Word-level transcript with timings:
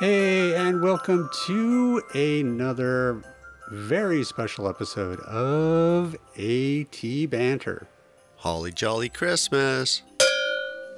Hey, 0.00 0.54
and 0.54 0.80
welcome 0.80 1.28
to 1.44 2.00
another 2.14 3.22
very 3.70 4.24
special 4.24 4.66
episode 4.66 5.20
of 5.20 6.14
AT 6.38 7.28
Banter. 7.28 7.86
Holly 8.36 8.72
Jolly 8.72 9.10
Christmas. 9.10 10.00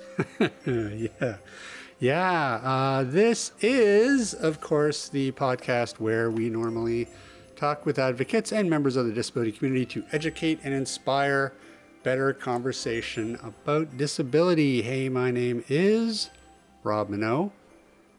yeah. 0.64 1.38
Yeah. 1.98 2.60
Uh, 2.62 3.02
this 3.02 3.50
is, 3.60 4.34
of 4.34 4.60
course, 4.60 5.08
the 5.08 5.32
podcast 5.32 5.98
where 5.98 6.30
we 6.30 6.48
normally 6.48 7.08
talk 7.56 7.84
with 7.84 7.98
advocates 7.98 8.52
and 8.52 8.70
members 8.70 8.94
of 8.94 9.06
the 9.06 9.12
disability 9.12 9.50
community 9.50 9.84
to 9.86 10.04
educate 10.12 10.60
and 10.62 10.72
inspire 10.72 11.52
better 12.04 12.32
conversation 12.32 13.36
about 13.42 13.96
disability. 13.96 14.82
Hey, 14.82 15.08
my 15.08 15.32
name 15.32 15.64
is 15.68 16.30
Rob 16.84 17.08
Minot. 17.08 17.50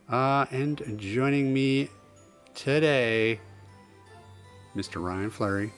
Uh, 0.10 0.46
and 0.52 0.98
joining 0.98 1.54
me 1.54 1.90
today, 2.54 3.40
Mr. 4.76 5.04
Ryan 5.04 5.30
Fleury. 5.30 5.72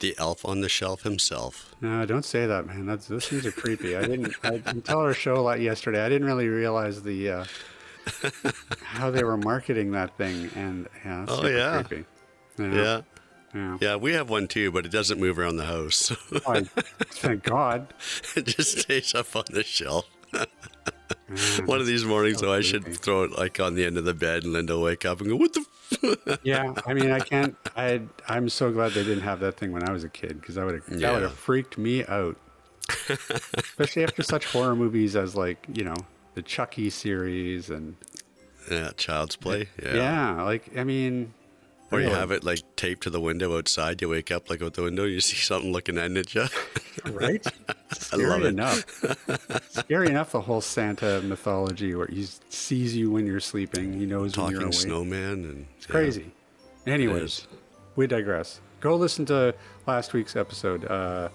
The 0.00 0.14
elf 0.18 0.44
on 0.44 0.60
the 0.62 0.68
shelf 0.68 1.02
himself. 1.02 1.74
No, 1.80 2.04
don't 2.06 2.24
say 2.24 2.46
that, 2.46 2.66
man. 2.66 2.86
That's 2.86 3.06
those 3.06 3.28
things 3.28 3.44
are 3.46 3.52
creepy. 3.52 3.96
I 3.96 4.02
didn't 4.02 4.34
I, 4.42 4.62
until 4.66 4.98
our 5.00 5.14
show 5.14 5.36
a 5.36 5.42
lot 5.42 5.60
yesterday. 5.60 6.04
I 6.04 6.08
didn't 6.08 6.26
really 6.26 6.48
realize 6.48 7.02
the 7.02 7.30
uh, 7.30 7.44
how 8.82 9.10
they 9.10 9.22
were 9.22 9.36
marketing 9.36 9.92
that 9.92 10.16
thing, 10.16 10.50
and 10.54 10.88
yeah, 11.04 11.26
oh 11.28 11.46
yeah. 11.46 11.82
creepy. 11.82 12.04
Yeah. 12.58 12.74
yeah. 12.74 13.00
Yeah. 13.52 13.78
yeah, 13.80 13.96
we 13.96 14.12
have 14.12 14.30
one 14.30 14.46
too, 14.46 14.70
but 14.70 14.86
it 14.86 14.92
doesn't 14.92 15.18
move 15.18 15.36
around 15.36 15.56
the 15.56 15.64
house. 15.64 16.12
oh, 16.46 16.60
thank 17.00 17.42
God. 17.42 17.92
it 18.36 18.46
just 18.46 18.78
stays 18.78 19.12
up 19.12 19.34
on 19.34 19.42
the 19.50 19.64
shelf. 19.64 20.08
Mm. 21.30 21.66
One 21.66 21.80
of 21.80 21.86
these 21.86 22.04
mornings, 22.04 22.40
though, 22.40 22.52
I 22.52 22.60
should 22.60 22.84
throw 22.84 23.22
it 23.22 23.38
like 23.38 23.60
on 23.60 23.74
the 23.74 23.84
end 23.84 23.96
of 23.96 24.04
the 24.04 24.14
bed, 24.14 24.42
and 24.42 24.52
Linda 24.52 24.74
will 24.74 24.82
wake 24.82 25.04
up 25.04 25.20
and 25.20 25.30
go, 25.30 25.36
"What 25.36 25.52
the?" 25.52 25.64
F-? 26.02 26.38
yeah, 26.42 26.74
I 26.86 26.94
mean, 26.94 27.10
I 27.10 27.20
can't. 27.20 27.56
I 27.76 28.02
I'm 28.28 28.48
so 28.48 28.72
glad 28.72 28.92
they 28.92 29.04
didn't 29.04 29.22
have 29.22 29.40
that 29.40 29.56
thing 29.56 29.70
when 29.70 29.88
I 29.88 29.92
was 29.92 30.02
a 30.02 30.08
kid 30.08 30.40
because 30.40 30.56
that 30.56 30.66
would 30.66 30.74
have 30.74 30.88
yeah. 30.88 31.08
that 31.08 31.14
would 31.14 31.22
have 31.22 31.34
freaked 31.34 31.78
me 31.78 32.04
out. 32.06 32.36
Especially 33.54 34.02
after 34.02 34.24
such 34.24 34.46
horror 34.46 34.74
movies 34.74 35.14
as 35.14 35.36
like 35.36 35.64
you 35.72 35.84
know 35.84 35.94
the 36.34 36.42
Chucky 36.42 36.90
series 36.90 37.70
and 37.70 37.96
yeah, 38.68 38.90
Child's 38.96 39.36
Play. 39.36 39.68
Yeah, 39.80 39.94
yeah 39.94 40.42
like 40.42 40.76
I 40.76 40.82
mean, 40.82 41.32
or 41.90 42.00
you 42.00 42.08
have 42.10 42.30
it 42.30 42.44
like 42.44 42.60
taped 42.76 43.02
to 43.02 43.10
the 43.10 43.20
window 43.20 43.56
outside. 43.56 44.00
You 44.00 44.08
wake 44.08 44.30
up 44.30 44.48
like 44.48 44.62
out 44.62 44.74
the 44.74 44.82
window, 44.82 45.04
you 45.04 45.20
see 45.20 45.36
something 45.36 45.72
looking 45.72 45.98
at 45.98 46.10
you. 46.34 46.44
right? 47.12 47.44
Scary 47.92 48.24
I 48.24 48.28
love 48.28 48.44
enough. 48.44 49.70
Scary 49.70 50.08
enough. 50.08 50.32
The 50.32 50.40
whole 50.40 50.60
Santa 50.60 51.20
mythology, 51.22 51.94
where 51.94 52.06
he 52.06 52.26
sees 52.48 52.96
you 52.96 53.10
when 53.10 53.26
you're 53.26 53.40
sleeping, 53.40 53.92
he 53.92 54.06
knows 54.06 54.32
Talking 54.32 54.44
when 54.44 54.52
you're 54.52 54.62
awake. 54.68 54.74
snowman, 54.74 55.44
and 55.44 55.66
it's 55.76 55.86
yeah. 55.86 55.92
crazy. 55.92 56.30
Anyways, 56.86 57.46
we 57.96 58.06
digress. 58.06 58.60
Go 58.80 58.96
listen 58.96 59.26
to 59.26 59.54
last 59.86 60.12
week's 60.12 60.36
episode. 60.36 60.84
Uh, 60.86 61.28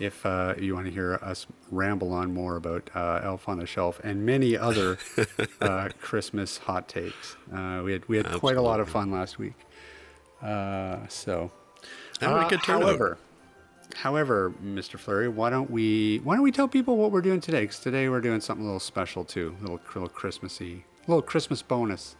if 0.00 0.24
uh, 0.24 0.54
you 0.58 0.74
want 0.74 0.86
to 0.86 0.92
hear 0.92 1.14
us 1.22 1.46
ramble 1.70 2.12
on 2.12 2.32
more 2.32 2.56
about 2.56 2.88
uh, 2.94 3.20
Elf 3.22 3.48
on 3.48 3.58
the 3.58 3.66
Shelf 3.66 4.00
and 4.04 4.24
many 4.24 4.56
other 4.56 4.98
uh, 5.60 5.88
Christmas 6.00 6.58
hot 6.58 6.88
takes, 6.88 7.36
uh, 7.52 7.82
we 7.84 7.92
had 7.92 8.08
we 8.08 8.16
had 8.16 8.26
Absolutely. 8.26 8.40
quite 8.40 8.56
a 8.56 8.62
lot 8.62 8.80
of 8.80 8.88
fun 8.88 9.10
last 9.10 9.38
week. 9.38 9.54
Uh, 10.42 11.06
so, 11.08 11.50
uh, 12.20 12.56
however, 12.58 13.18
however, 13.96 14.52
Mr. 14.62 14.98
Fleury, 14.98 15.28
why 15.28 15.50
don't 15.50 15.70
we 15.70 16.18
why 16.24 16.34
don't 16.34 16.44
we 16.44 16.52
tell 16.52 16.68
people 16.68 16.96
what 16.96 17.10
we're 17.10 17.22
doing 17.22 17.40
today? 17.40 17.62
Because 17.62 17.80
today 17.80 18.08
we're 18.08 18.20
doing 18.20 18.40
something 18.40 18.64
a 18.64 18.68
little 18.68 18.80
special 18.80 19.24
too, 19.24 19.56
a 19.58 19.62
little, 19.62 19.80
little 19.94 20.08
Christmassy, 20.08 20.84
a 21.06 21.10
little 21.10 21.22
Christmas 21.22 21.62
bonus. 21.62 22.16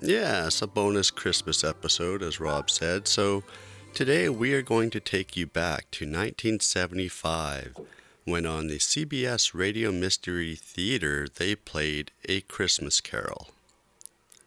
Yeah, 0.00 0.46
it's 0.46 0.62
a 0.62 0.66
bonus 0.66 1.10
Christmas 1.10 1.62
episode, 1.62 2.22
as 2.22 2.40
Rob 2.40 2.70
said. 2.70 3.06
So 3.06 3.44
today 3.92 4.30
we 4.30 4.54
are 4.54 4.62
going 4.62 4.88
to 4.90 5.00
take 5.00 5.36
you 5.36 5.46
back 5.46 5.90
to 5.92 6.06
1975 6.06 7.76
when 8.24 8.46
on 8.46 8.68
the 8.68 8.78
CBS 8.78 9.52
Radio 9.54 9.92
Mystery 9.92 10.54
Theater 10.54 11.26
they 11.28 11.54
played 11.54 12.12
A 12.28 12.40
Christmas 12.42 13.00
Carol. 13.02 13.48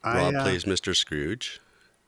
I, 0.03 0.17
Rob 0.17 0.35
uh, 0.35 0.43
plays 0.43 0.63
Mr. 0.63 0.95
Scrooge. 0.95 1.61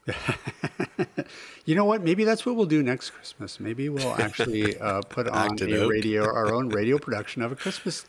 you 1.66 1.76
know 1.76 1.86
what? 1.86 2.04
Maybe 2.04 2.24
that's 2.24 2.46
what 2.46 2.56
we'll 2.56 2.66
do 2.66 2.84
next 2.84 3.12
Christmas. 3.12 3.60
Maybe 3.60 3.90
we'll 3.90 4.16
actually 4.16 4.78
uh, 4.78 5.02
put 5.02 5.28
on 5.30 5.58
a 5.62 5.84
out. 5.84 5.90
radio, 5.90 6.24
our 6.24 6.54
own 6.54 6.70
radio 6.80 6.98
production 6.98 7.42
of 7.42 7.52
a 7.52 7.56
Christmas 7.56 8.06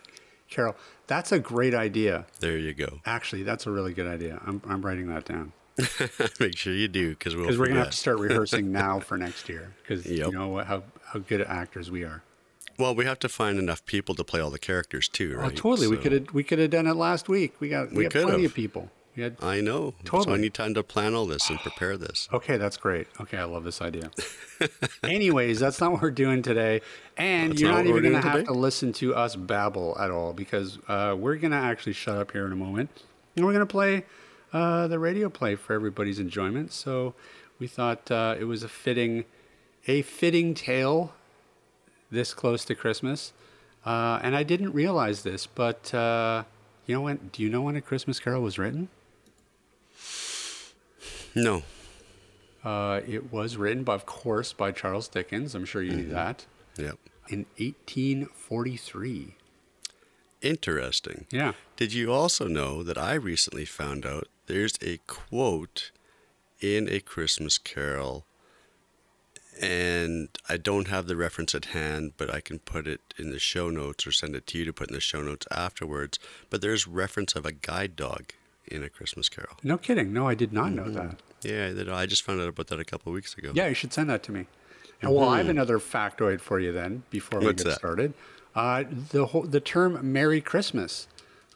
Carol. 0.49 0.77
That's 1.06 1.33
a 1.33 1.39
great 1.39 1.75
idea. 1.75 2.27
There 2.41 2.59
you 2.59 2.75
go. 2.75 3.01
Actually, 3.05 3.43
that's 3.43 3.67
a 3.67 3.71
really 3.71 3.95
good 3.95 4.06
idea. 4.06 4.41
I'm, 4.47 4.61
I'm 4.67 4.85
writing 4.85 5.09
that 5.09 5.25
down. 5.25 5.53
Make 6.41 6.56
sure 6.56 6.73
you 6.73 6.89
do, 6.89 7.11
because 7.11 7.37
we'll 7.37 7.47
we're 7.59 7.67
gonna 7.67 7.81
have 7.81 7.91
to 7.91 7.97
start 7.97 8.19
rehearsing 8.19 8.73
now 8.73 8.99
for 8.99 9.19
next 9.19 9.47
year, 9.49 9.75
because 9.83 10.06
yep. 10.06 10.29
you 10.29 10.33
know 10.33 10.56
how 10.59 10.83
how 11.05 11.19
good 11.19 11.43
actors 11.43 11.91
we 11.91 12.03
are. 12.03 12.23
Well, 12.79 12.95
we 12.95 13.05
have 13.05 13.19
to 13.21 13.29
find 13.29 13.59
enough 13.59 13.85
people 13.85 14.15
to 14.15 14.25
play 14.25 14.41
all 14.41 14.51
the 14.51 14.59
characters 14.59 15.09
too, 15.09 15.35
oh, 15.37 15.43
right? 15.43 15.53
Oh, 15.53 15.55
totally. 15.55 15.87
So 15.87 15.91
we 15.91 15.97
could 15.99 16.12
have 16.12 16.35
we 16.35 16.45
could 16.45 16.59
have 16.59 16.71
done 16.71 16.87
it 16.87 16.95
last 16.95 17.29
week. 17.29 17.61
We 17.61 17.69
got 17.69 17.91
we, 17.91 17.99
we 17.99 18.05
got 18.05 18.23
plenty 18.23 18.47
of 18.47 18.55
people. 18.55 18.91
I 19.41 19.60
know. 19.60 19.94
Totally. 20.04 20.25
So 20.25 20.34
I 20.34 20.37
need 20.37 20.54
time 20.54 20.75
to 20.75 20.82
plan 20.82 21.15
all 21.15 21.27
this 21.27 21.49
and 21.49 21.59
prepare 21.59 21.97
this. 21.97 22.28
Okay, 22.32 22.56
that's 22.56 22.77
great. 22.77 23.06
Okay, 23.21 23.38
I 23.38 23.44
love 23.44 23.65
this 23.65 23.81
idea. 23.81 24.10
Anyways, 25.03 25.59
that's 25.59 25.81
not 25.81 25.93
what 25.93 26.03
we're 26.03 26.10
doing 26.10 26.43
today. 26.43 26.82
And 27.16 27.53
that's 27.53 27.60
you're 27.60 27.71
not, 27.71 27.78
not 27.78 27.87
even 27.87 28.03
going 28.03 28.21
to 28.21 28.28
have 28.28 28.44
to 28.44 28.53
listen 28.53 28.93
to 28.94 29.15
us 29.15 29.37
babble 29.37 29.97
at 29.99 30.10
all 30.10 30.32
because 30.32 30.78
uh, 30.88 31.16
we're 31.19 31.37
going 31.37 31.53
to 31.53 31.56
actually 31.56 31.94
shut 31.94 32.19
up 32.19 32.32
here 32.32 32.47
in 32.47 32.53
a 32.53 32.56
moment. 32.56 32.91
And 33.37 33.44
we're 33.44 33.53
going 33.53 33.66
to 33.66 33.71
play 33.71 34.05
uh, 34.53 34.87
the 34.88 34.99
radio 34.99 35.28
play 35.28 35.55
for 35.55 35.72
everybody's 35.72 36.19
enjoyment. 36.19 36.72
So 36.72 37.15
we 37.59 37.66
thought 37.66 38.10
uh, 38.10 38.37
it 38.38 38.44
was 38.44 38.62
a 38.62 38.69
fitting, 38.69 39.25
a 39.87 40.03
fitting 40.03 40.55
tale 40.55 41.15
this 42.10 42.34
close 42.34 42.65
to 42.66 42.75
Christmas. 42.75 43.32
Uh, 43.84 44.19
and 44.22 44.34
I 44.37 44.43
didn't 44.43 44.72
realize 44.72 45.22
this, 45.22 45.47
but 45.47 45.94
uh, 45.94 46.44
you 46.87 46.94
know 46.94 47.03
when? 47.03 47.31
Do 47.32 47.43
you 47.43 47.49
know 47.49 47.62
when 47.62 47.76
A 47.76 47.81
Christmas 47.81 48.19
Carol 48.19 48.43
was 48.43 48.59
written? 48.59 48.88
No. 51.37 51.63
Uh, 52.65 53.03
it 53.07 53.31
was 53.31 53.57
written, 53.57 53.85
by, 53.85 53.95
of 53.95 54.07
course, 54.07 54.53
by 54.55 54.73
Charles 54.73 55.07
Dickens. 55.07 55.55
I'm 55.55 55.67
sure 55.67 55.83
you 55.83 55.91
mm-hmm. 55.91 56.01
knew 56.01 56.09
that. 56.09 56.47
Yep. 56.79 56.99
In 57.29 57.47
1843. 57.59 59.37
Interesting. 60.41 61.27
Yeah. 61.31 61.53
Did 61.77 61.93
you 61.93 62.13
also 62.13 62.49
know 62.49 62.83
that 62.83 62.97
I 62.97 63.15
recently 63.15 63.67
found 63.67 64.07
out 64.07 64.29
there's 64.47 64.75
a 64.83 64.99
quote 65.07 65.91
in 66.61 66.89
A 66.89 67.01
Christmas 67.01 67.59
Carol, 67.59 68.25
and 69.61 70.29
I 70.49 70.57
don't 70.57 70.89
have 70.89 71.07
the 71.07 71.17
reference 71.17 71.55
at 71.55 71.67
hand, 71.67 72.13
but 72.17 72.33
I 72.33 72.41
can 72.41 72.61
put 72.61 72.87
it 72.87 73.15
in 73.19 73.31
the 73.31 73.39
show 73.39 73.69
notes 73.69 74.07
or 74.07 74.13
send 74.13 74.35
it 74.35 74.47
to 74.49 74.59
you 74.59 74.65
to 74.65 74.73
put 74.73 74.89
in 74.89 74.95
the 74.95 75.01
show 75.01 75.21
notes 75.21 75.47
afterwards. 75.51 76.19
But 76.49 76.63
there's 76.63 76.87
reference 76.87 77.35
of 77.35 77.45
a 77.45 77.53
guide 77.53 77.95
dog 77.95 78.33
in 78.69 78.82
A 78.82 78.88
Christmas 78.88 79.28
Carol. 79.28 79.56
No 79.62 79.78
kidding. 79.78 80.12
No, 80.12 80.27
I 80.28 80.34
did 80.34 80.53
not 80.53 80.72
know 80.72 80.84
mm-hmm. 80.84 80.94
that. 80.94 81.22
Yeah, 81.43 81.94
I 81.94 82.06
just 82.06 82.22
found 82.22 82.41
out 82.41 82.49
about 82.49 82.66
that 82.69 82.81
a 82.81 82.84
couple 82.84 83.10
of 83.10 83.15
weeks 83.15 83.34
ago. 83.34 83.53
Yeah, 83.54 83.69
you 83.69 83.75
should 83.75 83.93
send 83.93 84.10
that 84.10 84.22
to 84.25 84.32
me. 84.32 84.47
Mm-hmm. 85.03 85.10
Well, 85.10 85.28
I 85.28 85.38
have 85.38 85.49
another 85.49 85.78
factoid 85.78 86.41
for 86.41 86.59
you 86.59 86.72
then 86.72 87.03
before 87.10 87.41
we 87.41 87.47
What's 87.47 87.62
get 87.62 87.71
that? 87.71 87.78
started. 87.78 88.15
Uh, 88.55 88.84
the 89.10 89.26
whole, 89.26 89.43
the 89.43 89.60
term 89.60 90.12
"Merry 90.12 90.41
Christmas," 90.41 91.06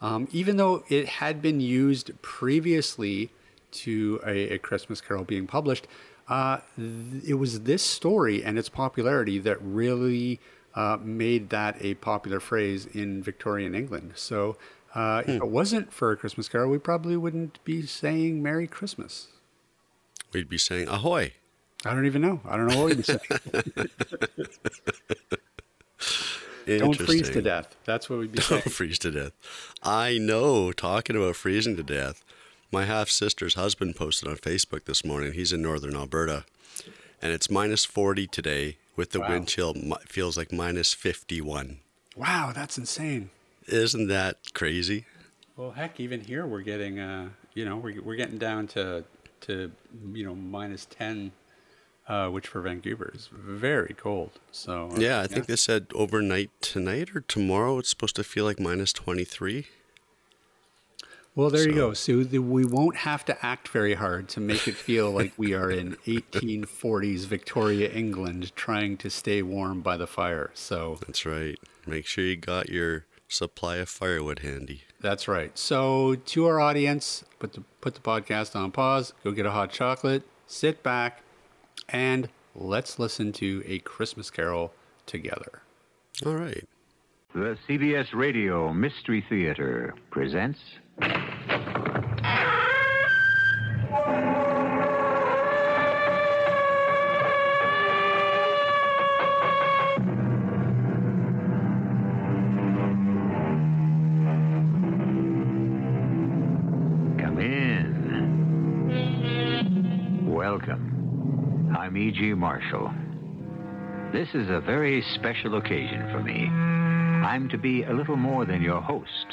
um, 0.03 0.29
even 0.33 0.59
though 0.59 0.85
it 0.89 1.09
had 1.09 1.41
been 1.41 1.61
used 1.61 2.11
previously 2.21 3.31
to 3.73 4.21
a, 4.27 4.55
a 4.55 4.59
Christmas 4.59 5.01
Carol 5.01 5.25
being 5.25 5.47
published, 5.47 5.87
uh, 6.29 6.59
th- 6.77 7.25
it 7.25 7.35
was 7.35 7.63
this 7.63 7.83
story 7.83 8.45
and 8.45 8.59
its 8.59 8.69
popularity 8.69 9.39
that 9.39 9.57
really 9.63 10.41
uh, 10.75 10.99
made 11.03 11.51
that 11.51 11.77
a 11.81 11.95
popular 11.95 12.41
phrase 12.41 12.87
in 12.87 13.23
Victorian 13.23 13.75
England. 13.75 14.13
So 14.15 14.57
uh, 14.95 15.23
hmm. 15.23 15.31
If 15.31 15.43
it 15.43 15.49
wasn't 15.49 15.93
for 15.93 16.11
a 16.11 16.17
Christmas 16.17 16.49
Carol, 16.49 16.71
we 16.71 16.79
probably 16.79 17.17
wouldn't 17.17 17.63
be 17.65 17.87
saying 17.87 18.43
Merry 18.43 18.67
Christmas. 18.67 19.29
We'd 20.33 20.49
be 20.49 20.59
saying 20.59 20.89
Ahoy. 20.89 21.35
I 21.85 21.95
don't 21.95 22.07
even 22.07 22.23
know. 22.23 22.41
I 22.45 22.57
don't 22.57 22.67
know 22.67 22.83
what 22.83 22.97
we'd 22.97 23.07
say. 23.07 23.19
don't 26.79 26.97
freeze 26.97 27.31
to 27.31 27.41
death. 27.41 27.75
That's 27.85 28.11
what 28.11 28.19
we'd 28.19 28.33
be 28.33 28.41
saying. 28.43 28.63
Don't 28.65 28.73
freeze 28.73 28.99
to 29.01 29.11
death. 29.11 29.33
I 29.83 30.19
know. 30.19 30.73
Talking 30.73 31.17
about 31.17 31.37
freezing 31.37 31.77
to 31.77 31.83
death, 31.83 32.23
my 32.71 32.85
half 32.85 33.09
sister's 33.09 33.55
husband 33.55 33.97
posted 33.97 34.29
on 34.29 34.37
Facebook 34.37 34.85
this 34.85 35.05
morning. 35.05 35.33
He's 35.33 35.53
in 35.53 35.63
northern 35.63 35.97
Alberta, 35.97 36.45
and 37.23 37.33
it's 37.33 37.51
minus 37.51 37.85
40 37.85 38.27
today 38.27 38.77
with 38.95 39.13
the 39.13 39.21
wow. 39.21 39.31
wind 39.31 39.49
chill. 39.49 39.75
Feels 40.07 40.37
like 40.37 40.53
minus 40.53 40.93
51. 40.93 41.79
Wow, 42.15 42.53
that's 42.55 42.77
insane. 42.77 43.31
Isn't 43.71 44.09
that 44.09 44.53
crazy? 44.53 45.05
Well, 45.57 45.71
heck, 45.71 46.01
even 46.01 46.21
here 46.21 46.47
we're 46.47 46.63
getting, 46.63 46.99
uh, 46.99 47.29
you 47.55 47.65
know, 47.65 47.77
we're, 47.77 48.03
we're 48.03 48.17
getting 48.17 48.39
down 48.39 48.67
to, 48.69 49.05
to, 49.43 49.71
you 50.13 50.25
know, 50.25 50.35
minus 50.35 50.87
10, 50.87 51.33
uh, 52.09 52.29
which 52.29 52.49
for 52.49 52.61
Vancouver 52.63 53.13
is 53.15 53.29
very 53.33 53.95
cold. 53.95 54.33
So, 54.51 54.91
uh, 54.93 54.97
yeah, 54.99 55.21
I 55.21 55.27
think 55.27 55.47
they 55.47 55.57
said 55.57 55.87
overnight 55.95 56.51
tonight 56.61 57.15
or 57.15 57.21
tomorrow 57.21 57.79
it's 57.79 57.91
supposed 57.91 58.17
to 58.17 58.25
feel 58.25 58.45
like 58.45 58.59
minus 58.59 58.93
23. 58.93 59.67
Well, 61.37 61.45
Well, 61.45 61.51
there 61.51 61.63
so. 61.63 61.69
you 61.69 61.75
go, 61.75 61.93
Sue. 61.93 62.43
We 62.43 62.65
won't 62.65 62.97
have 62.97 63.25
to 63.27 63.47
act 63.47 63.69
very 63.69 63.95
hard 63.95 64.29
to 64.31 64.41
make 64.41 64.67
it 64.67 64.75
feel 64.75 65.11
like 65.19 65.33
we 65.37 65.55
are 65.55 65.71
in 65.71 65.95
1840s 66.07 67.27
Victoria, 67.27 67.89
England, 67.91 68.51
trying 68.57 68.97
to 68.97 69.11
stay 69.11 69.43
warm 69.43 69.81
by 69.81 69.97
the 69.97 70.09
fire. 70.09 70.51
So 70.55 70.99
that's 71.07 71.25
right. 71.25 71.57
Make 71.87 72.07
sure 72.07 72.25
you 72.25 72.37
got 72.37 72.69
your 72.69 73.05
supply 73.31 73.77
of 73.77 73.89
firewood 73.89 74.41
handy. 74.41 74.83
That's 75.01 75.27
right. 75.29 75.57
So, 75.59 76.15
to 76.15 76.47
our 76.47 76.61
audience, 76.61 77.25
put 77.39 77.55
the 77.55 77.63
put 77.81 77.95
the 77.95 78.01
podcast 78.01 78.55
on 78.55 78.71
pause. 78.73 79.15
Go 79.25 79.33
get 79.33 79.47
a 79.47 79.51
hot 79.51 79.71
chocolate. 79.71 80.23
Sit 80.47 80.83
back, 80.83 81.23
and 81.89 82.29
let's 82.55 82.99
listen 82.99 83.33
to 83.35 83.63
a 83.67 83.79
Christmas 83.79 84.31
Carol 84.31 84.75
together. 85.07 85.63
All 86.27 86.35
right. 86.35 86.69
The 87.33 87.57
CBS 87.69 88.13
Radio 88.13 88.73
Mystery 88.73 89.25
Theater 89.29 89.95
presents. 90.11 90.59
Welcome. 112.21 112.39
Marshall. 112.39 112.93
This 114.13 114.29
is 114.35 114.51
a 114.51 114.61
very 114.61 115.03
special 115.15 115.57
occasion 115.57 116.07
for 116.13 116.23
me. 116.23 116.49
I'm 116.49 117.49
to 117.49 117.57
be 117.57 117.85
a 117.85 117.95
little 117.95 118.17
more 118.17 118.45
than 118.45 118.61
your 118.61 118.83
host. 118.83 119.27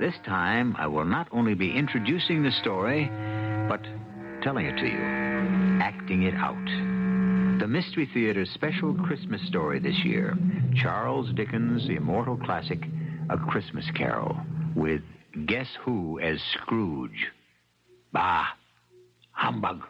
This 0.00 0.16
time, 0.26 0.74
I 0.76 0.88
will 0.88 1.04
not 1.04 1.28
only 1.30 1.54
be 1.54 1.70
introducing 1.70 2.42
the 2.42 2.50
story, 2.50 3.08
but 3.68 3.80
telling 4.42 4.66
it 4.66 4.76
to 4.78 4.86
you, 4.86 4.98
acting 5.80 6.24
it 6.24 6.34
out. 6.34 7.60
The 7.60 7.68
Mystery 7.68 8.10
Theater's 8.12 8.50
special 8.50 8.92
Christmas 8.92 9.40
story 9.46 9.78
this 9.78 9.98
year 10.04 10.36
Charles 10.74 11.32
Dickens' 11.36 11.88
immortal 11.88 12.38
classic, 12.38 12.80
A 13.28 13.38
Christmas 13.38 13.88
Carol, 13.94 14.36
with 14.74 15.02
Guess 15.46 15.68
Who 15.84 16.18
as 16.18 16.40
Scrooge. 16.54 17.28
Bah! 18.12 18.46
Humbug! 19.30 19.84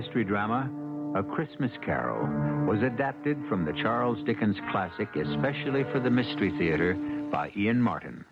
Mystery 0.00 0.24
drama, 0.24 0.66
A 1.14 1.22
Christmas 1.22 1.70
Carol, 1.84 2.26
was 2.66 2.82
adapted 2.82 3.36
from 3.50 3.66
the 3.66 3.72
Charles 3.74 4.16
Dickens 4.24 4.56
classic, 4.70 5.14
especially 5.14 5.84
for 5.92 6.00
the 6.00 6.08
Mystery 6.08 6.50
Theater, 6.56 6.94
by 7.30 7.52
Ian 7.54 7.82
Martin. 7.82 8.24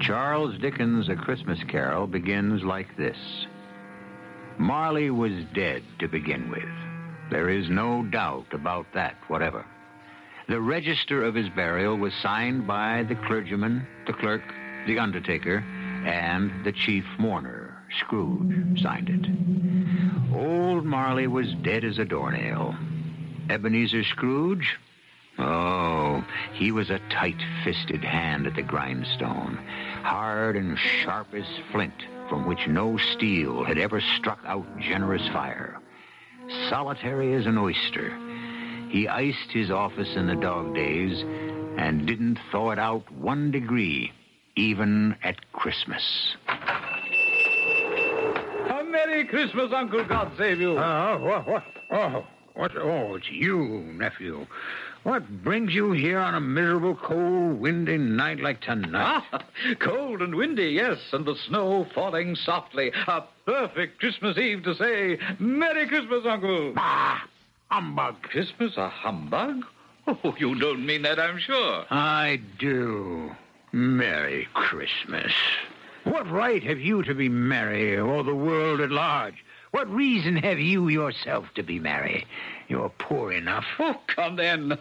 Charles 0.00 0.56
Dickens' 0.60 1.08
A 1.08 1.16
Christmas 1.16 1.58
Carol 1.68 2.06
begins 2.06 2.62
like 2.62 2.96
this 2.96 3.18
Marley 4.58 5.10
was 5.10 5.32
dead 5.56 5.82
to 5.98 6.06
begin 6.06 6.48
with. 6.50 6.62
There 7.32 7.50
is 7.50 7.68
no 7.68 8.04
doubt 8.04 8.46
about 8.52 8.86
that 8.94 9.16
whatever. 9.26 9.66
The 10.46 10.60
register 10.60 11.22
of 11.22 11.34
his 11.34 11.48
burial 11.48 11.96
was 11.96 12.12
signed 12.14 12.66
by 12.66 13.04
the 13.04 13.14
clergyman, 13.14 13.86
the 14.06 14.12
clerk, 14.12 14.42
the 14.86 14.98
undertaker, 14.98 15.64
and 16.04 16.64
the 16.64 16.72
chief 16.72 17.04
mourner. 17.18 17.78
Scrooge 18.00 18.82
signed 18.82 19.08
it. 19.08 20.36
Old 20.36 20.84
Marley 20.84 21.26
was 21.28 21.54
dead 21.62 21.82
as 21.82 21.98
a 21.98 22.04
doornail. 22.04 22.74
Ebenezer 23.48 24.04
Scrooge? 24.04 24.76
Oh, 25.38 26.24
he 26.52 26.70
was 26.72 26.90
a 26.90 27.00
tight 27.10 27.42
fisted 27.64 28.04
hand 28.04 28.46
at 28.46 28.54
the 28.54 28.62
grindstone, 28.62 29.58
hard 30.02 30.56
and 30.56 30.78
sharp 30.78 31.32
as 31.32 31.46
flint, 31.72 32.04
from 32.28 32.46
which 32.46 32.68
no 32.68 32.98
steel 32.98 33.64
had 33.64 33.78
ever 33.78 34.00
struck 34.00 34.40
out 34.44 34.66
generous 34.78 35.26
fire. 35.28 35.80
Solitary 36.68 37.32
as 37.32 37.46
an 37.46 37.56
oyster, 37.56 38.12
he 38.94 39.08
iced 39.08 39.50
his 39.50 39.72
office 39.72 40.14
in 40.14 40.28
the 40.28 40.36
dog 40.36 40.72
days 40.72 41.20
and 41.76 42.06
didn't 42.06 42.38
thaw 42.52 42.70
it 42.70 42.78
out 42.78 43.02
one 43.10 43.50
degree, 43.50 44.12
even 44.54 45.16
at 45.24 45.34
Christmas. 45.52 46.36
A 48.70 48.84
Merry 48.84 49.26
Christmas, 49.26 49.72
Uncle. 49.74 50.04
God 50.04 50.30
save 50.38 50.60
you. 50.60 50.78
Uh, 50.78 51.18
what, 51.18 51.44
what, 51.44 51.62
oh, 51.90 52.24
what, 52.54 52.76
oh, 52.76 53.16
it's 53.16 53.26
you, 53.32 53.82
nephew. 53.98 54.46
What 55.02 55.42
brings 55.42 55.74
you 55.74 55.90
here 55.90 56.20
on 56.20 56.36
a 56.36 56.40
miserable, 56.40 56.94
cold, 56.94 57.58
windy 57.58 57.98
night 57.98 58.38
like 58.38 58.60
tonight? 58.60 59.24
Ah, 59.32 59.44
cold 59.80 60.22
and 60.22 60.36
windy, 60.36 60.68
yes, 60.68 60.98
and 61.12 61.26
the 61.26 61.34
snow 61.48 61.84
falling 61.96 62.36
softly. 62.36 62.92
A 63.08 63.24
perfect 63.44 63.98
Christmas 63.98 64.38
Eve 64.38 64.62
to 64.62 64.76
say, 64.76 65.18
Merry 65.40 65.88
Christmas, 65.88 66.24
Uncle. 66.24 66.74
Ah, 66.76 67.24
humbug. 67.74 68.22
Christmas 68.22 68.76
a 68.76 68.88
humbug? 68.88 69.64
Oh, 70.06 70.34
you 70.38 70.54
don't 70.60 70.84
mean 70.84 71.00
that, 71.02 71.18
I'm 71.18 71.38
sure. 71.38 71.86
I 71.90 72.38
do. 72.58 73.34
Merry 73.72 74.46
Christmas. 74.52 75.32
What 76.04 76.30
right 76.30 76.62
have 76.62 76.78
you 76.78 77.02
to 77.04 77.14
be 77.14 77.30
merry, 77.30 77.98
or 77.98 78.22
the 78.22 78.34
world 78.34 78.82
at 78.82 78.90
large? 78.90 79.42
What 79.70 79.88
reason 79.88 80.36
have 80.36 80.58
you 80.58 80.88
yourself 80.88 81.46
to 81.54 81.62
be 81.62 81.78
merry? 81.78 82.26
You're 82.68 82.90
poor 82.90 83.32
enough. 83.32 83.64
Oh, 83.78 83.96
come 84.14 84.36
then. 84.36 84.70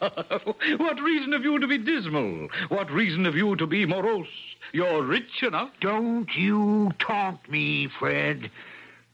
what 0.78 1.02
reason 1.02 1.32
have 1.32 1.44
you 1.46 1.58
to 1.58 1.68
be 1.68 1.78
dismal? 1.78 2.50
What 2.68 2.92
reason 2.92 3.24
have 3.24 3.36
you 3.36 3.56
to 3.56 3.66
be 3.66 3.86
morose? 3.86 4.28
You're 4.74 5.04
rich 5.04 5.42
enough. 5.42 5.70
Don't 5.80 6.28
you 6.36 6.92
taunt 7.00 7.50
me, 7.50 7.88
Fred. 7.98 8.52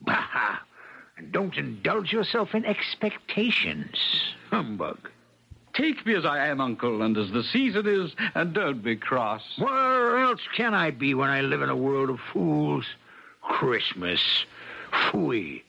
Bah! 0.02 0.58
And 1.20 1.34
don't 1.34 1.58
indulge 1.58 2.14
yourself 2.14 2.56
in 2.56 2.64
expectations. 2.66 3.98
Humbug. 4.52 5.10
Take 5.74 6.06
me 6.06 6.16
as 6.16 6.26
I 6.26 6.48
am, 6.48 6.62
Uncle, 6.62 7.02
and 7.02 7.18
as 7.18 7.30
the 7.32 7.44
season 7.44 7.88
is, 7.88 8.12
and 8.36 8.54
don't 8.54 8.82
be 8.82 8.96
cross. 8.96 9.44
Where 9.58 10.18
else 10.20 10.40
can 10.56 10.74
I 10.74 10.92
be 10.92 11.14
when 11.14 11.30
I 11.30 11.42
live 11.42 11.62
in 11.62 11.70
a 11.70 11.76
world 11.76 12.10
of 12.10 12.22
fools? 12.32 12.86
Christmas. 13.42 14.22
Phooey. 14.94 15.64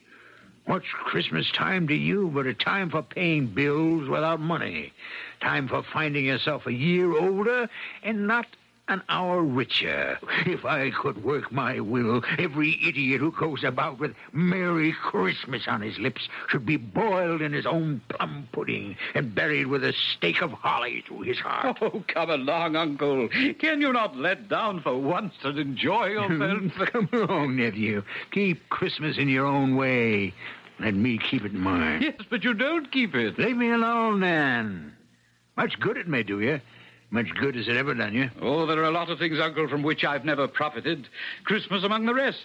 What's 0.65 0.87
Christmas 0.87 1.51
time 1.51 1.85
to 1.89 1.95
you 1.95 2.31
but 2.33 2.45
a 2.45 2.53
time 2.53 2.89
for 2.89 3.01
paying 3.01 3.47
bills 3.47 4.07
without 4.07 4.39
money? 4.39 4.93
Time 5.41 5.67
for 5.67 5.83
finding 5.83 6.25
yourself 6.25 6.65
a 6.65 6.73
year 6.73 7.11
older 7.17 7.69
and 8.03 8.25
not 8.25 8.45
an 8.87 9.01
hour 9.09 9.41
richer. 9.41 10.17
If 10.45 10.65
I 10.65 10.91
could 10.91 11.23
work 11.23 11.51
my 11.51 11.79
will, 11.79 12.21
every 12.37 12.79
idiot 12.85 13.21
who 13.21 13.31
goes 13.31 13.63
about 13.63 13.99
with 13.99 14.13
Merry 14.33 14.91
Christmas 14.91 15.63
on 15.67 15.81
his 15.81 15.97
lips 15.97 16.27
should 16.49 16.65
be 16.65 16.77
boiled 16.77 17.41
in 17.41 17.53
his 17.53 17.65
own 17.65 18.01
plum 18.09 18.47
pudding 18.51 18.97
and 19.13 19.33
buried 19.33 19.67
with 19.67 19.83
a 19.83 19.93
stake 19.93 20.41
of 20.41 20.51
holly 20.51 21.03
through 21.07 21.21
his 21.21 21.39
heart. 21.39 21.77
Oh, 21.93 22.03
come 22.07 22.29
along, 22.29 22.75
Uncle. 22.75 23.27
Can 23.59 23.81
you 23.81 23.91
not 23.91 24.15
let 24.15 24.47
down 24.49 24.81
for 24.81 24.97
once 24.97 25.33
and 25.43 25.57
enjoy 25.57 26.07
yourself? 26.07 26.89
come 26.91 27.09
along, 27.11 27.55
nephew. 27.55 28.03
Keep 28.31 28.69
Christmas 28.69 29.17
in 29.17 29.27
your 29.29 29.45
own 29.45 29.75
way. 29.75 30.33
Let 30.79 30.93
me 30.93 31.17
keep 31.17 31.43
it 31.43 31.53
in 31.53 31.59
mine. 31.59 32.01
Yes, 32.01 32.21
but 32.29 32.43
you 32.43 32.53
don't 32.53 32.91
keep 32.91 33.15
it. 33.15 33.37
Leave 33.39 33.57
me 33.57 33.71
alone, 33.71 34.19
then. 34.19 34.93
Much 35.57 35.79
good 35.79 35.97
it 35.97 36.07
may 36.07 36.23
do 36.23 36.39
you. 36.39 36.59
Much 37.13 37.27
good 37.41 37.55
has 37.55 37.67
it 37.67 37.75
ever 37.75 37.93
done 37.93 38.13
you? 38.13 38.29
Oh, 38.41 38.65
there 38.65 38.79
are 38.79 38.85
a 38.85 38.91
lot 38.91 39.09
of 39.09 39.19
things, 39.19 39.37
Uncle, 39.37 39.67
from 39.67 39.83
which 39.83 40.05
I've 40.05 40.23
never 40.23 40.47
profited. 40.47 41.09
Christmas 41.43 41.83
among 41.83 42.05
the 42.05 42.13
rest. 42.13 42.37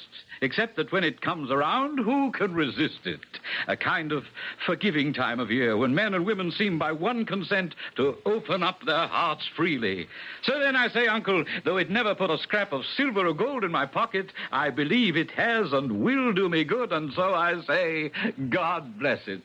Except 0.42 0.74
that 0.74 0.90
when 0.90 1.04
it 1.04 1.20
comes 1.20 1.52
around, 1.52 1.98
who 1.98 2.32
can 2.32 2.52
resist 2.52 2.98
it? 3.04 3.20
A 3.68 3.76
kind 3.76 4.10
of 4.10 4.24
forgiving 4.66 5.14
time 5.14 5.38
of 5.38 5.52
year 5.52 5.76
when 5.76 5.94
men 5.94 6.14
and 6.14 6.26
women 6.26 6.50
seem 6.50 6.80
by 6.80 6.90
one 6.90 7.24
consent 7.24 7.76
to 7.94 8.16
open 8.26 8.64
up 8.64 8.84
their 8.84 9.06
hearts 9.06 9.48
freely. 9.54 10.08
So 10.42 10.58
then 10.58 10.74
I 10.74 10.88
say, 10.88 11.06
Uncle, 11.06 11.44
though 11.64 11.76
it 11.76 11.88
never 11.88 12.16
put 12.16 12.30
a 12.30 12.38
scrap 12.38 12.72
of 12.72 12.82
silver 12.96 13.24
or 13.24 13.34
gold 13.34 13.62
in 13.62 13.70
my 13.70 13.86
pocket, 13.86 14.32
I 14.50 14.70
believe 14.70 15.16
it 15.16 15.30
has 15.30 15.72
and 15.72 16.02
will 16.02 16.32
do 16.32 16.48
me 16.48 16.64
good, 16.64 16.92
and 16.92 17.12
so 17.12 17.34
I 17.34 17.62
say, 17.68 18.10
God 18.50 18.98
bless 18.98 19.20
it. 19.28 19.42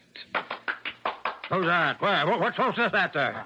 Who's 1.50 1.66
that? 1.68 2.02
Where? 2.02 2.26
What's 2.26 2.58
that 2.58 3.14
there? 3.14 3.46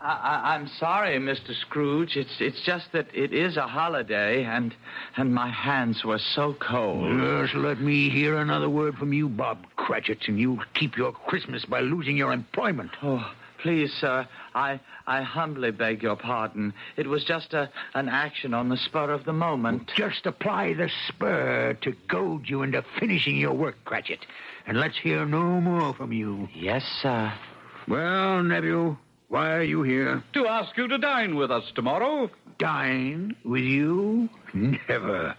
I, 0.00 0.54
am 0.54 0.68
sorry, 0.78 1.18
Mr. 1.18 1.58
Scrooge. 1.60 2.16
It's 2.16 2.36
it's 2.40 2.60
just 2.64 2.92
that 2.92 3.08
it 3.12 3.32
is 3.32 3.56
a 3.56 3.66
holiday, 3.66 4.44
and 4.44 4.74
and 5.16 5.34
my 5.34 5.50
hands 5.50 6.04
were 6.04 6.20
so 6.20 6.54
cold. 6.60 7.20
Just 7.20 7.54
let 7.54 7.80
me 7.80 8.08
hear 8.08 8.36
another 8.36 8.70
word 8.70 8.96
from 8.96 9.12
you, 9.12 9.28
Bob 9.28 9.66
Cratchit, 9.76 10.28
and 10.28 10.38
you'll 10.38 10.62
keep 10.74 10.96
your 10.96 11.12
Christmas 11.12 11.64
by 11.64 11.80
losing 11.80 12.16
your 12.16 12.32
employment. 12.32 12.92
Oh, 13.02 13.28
please, 13.60 13.92
sir, 14.00 14.28
I, 14.54 14.80
I 15.06 15.22
humbly 15.22 15.72
beg 15.72 16.02
your 16.02 16.16
pardon. 16.16 16.74
It 16.96 17.08
was 17.08 17.24
just 17.24 17.52
a, 17.52 17.68
an 17.94 18.08
action 18.08 18.54
on 18.54 18.68
the 18.68 18.76
spur 18.76 19.10
of 19.10 19.24
the 19.24 19.32
moment. 19.32 19.90
Just 19.96 20.26
apply 20.26 20.74
the 20.74 20.90
spur 21.08 21.76
to 21.80 21.92
goad 22.08 22.48
you 22.48 22.62
into 22.62 22.84
finishing 23.00 23.36
your 23.36 23.54
work, 23.54 23.76
Cratchit. 23.84 24.24
And 24.66 24.78
let's 24.78 24.98
hear 24.98 25.26
no 25.26 25.60
more 25.60 25.94
from 25.94 26.12
you. 26.12 26.48
Yes, 26.54 26.84
sir. 27.02 27.32
Well, 27.88 28.42
nephew, 28.42 28.96
why 29.28 29.52
are 29.52 29.62
you 29.62 29.82
here? 29.82 30.22
To 30.34 30.46
ask 30.46 30.76
you 30.76 30.88
to 30.88 30.98
dine 30.98 31.36
with 31.36 31.50
us 31.50 31.64
tomorrow. 31.74 32.30
Dine 32.58 33.36
with 33.44 33.62
you? 33.62 34.28
Never. 34.54 35.34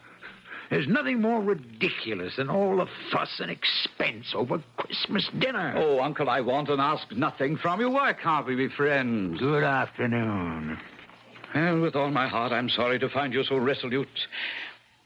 There's 0.69 0.87
nothing 0.87 1.19
more 1.19 1.41
ridiculous 1.41 2.35
than 2.37 2.49
all 2.49 2.77
the 2.77 2.85
fuss 3.11 3.39
and 3.39 3.49
expense 3.49 4.27
over 4.35 4.61
Christmas 4.77 5.27
dinner. 5.39 5.73
Oh, 5.75 5.99
Uncle, 5.99 6.29
I 6.29 6.41
want 6.41 6.69
and 6.69 6.79
ask 6.79 7.11
nothing 7.11 7.57
from 7.57 7.79
you. 7.79 7.89
Why 7.89 8.13
can't 8.13 8.45
we 8.45 8.55
be 8.55 8.69
friends? 8.69 9.39
Good 9.39 9.63
afternoon. 9.63 10.77
Well, 11.55 11.81
with 11.81 11.95
all 11.95 12.11
my 12.11 12.27
heart, 12.27 12.51
I'm 12.51 12.69
sorry 12.69 12.99
to 12.99 13.09
find 13.09 13.33
you 13.33 13.43
so 13.43 13.57
resolute. 13.57 14.07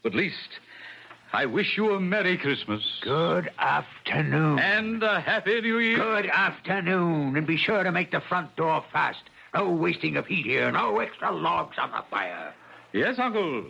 But 0.04 0.12
at 0.12 0.18
least 0.18 0.36
I 1.34 1.46
wish 1.48 1.78
you 1.78 1.92
a 1.96 2.00
Merry 2.00 2.38
Christmas. 2.38 2.84
Good 3.02 3.50
afternoon. 3.58 4.60
And 4.60 5.02
a 5.02 5.20
Happy 5.20 5.62
New 5.62 5.80
Year. 5.80 5.98
Good 5.98 6.28
afternoon. 6.30 7.36
And 7.36 7.48
be 7.48 7.58
sure 7.58 7.84
to 7.84 7.92
make 7.92 8.12
the 8.12 8.22
front 8.22 8.56
door 8.56 8.84
fast. 8.94 9.24
No 9.56 9.72
wasting 9.72 10.16
of 10.18 10.28
heat 10.28 10.46
here. 10.46 10.72
No 10.72 11.00
extra 11.00 11.32
logs 11.32 11.78
on 11.80 11.90
the 11.92 12.04
fire. 12.12 12.54
Yes, 12.92 13.16
Uncle. 13.18 13.66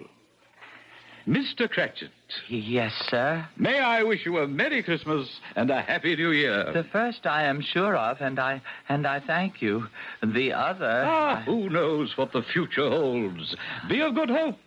Mr. 1.26 1.70
Cratchit. 1.70 2.12
Yes, 2.50 2.92
sir. 3.10 3.48
May 3.56 3.80
I 3.80 4.04
wish 4.04 4.26
you 4.26 4.40
a 4.40 4.48
Merry 4.48 4.84
Christmas 4.84 5.30
and 5.56 5.70
a 5.72 5.82
Happy 5.82 6.18
New 6.18 6.32
Year. 6.32 6.70
The 6.74 6.84
first 6.92 7.26
I 7.26 7.44
am 7.44 7.62
sure 7.62 7.96
of, 7.96 8.20
and 8.20 8.38
I 8.40 8.62
and 8.90 9.08
I 9.08 9.22
thank 9.22 9.62
you. 9.62 9.88
The 10.22 10.52
other. 10.52 11.04
Ah, 11.06 11.38
I- 11.40 11.42
who 11.44 11.70
knows 11.70 12.18
what 12.18 12.34
the 12.34 12.42
future 12.42 12.90
holds? 12.90 13.56
Be 13.88 14.02
of 14.02 14.16
good 14.16 14.30
hope. 14.30 14.58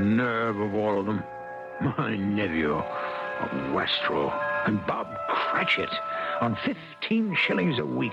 Nerve 0.00 0.58
of 0.58 0.74
all 0.74 0.98
of 0.98 1.06
them. 1.06 1.22
My 1.96 2.16
nephew, 2.16 2.74
a 2.74 3.72
Wastrel, 3.72 4.30
and 4.66 4.84
Bob 4.86 5.06
Cratchit 5.28 5.90
on 6.40 6.56
15 6.64 7.36
shillings 7.36 7.78
a 7.78 7.84
week 7.84 8.12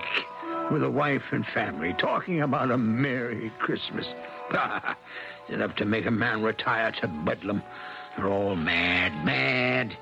with 0.70 0.82
a 0.82 0.90
wife 0.90 1.22
and 1.32 1.44
family 1.46 1.94
talking 1.98 2.42
about 2.42 2.70
a 2.70 2.78
Merry 2.78 3.50
Christmas. 3.58 4.06
It's 4.50 4.96
enough 5.50 5.76
to 5.76 5.84
make 5.84 6.06
a 6.06 6.10
man 6.10 6.42
retire 6.42 6.92
to 7.00 7.08
Bedlam. 7.08 7.62
They're 8.16 8.28
all 8.28 8.56
mad, 8.56 9.24
mad. 9.24 9.96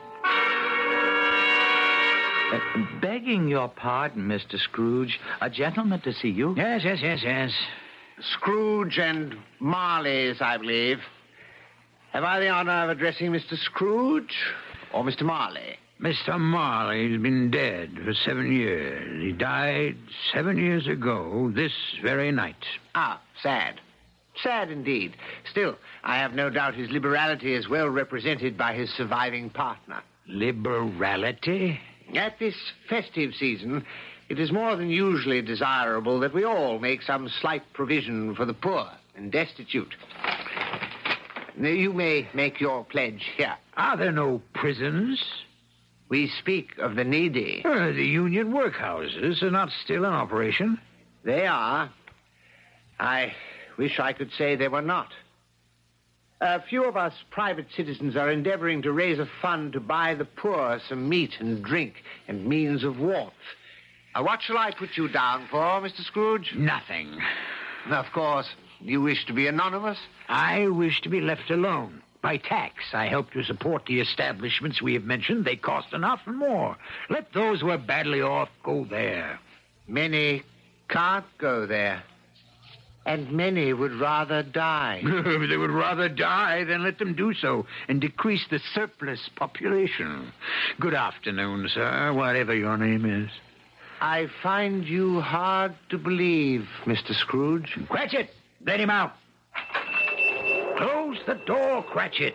Uh, 2.53 2.61
begging 3.01 3.49
your 3.49 3.69
pardon, 3.69 4.23
Mr. 4.23 4.59
Scrooge, 4.59 5.19
a 5.41 5.51
gentleman 5.51 6.01
to 6.03 6.13
see 6.13 6.31
you. 6.31 6.55
Yes, 6.57 6.83
yes, 6.85 6.99
yes, 7.03 7.21
yes. 7.23 7.53
Scrooge 8.21 8.99
and 8.99 9.37
Marley's, 9.61 10.41
I 10.41 10.57
believe. 10.57 11.01
Have 12.13 12.25
I 12.25 12.41
the 12.41 12.49
honor 12.49 12.85
of 12.85 12.91
addressing 12.91 13.31
Mr. 13.31 13.59
Scrooge 13.59 14.35
or 14.93 15.05
Mr. 15.05 15.23
Marley? 15.23 15.77
Mr. 16.01 16.39
Marley's 16.39 17.21
been 17.21 17.51
dead 17.51 17.91
for 18.05 18.13
seven 18.13 18.53
years. 18.55 19.23
He 19.23 19.33
died 19.33 19.97
seven 20.33 20.59
years 20.59 20.87
ago 20.87 21.51
this 21.55 21.73
very 22.03 22.31
night. 22.31 22.65
Ah, 22.95 23.21
sad. 23.43 23.81
Sad 24.43 24.71
indeed. 24.71 25.17
Still, 25.51 25.77
I 26.05 26.19
have 26.19 26.35
no 26.35 26.51
doubt 26.51 26.75
his 26.75 26.91
liberality 26.91 27.55
is 27.55 27.69
well 27.69 27.89
represented 27.89 28.59
by 28.59 28.75
his 28.75 28.91
surviving 28.91 29.49
partner. 29.49 30.03
Liberality? 30.29 31.81
At 32.15 32.39
this 32.39 32.55
festive 32.89 33.35
season, 33.35 33.85
it 34.29 34.39
is 34.39 34.53
more 34.53 34.77
than 34.77 34.91
usually 34.91 35.41
desirable 35.41 36.21
that 36.21 36.35
we 36.35 36.45
all 36.45 36.79
make 36.79 37.03
some 37.03 37.31
slight 37.41 37.63
provision 37.73 38.35
for 38.35 38.45
the 38.45 38.55
poor 38.55 38.87
and 39.17 39.33
destitute. 39.33 39.95
Now, 41.57 41.69
You 41.69 41.93
may 41.93 42.29
make 42.35 42.61
your 42.61 42.85
pledge 42.85 43.25
here. 43.37 43.57
Are 43.77 43.97
there 43.97 44.13
no 44.13 44.43
prisons? 44.55 45.23
We 46.09 46.29
speak 46.39 46.79
of 46.79 46.95
the 46.95 47.05
needy. 47.05 47.63
Uh, 47.65 47.87
the 47.87 48.05
union 48.05 48.53
workhouses 48.53 49.43
are 49.43 49.51
not 49.51 49.71
still 49.85 50.05
in 50.05 50.13
operation. 50.13 50.79
They 51.25 51.47
are. 51.47 51.91
I 53.01 53.33
wish 53.77 53.99
I 53.99 54.13
could 54.13 54.31
say 54.33 54.55
they 54.55 54.69
were 54.69 54.83
not. 54.83 55.09
A 56.41 56.61
few 56.63 56.85
of 56.85 56.97
us 56.97 57.15
private 57.31 57.67
citizens 57.75 58.15
are 58.15 58.31
endeavoring 58.31 58.83
to 58.83 58.93
raise 58.93 59.19
a 59.19 59.29
fund 59.41 59.73
to 59.73 59.81
buy 59.81 60.15
the 60.15 60.27
poor 60.27 60.79
some 60.89 61.09
meat 61.09 61.33
and 61.41 61.65
drink 61.65 61.95
and 62.29 62.47
means 62.47 62.85
of 62.85 62.99
warmth. 62.99 63.33
Uh, 64.15 64.23
what 64.23 64.43
shall 64.43 64.59
I 64.59 64.71
put 64.71 64.97
you 64.97 65.09
down 65.09 65.49
for, 65.51 65.59
Mr. 65.81 66.05
Scrooge? 66.05 66.53
Nothing. 66.55 67.19
Of 67.91 68.07
course, 68.13 68.49
you 68.81 69.01
wish 69.01 69.25
to 69.27 69.33
be 69.33 69.47
anonymous. 69.47 69.99
I 70.29 70.69
wish 70.69 71.01
to 71.03 71.09
be 71.09 71.21
left 71.21 71.51
alone. 71.51 72.03
By 72.23 72.39
tax, 72.39 72.75
I 72.93 73.07
help 73.07 73.31
to 73.33 73.45
support 73.45 73.87
the 73.87 74.01
establishments 74.01 74.83
we 74.83 74.95
have 74.95 75.05
mentioned. 75.05 75.45
They 75.45 75.57
cost 75.57 75.93
enough 75.93 76.21
and 76.27 76.37
more. 76.37 76.77
Let 77.09 77.33
those 77.33 77.61
who 77.61 77.71
are 77.71 77.79
badly 77.79 78.21
off 78.21 78.49
go 78.65 78.85
there. 78.85 79.39
Many 79.87 80.43
can't 80.89 81.27
go 81.39 81.67
there. 81.67 82.03
And 83.05 83.31
many 83.31 83.73
would 83.73 83.93
rather 83.93 84.43
die. 84.43 85.03
they 85.05 85.57
would 85.57 85.71
rather 85.71 86.09
die, 86.09 86.65
than 86.65 86.83
let 86.83 86.99
them 86.99 87.15
do 87.15 87.33
so 87.35 87.67
and 87.87 88.01
decrease 88.01 88.45
the 88.51 88.59
surplus 88.75 89.31
population. 89.37 90.33
Good 90.81 90.95
afternoon, 90.95 91.69
sir, 91.69 92.13
whatever 92.13 92.53
your 92.53 92.77
name 92.77 93.05
is. 93.05 93.31
I 94.01 94.27
find 94.43 94.85
you 94.85 95.21
hard 95.21 95.75
to 95.91 95.99
believe, 95.99 96.67
Mr. 96.85 97.15
Scrooge. 97.15 97.79
Cratchit, 97.89 98.31
let 98.65 98.81
him 98.81 98.91
out. 98.91 99.13
Close 100.79 101.17
the 101.27 101.35
door, 101.47 101.83
Cratchit, 101.85 102.35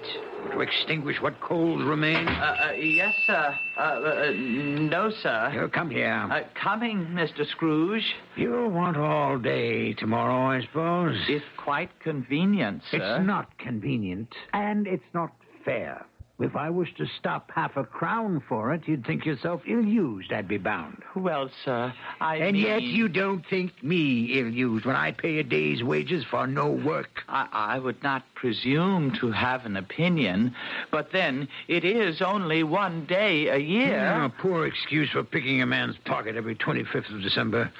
to 0.51 0.62
extinguish 0.62 1.22
what 1.22 1.40
coals 1.42 1.84
remain. 1.84 2.28
Uh, 2.28 2.56
uh, 2.70 2.72
yes, 2.72 3.13
sir. 3.28 3.56
Uh, 3.78 3.82
uh, 3.82 4.32
no, 4.34 5.12
sir. 5.22 5.50
Here, 5.51 5.70
come 5.70 5.92
here. 5.92 6.28
Uh, 6.32 6.42
coming, 6.62 7.06
Mr. 7.12 7.46
Scrooge. 7.51 8.16
You'll 8.36 8.70
want 8.70 8.98
all 8.98 9.38
day 9.38 9.94
tomorrow, 9.94 10.58
I 10.58 10.62
suppose. 10.62 11.18
If 11.30 11.44
quite 11.58 11.92
convenient, 12.00 12.82
sir. 12.90 12.98
It's 12.98 13.28
not 13.28 13.56
convenient, 13.60 14.34
and 14.54 14.88
it's 14.88 15.04
not 15.13 15.32
fair. 15.63 16.04
If 16.42 16.56
I 16.56 16.70
was 16.72 16.88
to 16.98 17.06
stop 17.20 17.52
half 17.54 17.78
a 17.78 17.84
crown 17.84 18.42
for 18.50 18.74
it, 18.74 18.88
you'd 18.88 19.06
think 19.06 19.26
yourself 19.26 19.62
ill-used, 19.68 20.34
I'd 20.34 20.48
be 20.48 20.58
bound. 20.58 21.04
Well, 21.16 21.50
sir, 21.64 21.94
I 22.20 22.38
And 22.38 22.54
mean... 22.54 22.66
yet 22.66 22.82
you 22.82 23.08
don't 23.08 23.46
think 23.46 23.84
me 23.84 24.40
ill-used 24.40 24.86
when 24.86 24.96
I 24.96 25.12
pay 25.12 25.38
a 25.38 25.44
day's 25.44 25.84
wages 25.84 26.24
for 26.24 26.48
no 26.48 26.72
work. 26.72 27.24
I, 27.30 27.48
I 27.52 27.80
would 27.80 28.02
not 28.02 28.24
presume 28.34 29.12
to 29.20 29.30
have 29.32 29.66
an 29.68 29.78
opinion, 29.78 30.56
but 30.90 31.12
then 31.12 31.48
it 31.68 31.86
is 31.86 32.22
only 32.22 32.64
one 32.64 33.06
day 33.06 33.48
a 33.50 33.58
year. 33.58 33.90
Yeah, 33.90 34.26
a 34.26 34.30
poor 34.30 34.66
excuse 34.66 35.12
for 35.12 35.24
picking 35.24 35.62
a 35.62 35.66
man's 35.68 35.98
pocket 35.98 36.36
every 36.36 36.56
25th 36.56 37.14
of 37.14 37.22
December. 37.22 37.72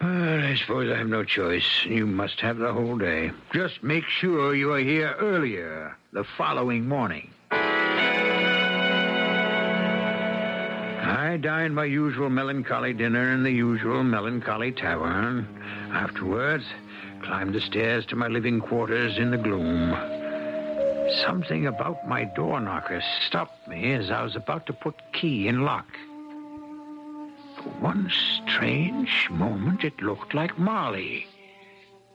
But 0.00 0.08
I 0.08 0.56
suppose 0.56 0.92
I 0.92 0.98
have 0.98 1.08
no 1.08 1.24
choice. 1.24 1.84
You 1.84 2.06
must 2.06 2.40
have 2.40 2.58
the 2.58 2.72
whole 2.72 2.98
day. 2.98 3.30
Just 3.52 3.82
make 3.82 4.04
sure 4.04 4.54
you 4.54 4.72
are 4.72 4.80
here 4.80 5.14
earlier 5.18 5.96
the 6.12 6.24
following 6.36 6.86
morning. 6.88 7.30
Dined 11.36 11.74
my 11.74 11.84
usual 11.84 12.30
melancholy 12.30 12.92
dinner 12.94 13.32
in 13.32 13.42
the 13.42 13.50
usual 13.50 14.02
melancholy 14.02 14.72
tavern. 14.72 15.46
Afterwards, 15.92 16.64
climbed 17.22 17.54
the 17.54 17.60
stairs 17.60 18.06
to 18.06 18.16
my 18.16 18.26
living 18.26 18.60
quarters 18.60 19.18
in 19.18 19.30
the 19.30 19.36
gloom. 19.36 19.92
Something 21.24 21.66
about 21.66 22.08
my 22.08 22.24
door 22.24 22.58
knocker 22.60 23.02
stopped 23.26 23.68
me 23.68 23.92
as 23.92 24.10
I 24.10 24.22
was 24.22 24.34
about 24.34 24.66
to 24.66 24.72
put 24.72 24.94
key 25.12 25.46
in 25.46 25.62
lock. 25.62 25.86
For 27.56 27.70
one 27.80 28.10
strange 28.10 29.28
moment, 29.30 29.84
it 29.84 30.00
looked 30.02 30.34
like 30.34 30.58
Marley. 30.58 31.26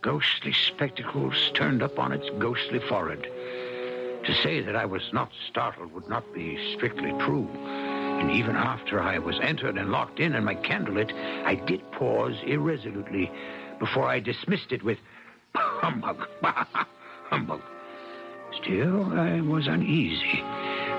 Ghostly 0.01 0.53
spectacles 0.53 1.51
turned 1.53 1.83
up 1.83 1.99
on 1.99 2.11
its 2.11 2.29
ghostly 2.39 2.79
forehead. 2.79 3.23
To 4.25 4.33
say 4.43 4.61
that 4.61 4.75
I 4.75 4.85
was 4.85 5.13
not 5.13 5.31
startled 5.47 5.93
would 5.93 6.09
not 6.09 6.33
be 6.33 6.75
strictly 6.75 7.11
true. 7.19 7.47
And 8.21 8.29
even 8.29 8.55
after 8.55 9.01
I 9.01 9.17
was 9.17 9.39
entered 9.39 9.79
and 9.79 9.89
locked 9.89 10.19
in 10.19 10.35
and 10.35 10.45
my 10.45 10.53
candle 10.53 10.93
lit, 10.93 11.11
I 11.11 11.55
did 11.55 11.91
pause 11.91 12.35
irresolutely 12.45 13.31
before 13.79 14.07
I 14.07 14.19
dismissed 14.19 14.71
it 14.71 14.83
with 14.83 14.99
humbug, 15.55 16.27
humbug. 17.31 17.61
Still, 18.61 19.11
I 19.19 19.41
was 19.41 19.65
uneasy. 19.65 20.43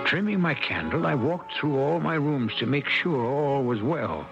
Trimming 0.04 0.40
my 0.40 0.54
candle, 0.54 1.06
I 1.06 1.14
walked 1.14 1.52
through 1.54 1.78
all 1.78 2.00
my 2.00 2.16
rooms 2.16 2.54
to 2.58 2.66
make 2.66 2.88
sure 2.88 3.24
all 3.24 3.62
was 3.62 3.80
well. 3.80 4.26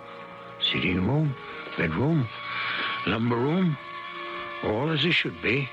Sitting 0.72 1.06
room, 1.06 1.36
bedroom, 1.78 2.28
lumber 3.06 3.36
room, 3.36 3.78
all 4.64 4.90
as 4.90 5.04
it 5.04 5.12
should 5.12 5.40
be. 5.40 5.68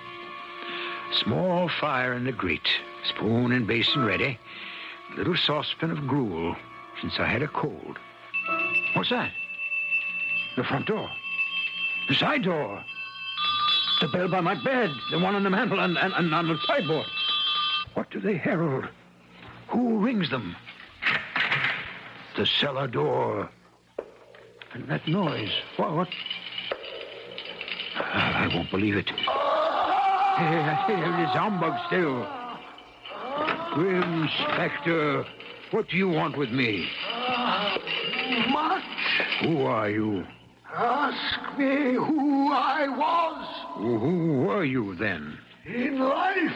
Small 1.14 1.68
fire 1.68 2.14
in 2.14 2.26
the 2.26 2.32
grate, 2.32 2.70
spoon 3.06 3.54
and 3.54 3.66
basin 3.66 4.06
ready, 4.06 4.38
little 5.18 5.36
saucepan 5.36 5.90
of 5.90 6.06
gruel, 6.06 6.56
since 7.01 7.20
I 7.20 7.25
had 7.25 7.42
a 7.42 7.48
cold. 7.48 7.98
What's 8.94 9.10
that? 9.10 9.32
The 10.56 10.63
front 10.63 10.88
door. 10.88 11.10
The 12.08 12.16
side 12.16 12.44
door. 12.44 12.84
The 14.01 14.08
bell 14.08 14.27
by 14.27 14.42
my 14.42 14.56
bed. 14.56 14.92
The 15.12 15.20
one 15.20 15.36
on 15.36 15.44
the 15.44 15.50
mantel 15.50 15.80
and, 15.80 15.98
and, 15.98 16.13
and 16.13 16.34
on 16.34 16.48
the 16.48 16.58
sideboard. 16.66 17.06
What 17.94 18.10
do 18.12 18.20
they 18.20 18.38
herald? 18.38 18.88
Who 19.70 19.98
rings 20.00 20.30
them? 20.30 20.56
The 22.36 22.46
cellar 22.46 22.88
door. 22.88 23.50
And 24.74 24.88
that 24.88 25.08
noise. 25.08 25.51
What? 25.77 25.96
what? 25.96 26.08
I 28.00 28.48
won't 28.54 28.70
believe 28.70 28.96
it. 28.96 29.10
It 29.10 29.13
is 31.20 31.30
humbug 31.30 31.74
still. 31.88 32.27
Grim 33.74 34.30
Spectre, 34.39 35.25
what 35.72 35.88
do 35.90 35.98
you 35.98 36.10
want 36.10 36.38
with 36.38 36.50
me? 36.52 36.90
Much. 38.50 38.84
Who 39.42 39.62
are 39.64 39.90
you? 39.90 40.26
Ask 40.74 41.58
me 41.58 41.94
who 41.94 42.52
I 42.52 42.88
was. 42.88 43.48
Who 43.78 44.44
were 44.48 44.64
you 44.66 44.96
then? 44.96 45.38
In 45.66 46.00
life, 46.00 46.52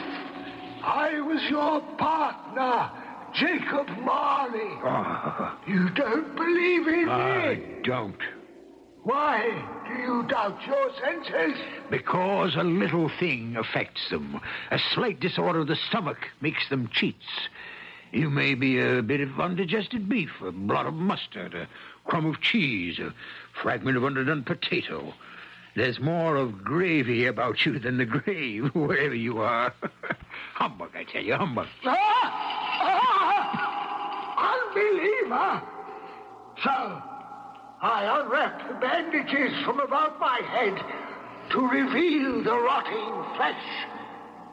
I 0.84 1.20
was 1.22 1.42
your 1.50 1.82
partner, 1.98 2.90
Jacob 3.34 3.88
Marley. 4.04 4.78
Ah, 4.84 5.58
You 5.68 5.90
don't 5.92 6.36
believe 6.36 6.88
in 6.88 7.10
I 7.10 7.18
me? 7.56 7.64
I 7.64 7.82
don't. 7.84 8.18
Why 9.04 9.42
do 9.88 9.94
you 10.02 10.24
doubt 10.28 10.60
your 10.68 10.90
senses? 11.04 11.60
Because 11.90 12.56
a 12.56 12.64
little 12.64 13.10
thing 13.20 13.56
affects 13.58 14.10
them. 14.12 14.40
A 14.70 14.78
slight 14.94 15.20
disorder 15.20 15.60
of 15.62 15.68
the 15.68 15.76
stomach 15.90 16.18
makes 16.40 16.70
them 16.70 16.88
cheats. 16.94 17.26
You 18.12 18.30
may 18.30 18.56
be 18.56 18.80
a 18.80 19.02
bit 19.02 19.22
of 19.22 19.40
undigested 19.40 20.10
beef, 20.10 20.32
a 20.46 20.52
blot 20.52 20.86
of 20.86 20.94
mustard, 20.94 21.54
a 21.54 21.68
crumb 22.06 22.26
of 22.26 22.42
cheese, 22.42 23.00
a 23.00 23.14
fragment 23.62 23.96
of 23.96 24.04
underdone 24.04 24.44
potato. 24.44 25.14
There's 25.76 26.00
more 26.02 26.36
of 26.36 26.62
gravy 26.64 27.28
about 27.28 27.66
you 27.66 27.80
than 27.80 27.98
the 27.98 28.06
grave, 28.06 28.66
wherever 28.76 29.16
you 29.16 29.40
are. 29.40 29.74
humbug, 30.56 30.90
I 30.94 31.06
tell 31.06 31.24
you, 31.24 31.36
humbug. 31.36 31.68
Ah! 31.86 32.82
Ah! 32.84 34.68
Unbeliever! 34.68 35.62
So, 36.64 37.02
I 37.82 38.20
unwrapped 38.22 38.68
the 38.68 38.76
bandages 38.76 39.64
from 39.64 39.80
about 39.80 40.20
my 40.20 40.42
head 40.50 40.78
to 41.52 41.60
reveal 41.66 42.44
the 42.44 42.58
rotting 42.58 43.36
flesh, 43.38 43.64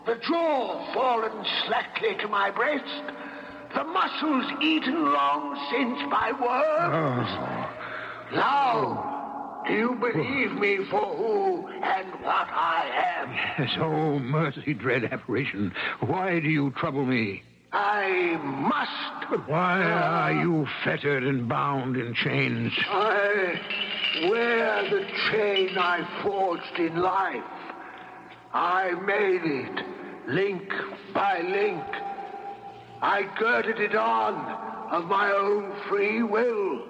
the 0.07 0.15
jaw 0.27 0.95
fallen 0.95 1.45
slackly 1.67 2.17
to 2.21 2.29
my 2.29 2.51
breast, 2.53 3.03
the 3.75 3.85
muscles 3.85 4.45
eaten 4.63 5.13
long 5.13 5.57
since 5.71 6.11
by 6.11 6.33
worms. 6.33 7.29
Oh. 7.31 8.35
Now, 8.35 9.63
do 9.67 9.73
you 9.75 9.95
believe 9.95 10.53
me 10.53 10.79
for 10.91 11.17
who 11.17 11.69
and 11.69 12.11
what 12.23 12.49
I 12.51 13.21
am? 13.21 13.33
Yes, 13.59 13.77
oh, 13.81 14.19
mercy, 14.19 14.75
dread 14.75 15.05
apparition. 15.05 15.73
Why 16.01 16.41
do 16.41 16.49
you 16.49 16.71
trouble 16.73 17.05
me? 17.05 17.43
I 17.73 18.39
must. 18.43 19.49
Why 19.49 19.83
are 19.83 20.33
you 20.33 20.67
fettered 20.85 21.23
and 21.23 21.49
bound 21.49 21.97
in 21.97 22.15
chains? 22.15 22.73
I 22.89 23.61
wear 24.31 24.89
the 24.89 25.07
chain 25.31 25.77
I 25.77 26.23
forged 26.23 26.79
in 26.79 26.97
life. 26.97 27.45
I 28.55 28.93
made 28.93 29.43
it, 29.45 29.85
link 30.29 30.73
by 31.13 31.41
link. 31.41 31.85
I 33.01 33.29
girded 33.39 33.79
it 33.79 33.95
on 33.95 34.35
of 34.91 35.05
my 35.05 35.31
own 35.33 35.73
free 35.89 36.23
will. 36.23 36.83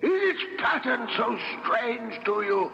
Is 0.00 0.36
its 0.36 0.42
pattern 0.58 1.08
so 1.16 1.38
strange 1.60 2.24
to 2.24 2.42
you? 2.42 2.72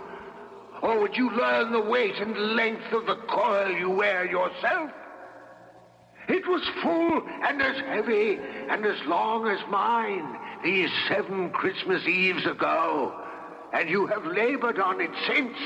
Or 0.82 1.00
would 1.00 1.16
you 1.16 1.30
learn 1.30 1.72
the 1.72 1.80
weight 1.80 2.16
and 2.16 2.36
length 2.54 2.92
of 2.92 3.06
the 3.06 3.16
coil 3.28 3.72
you 3.72 3.90
wear 3.90 4.26
yourself? 4.26 4.90
It 6.28 6.46
was 6.46 6.62
full 6.82 7.22
and 7.42 7.60
as 7.60 7.76
heavy 7.86 8.38
and 8.68 8.84
as 8.86 9.00
long 9.06 9.46
as 9.46 9.58
mine 9.70 10.36
these 10.62 10.90
seven 11.08 11.50
Christmas 11.50 12.06
Eves 12.06 12.46
ago, 12.46 13.12
and 13.74 13.88
you 13.88 14.06
have 14.06 14.24
labored 14.24 14.78
on 14.78 15.00
it 15.00 15.10
since. 15.26 15.56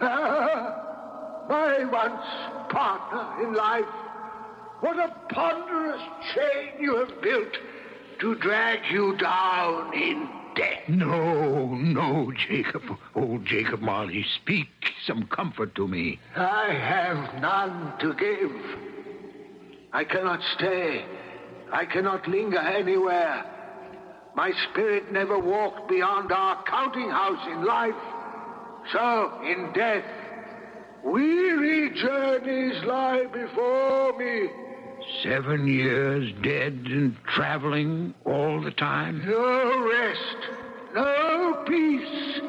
Ah, 0.00 1.46
my 1.48 1.84
once 1.84 2.70
partner 2.70 3.44
in 3.44 3.54
life, 3.54 3.84
what 4.84 4.98
a 4.98 5.10
ponderous 5.32 6.02
chain 6.34 6.78
you 6.78 6.94
have 6.96 7.22
built 7.22 7.56
to 8.20 8.34
drag 8.34 8.80
you 8.92 9.16
down 9.16 9.94
in 9.94 10.28
death. 10.54 10.86
No, 10.88 11.68
no, 11.68 12.30
Jacob. 12.46 12.82
Old 13.14 13.46
Jacob 13.46 13.80
Marley, 13.80 14.26
speak 14.42 14.68
some 15.06 15.26
comfort 15.28 15.74
to 15.76 15.88
me. 15.88 16.20
I 16.36 16.74
have 16.74 17.40
none 17.40 17.94
to 18.00 18.12
give. 18.12 18.52
I 19.94 20.04
cannot 20.04 20.40
stay. 20.54 21.06
I 21.72 21.86
cannot 21.86 22.28
linger 22.28 22.58
anywhere. 22.58 23.42
My 24.36 24.52
spirit 24.70 25.10
never 25.10 25.38
walked 25.38 25.88
beyond 25.88 26.30
our 26.30 26.62
counting 26.64 27.08
house 27.08 27.46
in 27.50 27.64
life. 27.64 27.94
So, 28.92 29.40
in 29.44 29.72
death, 29.72 30.04
weary 31.02 31.88
journeys 31.98 32.84
lie 32.84 33.24
before 33.32 34.18
me. 34.18 34.63
Seven 35.22 35.66
years 35.66 36.32
dead 36.42 36.80
and 36.86 37.16
traveling 37.26 38.14
all 38.24 38.60
the 38.60 38.70
time? 38.70 39.24
No 39.26 39.88
rest, 39.88 40.36
no 40.94 41.64
peace, 41.66 42.40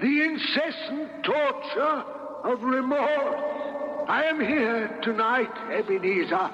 the 0.00 0.22
incessant 0.22 1.24
torture 1.24 2.04
of 2.44 2.62
remorse. 2.62 3.40
I 4.08 4.24
am 4.24 4.40
here 4.40 4.98
tonight, 5.02 5.50
Ebenezer, 5.70 6.50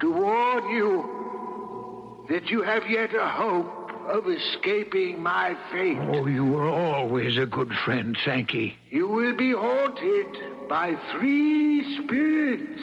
to 0.00 0.12
warn 0.12 0.70
you 0.70 2.26
that 2.28 2.48
you 2.50 2.62
have 2.62 2.88
yet 2.88 3.14
a 3.14 3.28
hope 3.28 3.92
of 4.08 4.26
escaping 4.26 5.22
my 5.22 5.56
fate. 5.70 5.98
Oh, 5.98 6.26
you 6.26 6.44
were 6.44 6.68
always 6.68 7.36
a 7.38 7.46
good 7.46 7.72
friend, 7.84 8.16
Sankey. 8.24 8.76
You 8.90 9.08
will 9.08 9.36
be 9.36 9.52
haunted 9.52 10.68
by 10.68 10.96
three 11.12 12.02
spirits. 12.02 12.82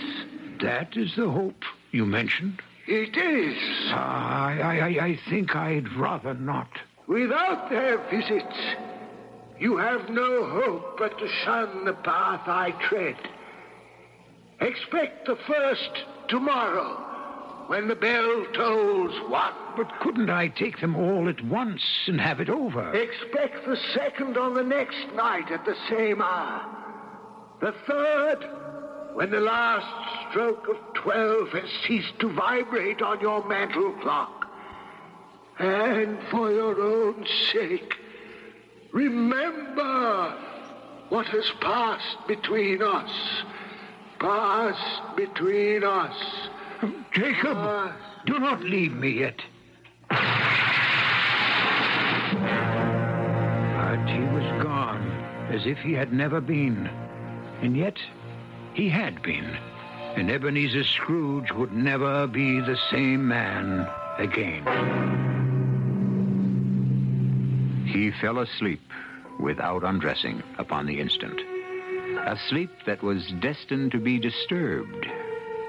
That 0.61 0.95
is 0.95 1.15
the 1.15 1.29
hope 1.29 1.63
you 1.91 2.05
mentioned? 2.05 2.61
It 2.87 3.17
is. 3.17 3.57
Ah, 3.91 4.47
I, 4.47 4.79
I, 4.79 5.05
I 5.05 5.19
think 5.29 5.55
I'd 5.55 5.91
rather 5.93 6.33
not. 6.33 6.69
Without 7.07 7.69
their 7.69 7.97
visits, 8.09 8.55
you 9.59 9.77
have 9.77 10.09
no 10.09 10.45
hope 10.49 10.97
but 10.97 11.17
to 11.19 11.27
shun 11.43 11.85
the 11.85 11.93
path 11.93 12.47
I 12.47 12.71
tread. 12.87 13.15
Expect 14.61 15.25
the 15.27 15.37
first 15.47 16.05
tomorrow, 16.29 17.65
when 17.67 17.87
the 17.87 17.95
bell 17.95 18.45
tolls 18.53 19.13
one. 19.29 19.53
But 19.75 19.99
couldn't 19.99 20.29
I 20.29 20.47
take 20.47 20.79
them 20.79 20.95
all 20.95 21.27
at 21.27 21.43
once 21.45 21.83
and 22.07 22.21
have 22.21 22.39
it 22.39 22.49
over? 22.49 22.93
Expect 22.93 23.65
the 23.65 23.77
second 23.93 24.37
on 24.37 24.53
the 24.53 24.63
next 24.63 25.07
night 25.13 25.51
at 25.51 25.65
the 25.65 25.75
same 25.89 26.21
hour. 26.21 26.65
The 27.61 27.73
third, 27.87 28.45
when 29.15 29.31
the 29.31 29.39
last 29.39 30.29
stroke 30.29 30.67
of 30.67 30.75
twelve 30.93 31.47
has 31.53 31.69
ceased 31.87 32.19
to 32.19 32.29
vibrate 32.33 33.01
on 33.01 33.21
your 33.21 33.47
mantel 33.47 33.93
clock. 34.01 34.45
And 35.57 36.19
for 36.29 36.51
your 36.51 36.81
own 36.81 37.25
sake, 37.53 37.93
remember 38.91 40.37
what 41.07 41.27
has 41.27 41.49
passed 41.61 42.27
between 42.27 42.83
us. 42.83 43.09
Passed 44.19 45.15
between 45.15 45.85
us. 45.85 46.15
Jacob, 47.13 47.55
Passed. 47.55 48.25
do 48.25 48.37
not 48.37 48.61
leave 48.63 48.91
me 48.91 49.19
yet. 49.19 49.39
But 50.09 50.17
he 54.09 54.19
was 54.19 54.61
gone, 54.61 55.09
as 55.53 55.65
if 55.65 55.77
he 55.77 55.93
had 55.93 56.11
never 56.11 56.41
been. 56.41 56.89
And 57.61 57.77
yet, 57.77 57.97
he 58.75 58.89
had 58.89 59.21
been. 59.23 59.57
And 60.15 60.29
Ebenezer 60.29 60.83
Scrooge 60.83 61.51
would 61.53 61.73
never 61.73 62.27
be 62.27 62.59
the 62.59 62.77
same 62.91 63.27
man 63.27 63.87
again. 64.17 64.63
He 67.85 68.11
fell 68.21 68.39
asleep 68.39 68.81
without 69.39 69.83
undressing 69.83 70.43
upon 70.57 70.85
the 70.85 70.99
instant. 70.99 71.39
A 72.19 72.37
sleep 72.49 72.69
that 72.85 73.01
was 73.01 73.33
destined 73.41 73.91
to 73.91 73.99
be 73.99 74.19
disturbed, 74.19 75.07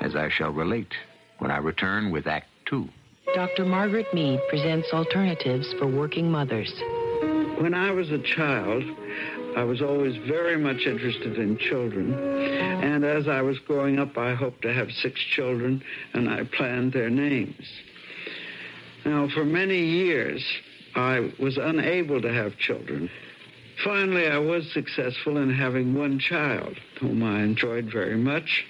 as 0.01 0.15
I 0.15 0.29
shall 0.29 0.51
relate 0.51 0.95
when 1.39 1.51
I 1.51 1.59
return 1.59 2.11
with 2.11 2.27
Act 2.27 2.49
Two. 2.67 2.89
Dr. 3.35 3.65
Margaret 3.65 4.13
Mead 4.15 4.41
presents 4.49 4.93
alternatives 4.93 5.73
for 5.79 5.87
working 5.87 6.31
mothers. 6.31 6.73
When 7.59 7.75
I 7.75 7.91
was 7.91 8.11
a 8.11 8.19
child, 8.19 8.85
I 9.57 9.65
was 9.65 9.81
always 9.81 10.17
very 10.29 10.59
much 10.59 10.87
interested 10.87 11.39
in 11.39 11.57
children. 11.57 12.13
And 12.13 13.07
as 13.07 13.27
I 13.27 13.41
was 13.41 13.59
growing 13.61 13.99
up, 13.99 14.19
I 14.19 14.35
hoped 14.35 14.61
to 14.63 14.73
have 14.73 14.91
six 14.93 15.19
children, 15.19 15.83
and 16.13 16.29
I 16.29 16.45
planned 16.45 16.93
their 16.93 17.09
names. 17.09 17.67
Now, 19.07 19.29
for 19.29 19.47
many 19.47 19.79
years, 19.79 20.45
I 20.95 21.33
was 21.41 21.57
unable 21.57 22.21
to 22.21 22.31
have 22.31 22.59
children. 22.59 23.09
Finally, 23.83 24.27
I 24.27 24.39
was 24.39 24.71
successful 24.73 25.39
in 25.39 25.51
having 25.51 25.95
one 25.95 26.19
child, 26.19 26.77
whom 27.01 27.23
I 27.23 27.43
enjoyed 27.43 27.91
very 27.91 28.17
much, 28.19 28.67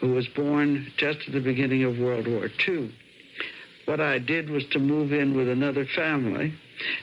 who 0.00 0.12
was 0.12 0.28
born 0.28 0.90
just 0.96 1.20
at 1.26 1.34
the 1.34 1.40
beginning 1.40 1.84
of 1.84 1.98
World 1.98 2.26
War 2.26 2.48
II. 2.66 2.90
What 3.84 4.00
I 4.00 4.18
did 4.18 4.48
was 4.48 4.64
to 4.68 4.78
move 4.78 5.12
in 5.12 5.36
with 5.36 5.48
another 5.48 5.84
family, 5.84 6.54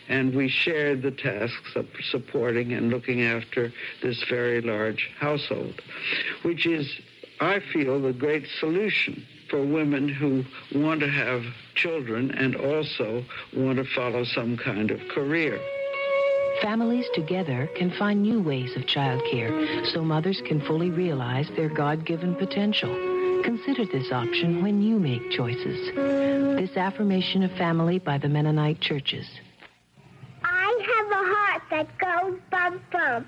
and 0.07 0.35
we 0.35 0.47
shared 0.47 1.01
the 1.01 1.11
tasks 1.11 1.75
of 1.75 1.87
supporting 2.11 2.73
and 2.73 2.89
looking 2.89 3.21
after 3.23 3.71
this 4.01 4.23
very 4.29 4.61
large 4.61 5.09
household, 5.19 5.81
which 6.43 6.65
is, 6.65 6.99
I 7.39 7.59
feel, 7.59 8.01
the 8.01 8.13
great 8.13 8.47
solution 8.59 9.25
for 9.49 9.65
women 9.65 10.07
who 10.07 10.45
want 10.75 10.99
to 10.99 11.09
have 11.09 11.43
children 11.75 12.31
and 12.31 12.55
also 12.55 13.23
want 13.55 13.77
to 13.77 13.85
follow 13.95 14.23
some 14.23 14.57
kind 14.57 14.91
of 14.91 14.99
career. 15.09 15.59
Families 16.61 17.05
together 17.13 17.69
can 17.75 17.89
find 17.89 18.21
new 18.21 18.41
ways 18.41 18.75
of 18.75 18.83
childcare 18.83 19.85
so 19.93 20.03
mothers 20.03 20.41
can 20.45 20.59
fully 20.59 20.89
realize 20.89 21.47
their 21.55 21.69
God 21.69 22.05
given 22.05 22.35
potential. 22.35 22.93
Consider 23.43 23.85
this 23.85 24.11
option 24.11 24.61
when 24.61 24.81
you 24.81 24.99
make 24.99 25.31
choices. 25.31 25.95
This 26.57 26.75
affirmation 26.75 27.43
of 27.43 27.51
family 27.53 27.97
by 27.97 28.17
the 28.17 28.27
Mennonite 28.27 28.81
churches. 28.81 29.25
I 30.43 30.97
have 30.97 31.11
a 31.11 31.35
heart 31.35 31.58
that 31.69 31.87
goes 31.97 32.39
bump 32.51 32.81
bump, 32.91 33.27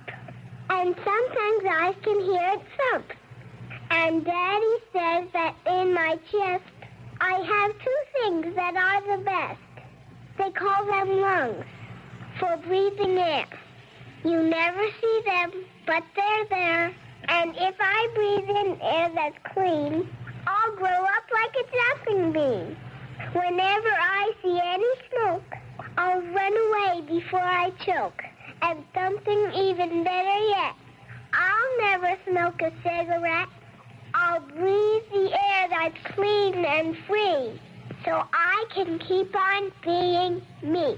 and 0.69 0.95
sometimes 0.95 1.63
I 1.69 1.95
can 2.03 2.19
hear 2.21 2.53
it 2.53 2.61
thump. 2.77 3.05
And 3.91 4.25
Daddy 4.25 4.75
says 4.93 5.27
that 5.33 5.55
in 5.65 5.93
my 5.93 6.17
chest 6.31 6.63
I 7.19 7.33
have 7.33 7.71
two 7.79 8.01
things 8.13 8.55
that 8.55 8.75
are 8.75 9.17
the 9.17 9.23
best. 9.23 9.59
They 10.37 10.49
call 10.51 10.85
them 10.85 11.21
lungs 11.21 11.65
for 12.39 12.57
breathing 12.65 13.17
air. 13.17 13.45
You 14.23 14.41
never 14.41 14.85
see 15.01 15.21
them, 15.25 15.51
but 15.85 16.03
they're 16.15 16.45
there. 16.49 16.95
And 17.27 17.55
if 17.55 17.75
I 17.79 18.07
breathe 18.15 18.49
in 18.49 18.81
air 18.81 19.11
that's 19.13 19.53
clean, 19.53 20.09
I'll 20.47 20.75
grow 20.75 20.87
up 20.87 21.25
like 21.31 21.55
a 21.55 22.05
jumping 22.07 22.31
bean. 22.31 22.77
Whenever 23.33 23.89
I 23.89 24.31
see 24.41 24.59
any 24.63 24.91
smoke, 25.09 25.53
I'll 25.97 26.21
run 26.21 26.53
away 26.57 27.01
before 27.07 27.39
I 27.39 27.71
choke. 27.85 28.23
And 28.61 28.83
something 28.93 29.51
even 29.53 30.03
better 30.03 30.37
yet, 30.47 30.75
I'll 31.33 31.77
never 31.79 32.17
smoke 32.29 32.61
a 32.61 32.71
cigarette. 32.83 33.49
I'll 34.13 34.41
breathe 34.41 35.03
the 35.11 35.31
air 35.33 35.67
that's 35.69 36.15
clean 36.15 36.65
and 36.65 36.97
free 37.07 37.59
so 38.05 38.23
I 38.33 38.65
can 38.73 38.99
keep 38.99 39.35
on 39.35 39.71
being 39.83 40.41
me. 40.61 40.97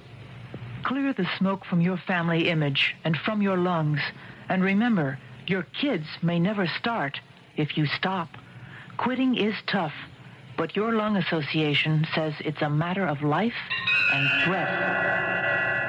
Clear 0.83 1.13
the 1.13 1.27
smoke 1.37 1.63
from 1.65 1.81
your 1.81 1.97
family 1.97 2.49
image 2.49 2.95
and 3.03 3.17
from 3.17 3.41
your 3.41 3.57
lungs. 3.57 4.01
And 4.49 4.63
remember, 4.63 5.19
your 5.47 5.63
kids 5.63 6.05
may 6.21 6.39
never 6.39 6.67
start 6.67 7.19
if 7.55 7.77
you 7.77 7.85
stop. 7.85 8.29
Quitting 8.97 9.35
is 9.35 9.55
tough, 9.67 9.93
but 10.57 10.75
your 10.75 10.93
lung 10.93 11.17
association 11.17 12.05
says 12.13 12.33
it's 12.39 12.61
a 12.61 12.69
matter 12.69 13.05
of 13.05 13.21
life 13.21 13.53
and 14.13 14.45
breath. 14.45 15.82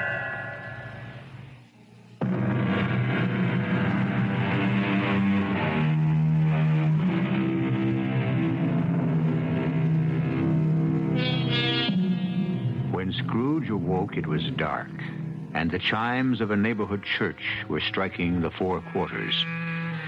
Awoke, 13.95 14.17
it 14.17 14.27
was 14.27 14.43
dark, 14.57 14.91
and 15.55 15.71
the 15.71 15.79
chimes 15.79 16.41
of 16.41 16.51
a 16.51 16.57
neighborhood 16.57 17.05
church 17.05 17.65
were 17.69 17.81
striking 17.81 18.41
the 18.41 18.51
four 18.51 18.81
quarters. 18.93 19.45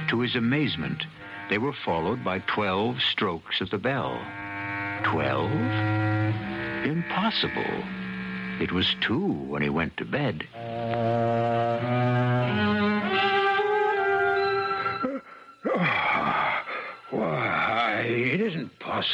To 0.08 0.20
his 0.20 0.34
amazement, 0.34 1.04
they 1.50 1.58
were 1.58 1.72
followed 1.84 2.24
by 2.24 2.40
twelve 2.40 3.00
strokes 3.00 3.60
of 3.60 3.70
the 3.70 3.78
bell. 3.78 4.20
Twelve? 5.04 5.52
Impossible. 6.84 7.84
It 8.60 8.72
was 8.72 8.96
two 9.00 9.28
when 9.28 9.62
he 9.62 9.68
went 9.68 9.96
to 9.98 10.04
bed. 10.04 10.48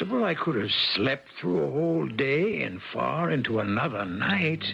Possible 0.03 0.25
I 0.25 0.35
could 0.35 0.57
have 0.57 0.71
slept 0.97 1.29
through 1.41 1.63
a 1.63 1.71
whole 1.71 2.09
day 2.09 2.63
and 2.63 2.81
far 2.93 3.31
into 3.31 3.61
another 3.61 4.05
night. 4.05 4.65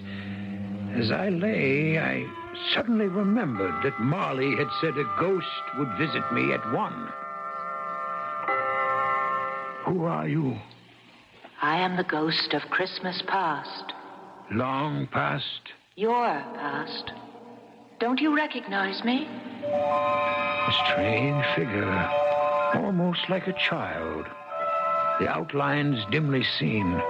As 0.95 1.11
I 1.11 1.29
lay, 1.29 1.99
I 1.99 2.27
suddenly 2.75 3.09
remembered 3.09 3.83
that 3.83 4.01
Marley 4.01 4.57
had 4.57 4.69
said 4.81 4.97
a 4.97 5.05
ghost 5.21 5.47
would 5.77 5.89
visit 5.99 6.23
me 6.33 6.53
at 6.53 6.73
one. 6.73 7.13
Who 9.85 10.05
are 10.05 10.27
you? 10.27 10.57
I 11.61 11.77
am 11.77 11.97
the 11.97 12.05
ghost 12.05 12.55
of 12.55 12.63
Christmas 12.71 13.23
past. 13.27 13.93
Long 14.51 15.09
past? 15.09 15.73
Your 15.97 16.43
past. 16.55 17.13
Don't 18.01 18.21
you 18.21 18.35
recognize 18.35 19.05
me? 19.05 19.29
A 19.67 20.73
strange 20.87 21.45
figure 21.55 22.11
almost 22.75 23.21
like 23.29 23.47
a 23.47 23.53
child, 23.55 24.27
the 25.19 25.29
outlines 25.29 26.05
dimly 26.11 26.45
seen. 26.45 27.01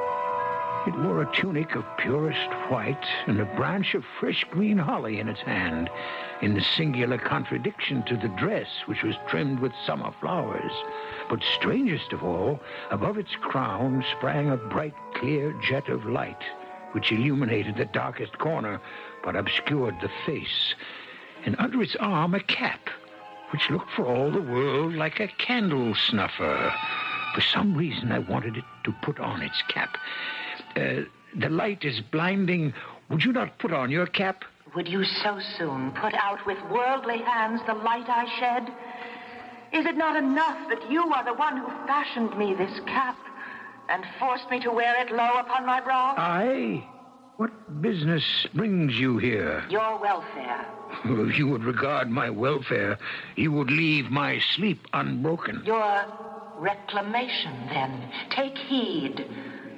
It 0.86 0.96
wore 1.00 1.20
a 1.20 1.36
tunic 1.36 1.74
of 1.74 1.84
purest 1.98 2.50
white 2.70 3.04
and 3.26 3.38
a 3.38 3.44
branch 3.56 3.94
of 3.94 4.04
fresh 4.18 4.44
green 4.50 4.78
holly 4.78 5.20
in 5.20 5.28
its 5.28 5.40
hand, 5.40 5.90
in 6.40 6.58
singular 6.76 7.18
contradiction 7.18 8.02
to 8.04 8.16
the 8.16 8.28
dress, 8.28 8.68
which 8.86 9.02
was 9.02 9.16
trimmed 9.28 9.58
with 9.58 9.72
summer 9.84 10.10
flowers. 10.20 10.72
But 11.28 11.42
strangest 11.42 12.14
of 12.14 12.22
all, 12.22 12.60
above 12.90 13.18
its 13.18 13.34
crown 13.36 14.02
sprang 14.16 14.50
a 14.50 14.56
bright, 14.56 14.94
clear 15.14 15.52
jet 15.62 15.88
of 15.88 16.06
light, 16.06 16.42
which 16.92 17.12
illuminated 17.12 17.76
the 17.76 17.84
darkest 17.84 18.38
corner, 18.38 18.80
but 19.22 19.36
obscured 19.36 19.96
the 20.00 20.10
face. 20.24 20.74
And 21.44 21.54
under 21.58 21.82
its 21.82 21.96
arm 21.96 22.34
a 22.34 22.40
cap, 22.40 22.88
which 23.50 23.68
looked 23.68 23.90
for 23.90 24.06
all 24.06 24.30
the 24.30 24.40
world 24.40 24.94
like 24.94 25.20
a 25.20 25.28
candle 25.28 25.94
snuffer. 25.94 26.72
For 27.38 27.44
some 27.52 27.76
reason, 27.76 28.10
I 28.10 28.18
wanted 28.18 28.56
it 28.56 28.64
to 28.82 28.92
put 29.00 29.20
on 29.20 29.42
its 29.42 29.62
cap. 29.68 29.96
Uh, 30.74 31.02
the 31.36 31.48
light 31.48 31.84
is 31.84 32.00
blinding. 32.00 32.74
Would 33.10 33.22
you 33.22 33.30
not 33.30 33.60
put 33.60 33.72
on 33.72 33.92
your 33.92 34.06
cap? 34.06 34.42
Would 34.74 34.88
you 34.88 35.04
so 35.04 35.38
soon 35.56 35.92
put 35.92 36.14
out 36.14 36.44
with 36.46 36.58
worldly 36.68 37.18
hands 37.18 37.60
the 37.64 37.74
light 37.74 38.08
I 38.08 38.26
shed? 38.40 38.72
Is 39.72 39.86
it 39.86 39.96
not 39.96 40.16
enough 40.16 40.68
that 40.68 40.90
you 40.90 41.00
are 41.14 41.24
the 41.24 41.34
one 41.34 41.58
who 41.58 41.68
fashioned 41.86 42.36
me 42.36 42.54
this 42.54 42.80
cap 42.86 43.16
and 43.88 44.02
forced 44.18 44.50
me 44.50 44.58
to 44.58 44.72
wear 44.72 45.00
it 45.00 45.12
low 45.12 45.34
upon 45.38 45.64
my 45.64 45.80
brow? 45.80 46.14
I? 46.18 46.84
What 47.36 47.80
business 47.80 48.48
brings 48.52 48.98
you 48.98 49.18
here? 49.18 49.64
Your 49.70 49.96
welfare. 50.00 50.66
If 51.04 51.38
you 51.38 51.46
would 51.46 51.62
regard 51.62 52.10
my 52.10 52.30
welfare, 52.30 52.98
you 53.36 53.52
would 53.52 53.70
leave 53.70 54.10
my 54.10 54.40
sleep 54.56 54.88
unbroken. 54.92 55.62
Your 55.64 56.04
reclamation, 56.58 57.68
then. 57.68 58.10
Take 58.30 58.56
heed. 58.56 59.24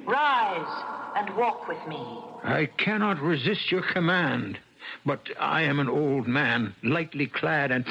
Rise 0.05 0.83
and 1.15 1.35
walk 1.37 1.67
with 1.67 1.77
me. 1.87 2.01
I 2.43 2.67
cannot 2.77 3.21
resist 3.21 3.71
your 3.71 3.83
command, 3.93 4.59
but 5.05 5.21
I 5.39 5.61
am 5.63 5.79
an 5.79 5.89
old 5.89 6.27
man, 6.27 6.75
lightly 6.83 7.27
clad 7.27 7.71
and 7.71 7.85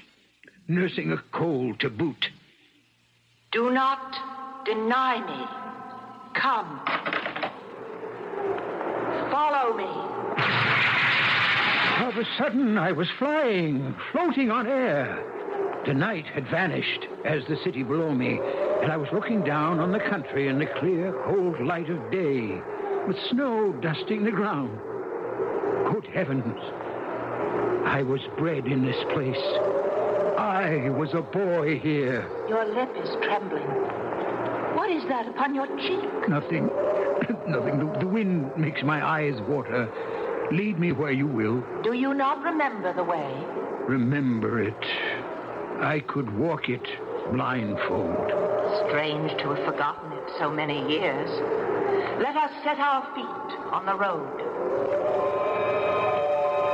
nursing 0.68 1.12
a 1.12 1.22
cold 1.32 1.80
to 1.80 1.90
boot. 1.90 2.28
Do 3.52 3.70
not 3.70 4.64
deny 4.64 5.20
me. 5.20 6.40
Come. 6.40 6.80
Follow 9.30 9.76
me. 9.76 10.16
All 11.98 12.10
of 12.10 12.16
a 12.16 12.24
sudden, 12.38 12.78
I 12.78 12.92
was 12.92 13.08
flying, 13.18 13.94
floating 14.12 14.50
on 14.50 14.66
air. 14.66 15.22
The 15.86 15.94
night 15.94 16.26
had 16.26 16.50
vanished 16.50 17.06
as 17.24 17.44
the 17.48 17.56
city 17.62 17.84
below 17.84 18.12
me, 18.12 18.40
and 18.82 18.90
I 18.90 18.96
was 18.96 19.08
looking 19.12 19.44
down 19.44 19.78
on 19.78 19.92
the 19.92 20.00
country 20.00 20.48
in 20.48 20.58
the 20.58 20.66
clear, 20.80 21.14
cold 21.26 21.60
light 21.60 21.88
of 21.88 22.10
day, 22.10 22.60
with 23.06 23.16
snow 23.30 23.72
dusting 23.80 24.24
the 24.24 24.32
ground. 24.32 24.80
Good 25.92 26.06
heavens! 26.12 26.58
I 27.86 28.02
was 28.02 28.20
bred 28.36 28.66
in 28.66 28.84
this 28.84 29.00
place. 29.12 29.36
I 30.36 30.90
was 30.90 31.14
a 31.14 31.22
boy 31.22 31.78
here. 31.78 32.28
Your 32.48 32.64
lip 32.64 32.90
is 33.00 33.10
trembling. 33.22 33.68
What 34.74 34.90
is 34.90 35.04
that 35.04 35.28
upon 35.28 35.54
your 35.54 35.68
cheek? 35.78 36.28
Nothing. 36.28 36.66
Nothing. 37.46 37.78
The, 37.78 37.98
the 38.00 38.08
wind 38.08 38.50
makes 38.56 38.82
my 38.82 39.06
eyes 39.06 39.40
water. 39.42 39.88
Lead 40.50 40.80
me 40.80 40.90
where 40.90 41.12
you 41.12 41.28
will. 41.28 41.62
Do 41.84 41.92
you 41.92 42.12
not 42.12 42.42
remember 42.42 42.92
the 42.92 43.04
way? 43.04 43.32
Remember 43.86 44.60
it. 44.60 44.74
I 45.80 46.00
could 46.00 46.36
walk 46.38 46.68
it 46.68 46.86
blindfold. 47.32 48.32
Strange 48.88 49.30
to 49.42 49.50
have 49.50 49.64
forgotten 49.64 50.12
it 50.12 50.30
so 50.38 50.50
many 50.50 50.78
years. 50.90 51.28
Let 52.20 52.36
us 52.36 52.50
set 52.64 52.78
our 52.78 53.02
feet 53.14 53.58
on 53.72 53.84
the 53.84 53.94
road. 53.94 54.42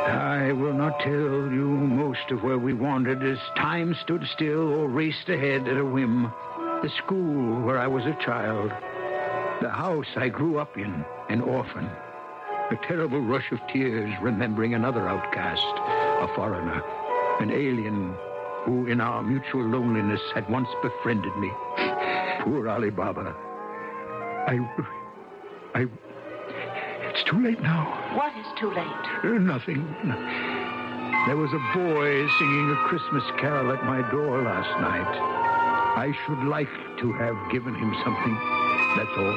I 0.08 0.52
will 0.52 0.72
not 0.72 1.00
tell 1.00 1.12
you 1.12 1.68
most 1.68 2.30
of 2.30 2.42
where 2.42 2.58
we 2.58 2.74
wandered 2.74 3.22
as 3.22 3.38
time 3.56 3.94
stood 4.02 4.26
still 4.34 4.68
or 4.72 4.88
raced 4.88 5.28
ahead 5.28 5.68
at 5.68 5.78
a 5.78 5.84
whim. 5.84 6.32
The 6.82 6.90
school 6.98 7.60
where 7.62 7.78
I 7.78 7.86
was 7.86 8.04
a 8.04 8.16
child. 8.24 8.70
The 9.60 9.70
house 9.70 10.08
I 10.16 10.28
grew 10.28 10.58
up 10.58 10.76
in, 10.76 11.04
an 11.28 11.40
orphan. 11.40 11.88
A 12.70 12.76
terrible 12.86 13.20
rush 13.20 13.50
of 13.52 13.60
tears 13.72 14.12
remembering 14.22 14.74
another 14.74 15.08
outcast, 15.08 15.60
a 15.60 16.34
foreigner, 16.34 16.82
an 17.40 17.50
alien 17.50 18.16
who, 18.64 18.86
in 18.86 19.00
our 19.00 19.22
mutual 19.22 19.64
loneliness, 19.64 20.20
had 20.34 20.48
once 20.48 20.68
befriended 20.82 21.36
me. 21.36 21.50
Poor 22.40 22.68
Ali 22.68 22.90
Baba. 22.90 23.34
I. 24.46 24.58
I. 25.74 25.86
It's 27.10 27.24
too 27.24 27.42
late 27.42 27.60
now. 27.60 27.84
What 28.14 28.36
is 28.36 28.46
too 28.58 28.70
late? 28.70 28.86
Uh, 29.24 29.38
nothing. 29.38 29.84
There 31.26 31.36
was 31.36 31.52
a 31.52 31.78
boy 31.78 32.28
singing 32.38 32.70
a 32.70 32.76
Christmas 32.88 33.22
carol 33.38 33.70
at 33.72 33.84
my 33.84 34.02
door 34.10 34.42
last 34.42 34.80
night. 34.80 35.42
I 35.94 36.12
should 36.24 36.42
like 36.48 36.70
to 36.98 37.12
have 37.12 37.36
given 37.52 37.74
him 37.74 37.94
something. 38.02 38.34
That's 38.96 39.16
all. 39.16 39.36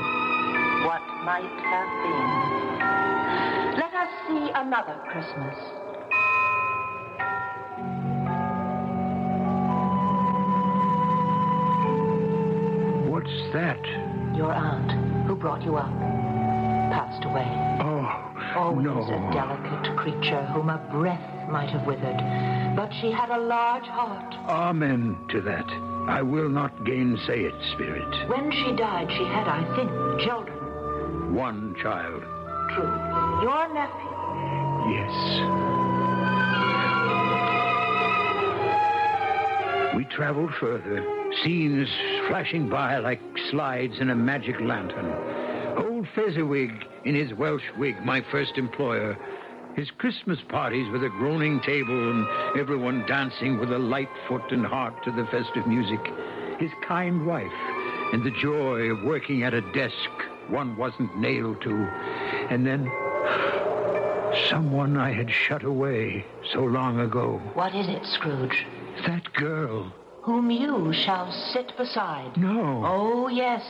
What 0.88 1.02
might 1.26 1.60
have 1.62 1.90
been. 2.02 3.80
Let 3.80 3.94
us 3.94 4.10
see 4.28 4.52
another 4.56 4.98
Christmas. 5.12 5.85
Brought 15.46 15.62
you 15.62 15.76
up, 15.76 15.92
passed 16.90 17.24
away. 17.24 17.46
Oh, 17.80 18.34
Always 18.56 18.84
no. 18.84 18.98
a 19.04 19.32
delicate 19.32 19.96
creature 19.96 20.44
whom 20.48 20.72
a 20.72 20.80
breath 20.92 21.22
might 21.52 21.70
have 21.70 21.86
withered. 21.86 22.18
But 22.76 22.92
she 23.00 23.12
had 23.12 23.30
a 23.30 23.38
large 23.38 23.86
heart. 23.86 24.34
Amen 24.50 25.16
to 25.30 25.42
that. 25.42 25.68
I 26.10 26.24
will 26.24 26.50
not 26.50 26.84
gainsay 26.84 27.44
it, 27.44 27.54
Spirit. 27.74 28.28
When 28.28 28.52
she 28.52 28.76
died, 28.76 29.08
she 29.12 29.24
had, 29.24 29.48
I 29.48 29.62
think, 29.76 29.92
children. 30.28 31.36
One 31.36 31.76
child. 31.80 32.24
True. 32.74 32.90
Your 33.46 33.72
nephew. 33.72 34.14
Yes. 34.98 35.14
We 39.96 40.06
traveled 40.06 40.56
further, 40.60 41.06
scenes 41.44 41.88
flashing 42.30 42.68
by 42.68 42.98
like 42.98 43.22
slides 43.52 44.00
in 44.00 44.10
a 44.10 44.16
magic 44.16 44.60
lantern. 44.60 45.35
Fezziwig 46.16 46.72
in 47.04 47.14
his 47.14 47.34
Welsh 47.34 47.70
wig, 47.78 48.04
my 48.06 48.22
first 48.32 48.58
employer. 48.58 49.18
His 49.76 49.92
Christmas 49.92 50.40
parties 50.48 50.90
with 50.92 51.04
a 51.04 51.10
groaning 51.10 51.60
table 51.60 52.12
and 52.12 52.58
everyone 52.58 53.06
dancing 53.06 53.60
with 53.60 53.72
a 53.74 53.78
light 53.78 54.10
foot 54.28 54.50
and 54.52 54.66
heart 54.66 55.04
to 55.04 55.12
the 55.12 55.26
festive 55.26 55.68
music. 55.68 56.00
His 56.58 56.72
kind 56.88 57.26
wife 57.26 57.52
and 58.14 58.24
the 58.24 58.32
joy 58.42 58.92
of 58.92 59.04
working 59.04 59.44
at 59.44 59.54
a 59.54 59.60
desk 59.74 60.10
one 60.48 60.78
wasn't 60.78 61.18
nailed 61.20 61.62
to. 61.64 61.76
And 62.50 62.66
then 62.66 62.90
someone 64.50 64.96
I 64.96 65.12
had 65.12 65.30
shut 65.30 65.64
away 65.64 66.26
so 66.54 66.62
long 66.62 67.02
ago. 67.02 67.42
What 67.54 67.76
is 67.76 67.88
it, 67.90 68.06
Scrooge? 68.06 68.66
That 69.06 69.34
girl. 69.34 69.94
Whom 70.22 70.50
you 70.50 70.94
shall 70.94 71.32
sit 71.54 71.76
beside. 71.78 72.38
No. 72.38 72.84
Oh, 72.86 73.28
yes. 73.28 73.64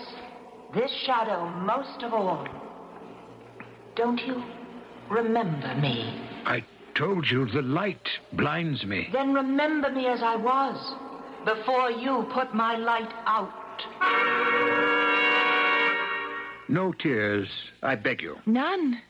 This 0.74 0.92
shadow 1.06 1.50
most 1.50 2.04
of 2.04 2.14
all. 2.14 2.48
Don't 3.96 4.20
you 4.26 4.44
remember 5.10 5.74
me? 5.76 6.22
I 6.46 6.64
told 6.96 7.26
you 7.30 7.46
the 7.46 7.62
light 7.62 8.08
blinds 8.34 8.86
me. 8.86 9.10
Then 9.12 9.34
remember 9.34 9.90
me 9.92 10.08
as 10.08 10.22
I 10.22 10.36
was 10.36 10.96
before 11.46 11.92
you 11.92 12.26
put 12.34 12.54
my 12.54 12.76
light 12.76 13.14
out. 13.26 13.52
No 16.68 16.92
tears, 16.94 17.48
I 17.84 17.96
beg 17.96 18.22
you. 18.22 18.38
None. 18.46 19.02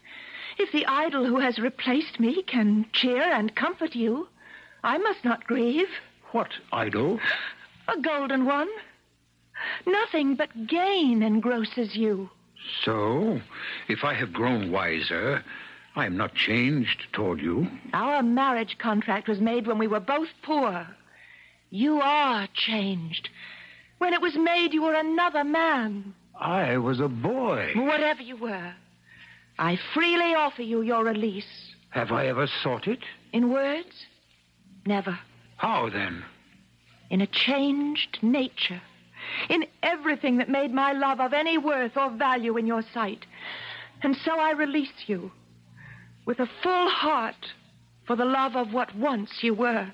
If 0.57 0.71
the 0.71 0.85
idol 0.85 1.25
who 1.25 1.39
has 1.39 1.57
replaced 1.59 2.19
me 2.19 2.43
can 2.43 2.85
cheer 2.93 3.23
and 3.23 3.55
comfort 3.55 3.95
you, 3.95 4.27
I 4.83 4.97
must 4.97 5.23
not 5.23 5.45
grieve. 5.45 5.87
What 6.31 6.49
idol? 6.71 7.19
A 7.87 7.99
golden 7.99 8.45
one. 8.45 8.67
Nothing 9.85 10.35
but 10.35 10.67
gain 10.67 11.23
engrosses 11.23 11.95
you. 11.95 12.29
So, 12.83 13.39
if 13.87 14.03
I 14.03 14.13
have 14.13 14.33
grown 14.33 14.71
wiser, 14.71 15.43
I 15.95 16.05
am 16.05 16.17
not 16.17 16.35
changed 16.35 17.03
toward 17.13 17.39
you. 17.39 17.67
Our 17.93 18.21
marriage 18.21 18.77
contract 18.79 19.27
was 19.27 19.39
made 19.39 19.67
when 19.67 19.77
we 19.77 19.87
were 19.87 19.99
both 19.99 20.29
poor. 20.43 20.87
You 21.69 22.01
are 22.01 22.47
changed. 22.53 23.29
When 23.99 24.13
it 24.13 24.21
was 24.21 24.35
made, 24.35 24.73
you 24.73 24.81
were 24.83 24.93
another 24.93 25.43
man. 25.43 26.13
I 26.39 26.77
was 26.77 26.99
a 26.99 27.07
boy. 27.07 27.71
Whatever 27.75 28.21
you 28.21 28.35
were, 28.35 28.73
I 29.57 29.77
freely 29.93 30.35
offer 30.35 30.63
you 30.63 30.81
your 30.81 31.03
release. 31.03 31.73
Have 31.91 32.11
I 32.11 32.27
ever 32.27 32.47
sought 32.61 32.87
it? 32.87 32.99
In 33.31 33.51
words? 33.53 34.05
Never. 34.85 35.17
How 35.57 35.89
then? 35.89 36.23
In 37.09 37.21
a 37.21 37.27
changed 37.27 38.17
nature. 38.21 38.81
In 39.49 39.65
everything 39.83 40.37
that 40.37 40.49
made 40.49 40.73
my 40.73 40.93
love 40.93 41.19
of 41.19 41.33
any 41.33 41.57
worth 41.57 41.95
or 41.95 42.11
value 42.11 42.57
in 42.57 42.67
your 42.67 42.83
sight. 42.93 43.25
And 44.01 44.15
so 44.23 44.39
I 44.39 44.51
release 44.51 45.07
you 45.07 45.31
with 46.25 46.39
a 46.39 46.49
full 46.61 46.89
heart 46.89 47.53
for 48.05 48.15
the 48.15 48.25
love 48.25 48.55
of 48.55 48.73
what 48.73 48.95
once 48.95 49.29
you 49.41 49.53
were. 49.53 49.91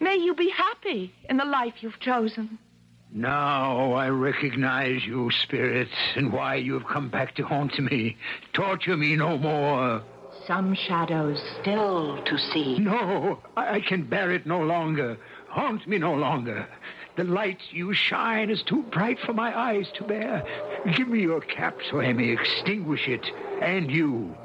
May 0.00 0.16
you 0.16 0.34
be 0.34 0.50
happy 0.50 1.14
in 1.28 1.36
the 1.36 1.44
life 1.44 1.74
you've 1.80 2.00
chosen. 2.00 2.58
Now 3.10 3.92
I 3.92 4.08
recognize 4.08 5.04
you, 5.06 5.30
Spirit, 5.44 5.88
and 6.14 6.32
why 6.32 6.56
you 6.56 6.74
have 6.74 6.86
come 6.86 7.08
back 7.08 7.34
to 7.36 7.42
haunt 7.42 7.78
me. 7.78 8.16
Torture 8.52 8.96
me 8.96 9.16
no 9.16 9.38
more. 9.38 10.02
Some 10.46 10.74
shadows 10.74 11.42
still 11.60 12.22
to 12.24 12.38
see. 12.38 12.78
No, 12.78 13.40
I, 13.56 13.76
I 13.76 13.80
can 13.80 14.08
bear 14.08 14.30
it 14.32 14.46
no 14.46 14.60
longer. 14.60 15.16
Haunt 15.48 15.86
me 15.88 15.98
no 15.98 16.14
longer. 16.14 16.68
The 17.18 17.24
light 17.24 17.58
you 17.72 17.92
shine 17.94 18.48
is 18.48 18.62
too 18.62 18.84
bright 18.92 19.18
for 19.18 19.32
my 19.32 19.52
eyes 19.58 19.88
to 19.96 20.04
bear. 20.04 20.44
Give 20.94 21.08
me 21.08 21.20
your 21.20 21.40
cap 21.40 21.76
so 21.90 22.00
I 22.00 22.12
may 22.12 22.28
extinguish 22.28 23.08
it, 23.08 23.26
and 23.60 23.90
you. 23.90 24.36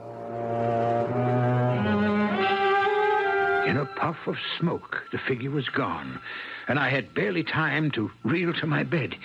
In 3.70 3.78
a 3.78 3.88
puff 3.96 4.18
of 4.26 4.38
smoke, 4.58 5.04
the 5.12 5.20
figure 5.20 5.52
was 5.52 5.70
gone, 5.70 6.20
and 6.68 6.80
I 6.80 6.90
had 6.90 7.14
barely 7.14 7.44
time 7.44 7.92
to 7.92 8.10
reel 8.24 8.54
to 8.56 8.66
my 8.66 8.82
bed, 8.82 9.18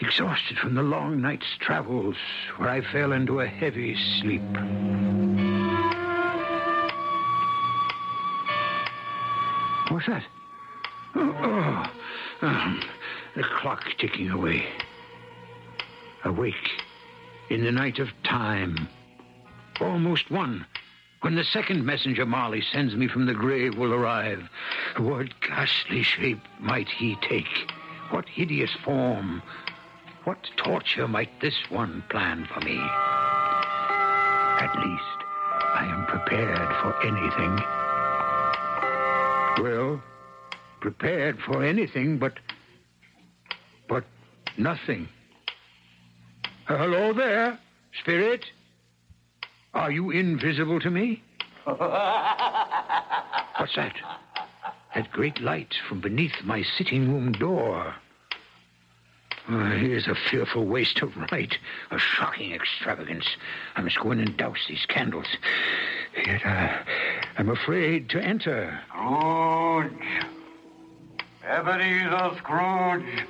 exhausted 0.00 0.56
from 0.56 0.74
the 0.74 0.82
long 0.82 1.20
night's 1.20 1.58
travels, 1.60 2.16
where 2.56 2.70
I 2.70 2.80
fell 2.80 3.12
into 3.12 3.40
a 3.40 3.46
heavy 3.46 3.98
sleep. 4.22 4.40
What's 9.90 10.06
that? 10.06 10.24
Oh, 11.16 11.36
oh. 11.42 11.90
Um, 12.42 12.82
the 13.36 13.42
clock 13.42 13.84
ticking 13.98 14.30
away. 14.30 14.66
Awake 16.24 16.54
in 17.50 17.64
the 17.64 17.72
night 17.72 17.98
of 17.98 18.08
time. 18.22 18.88
Almost 19.80 20.30
one. 20.30 20.64
When 21.20 21.36
the 21.36 21.44
second 21.44 21.84
messenger 21.84 22.26
Marley 22.26 22.62
sends 22.72 22.94
me 22.94 23.08
from 23.08 23.26
the 23.26 23.34
grave 23.34 23.76
will 23.76 23.92
arrive, 23.94 24.48
what 24.98 25.28
ghastly 25.40 26.02
shape 26.02 26.40
might 26.60 26.88
he 26.88 27.16
take? 27.28 27.70
What 28.10 28.28
hideous 28.28 28.72
form? 28.84 29.42
What 30.24 30.50
torture 30.56 31.08
might 31.08 31.40
this 31.40 31.56
one 31.70 32.04
plan 32.10 32.46
for 32.52 32.60
me? 32.60 32.78
At 34.60 34.74
least 34.76 35.24
I 35.74 35.86
am 35.86 36.06
prepared 36.06 36.68
for 36.82 36.94
anything. 37.04 37.58
Well, 39.64 40.02
prepared 40.80 41.40
for 41.40 41.64
anything 41.64 42.18
but. 42.18 42.38
But 43.88 44.04
nothing. 44.56 45.08
Uh, 46.68 46.78
hello 46.78 47.12
there, 47.12 47.58
Spirit. 48.00 48.44
Are 49.74 49.90
you 49.90 50.10
invisible 50.10 50.80
to 50.80 50.90
me? 50.90 51.22
What's 51.64 51.80
that? 53.76 53.94
That 54.94 55.10
great 55.10 55.40
light 55.40 55.74
from 55.88 56.00
beneath 56.00 56.42
my 56.44 56.62
sitting 56.62 57.12
room 57.12 57.32
door. 57.32 57.94
Uh, 59.46 59.70
here's 59.72 60.06
a 60.06 60.14
fearful 60.30 60.64
waste 60.64 61.02
of 61.02 61.14
light, 61.30 61.58
a 61.90 61.98
shocking 61.98 62.52
extravagance. 62.52 63.26
I 63.76 63.82
must 63.82 64.00
go 64.00 64.10
in 64.12 64.20
and 64.20 64.34
douse 64.38 64.64
these 64.68 64.86
candles. 64.86 65.26
Yet 66.16 66.46
uh, 66.46 66.78
I'm 67.36 67.50
afraid 67.50 68.08
to 68.10 68.22
enter. 68.22 68.80
Scrooge. 68.88 69.92
Ebenezer 71.46 72.36
Scrooge. 72.38 73.26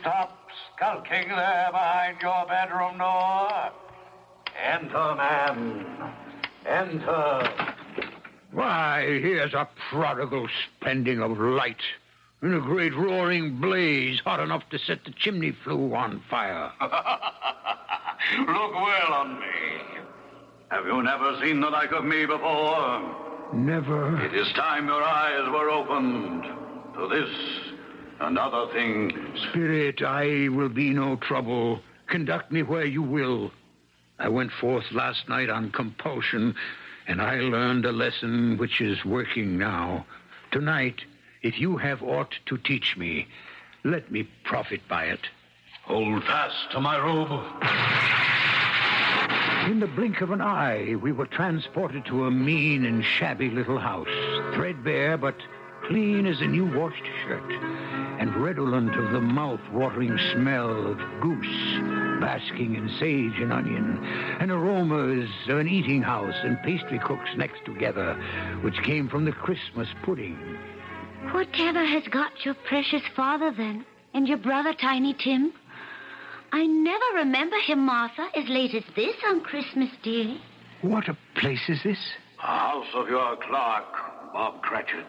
Stop 0.00 0.48
skulking 0.76 1.28
there 1.28 1.68
behind 1.72 2.18
your 2.20 2.46
bedroom 2.46 2.98
door? 2.98 3.70
Enter, 4.62 5.14
man. 5.16 6.14
Enter. 6.66 7.74
Why, 8.52 9.02
here's 9.22 9.54
a 9.54 9.68
prodigal 9.90 10.48
spending 10.78 11.20
of 11.20 11.38
light 11.38 11.80
in 12.42 12.54
a 12.54 12.60
great 12.60 12.94
roaring 12.96 13.60
blaze 13.60 14.20
hot 14.20 14.40
enough 14.40 14.68
to 14.70 14.78
set 14.78 15.04
the 15.04 15.12
chimney 15.16 15.52
flue 15.64 15.94
on 15.94 16.22
fire. 16.28 16.72
Look 16.80 18.74
well 18.74 19.12
on 19.12 19.40
me. 19.40 19.46
Have 20.70 20.86
you 20.86 21.02
never 21.02 21.38
seen 21.42 21.60
the 21.60 21.68
like 21.68 21.92
of 21.92 22.04
me 22.04 22.26
before? 22.26 23.28
Never. 23.52 24.24
It 24.24 24.34
is 24.34 24.52
time 24.52 24.86
your 24.86 25.02
eyes 25.02 25.48
were 25.50 25.70
opened 25.70 26.44
to 26.94 27.08
this 27.08 27.28
and 28.20 28.38
other 28.38 28.70
things. 28.72 29.12
Spirit, 29.50 30.02
I 30.02 30.48
will 30.48 30.68
be 30.68 30.90
no 30.90 31.16
trouble. 31.16 31.80
Conduct 32.06 32.52
me 32.52 32.62
where 32.62 32.84
you 32.84 33.02
will. 33.02 33.50
I 34.18 34.28
went 34.28 34.52
forth 34.52 34.84
last 34.92 35.28
night 35.28 35.48
on 35.48 35.72
compulsion, 35.72 36.54
and 37.06 37.22
I 37.22 37.36
learned 37.36 37.86
a 37.86 37.92
lesson 37.92 38.58
which 38.58 38.80
is 38.80 39.04
working 39.04 39.58
now. 39.58 40.04
Tonight, 40.50 41.00
if 41.42 41.58
you 41.58 41.78
have 41.78 42.02
aught 42.02 42.34
to 42.46 42.58
teach 42.58 42.96
me, 42.96 43.26
let 43.84 44.12
me 44.12 44.28
profit 44.44 44.80
by 44.88 45.04
it. 45.06 45.20
Hold 45.84 46.22
fast 46.24 46.70
to 46.72 46.80
my 46.80 46.98
robe. 46.98 47.30
In 49.70 49.80
the 49.80 49.86
blink 49.86 50.20
of 50.20 50.30
an 50.30 50.40
eye, 50.40 50.96
we 51.02 51.12
were 51.12 51.26
transported 51.26 52.04
to 52.06 52.26
a 52.26 52.30
mean 52.30 52.84
and 52.84 53.04
shabby 53.04 53.50
little 53.50 53.78
house, 53.78 54.08
threadbare 54.54 55.16
but 55.16 55.36
clean 55.90 56.24
as 56.24 56.40
a 56.40 56.46
new 56.46 56.66
washed 56.78 57.02
shirt, 57.24 57.50
and 58.20 58.36
redolent 58.36 58.94
of 58.96 59.10
the 59.10 59.20
mouth-watering 59.20 60.16
smell 60.32 60.86
of 60.86 60.98
goose, 61.20 61.80
basking 62.20 62.76
in 62.76 62.88
sage 63.00 63.42
and 63.42 63.52
onion, 63.52 63.98
and 64.38 64.52
aromas 64.52 65.28
of 65.48 65.58
an 65.58 65.66
eating 65.66 66.00
house 66.00 66.36
and 66.44 66.62
pastry 66.62 67.00
cooks 67.00 67.28
next 67.36 67.64
together, 67.64 68.14
which 68.62 68.80
came 68.84 69.08
from 69.08 69.24
the 69.24 69.32
Christmas 69.32 69.88
pudding. 70.04 70.38
Whatever 71.32 71.84
has 71.84 72.04
got 72.06 72.44
your 72.44 72.54
precious 72.68 73.02
father, 73.16 73.50
then, 73.50 73.84
and 74.14 74.28
your 74.28 74.38
brother, 74.38 74.72
Tiny 74.72 75.12
Tim? 75.14 75.52
I 76.52 76.66
never 76.66 77.16
remember 77.16 77.56
him, 77.66 77.80
Martha, 77.80 78.28
as 78.36 78.48
late 78.48 78.74
as 78.76 78.84
this 78.94 79.16
on 79.26 79.40
Christmas 79.40 79.90
Day. 80.04 80.40
What 80.82 81.08
a 81.08 81.18
place 81.34 81.68
is 81.68 81.82
this? 81.82 81.98
House 82.36 82.86
of 82.94 83.08
your 83.08 83.36
clerk, 83.38 83.92
Bob 84.32 84.62
Cratchit. 84.62 85.04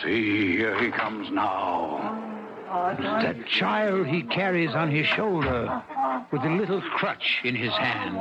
See, 0.00 0.56
here 0.56 0.78
he 0.80 0.90
comes 0.90 1.30
now. 1.30 2.28
That 2.98 3.46
child 3.46 4.06
he 4.06 4.22
carries 4.22 4.70
on 4.70 4.90
his 4.90 5.06
shoulder 5.06 5.82
with 6.30 6.42
a 6.42 6.48
little 6.48 6.80
crutch 6.80 7.40
in 7.44 7.54
his 7.54 7.72
hand, 7.72 8.16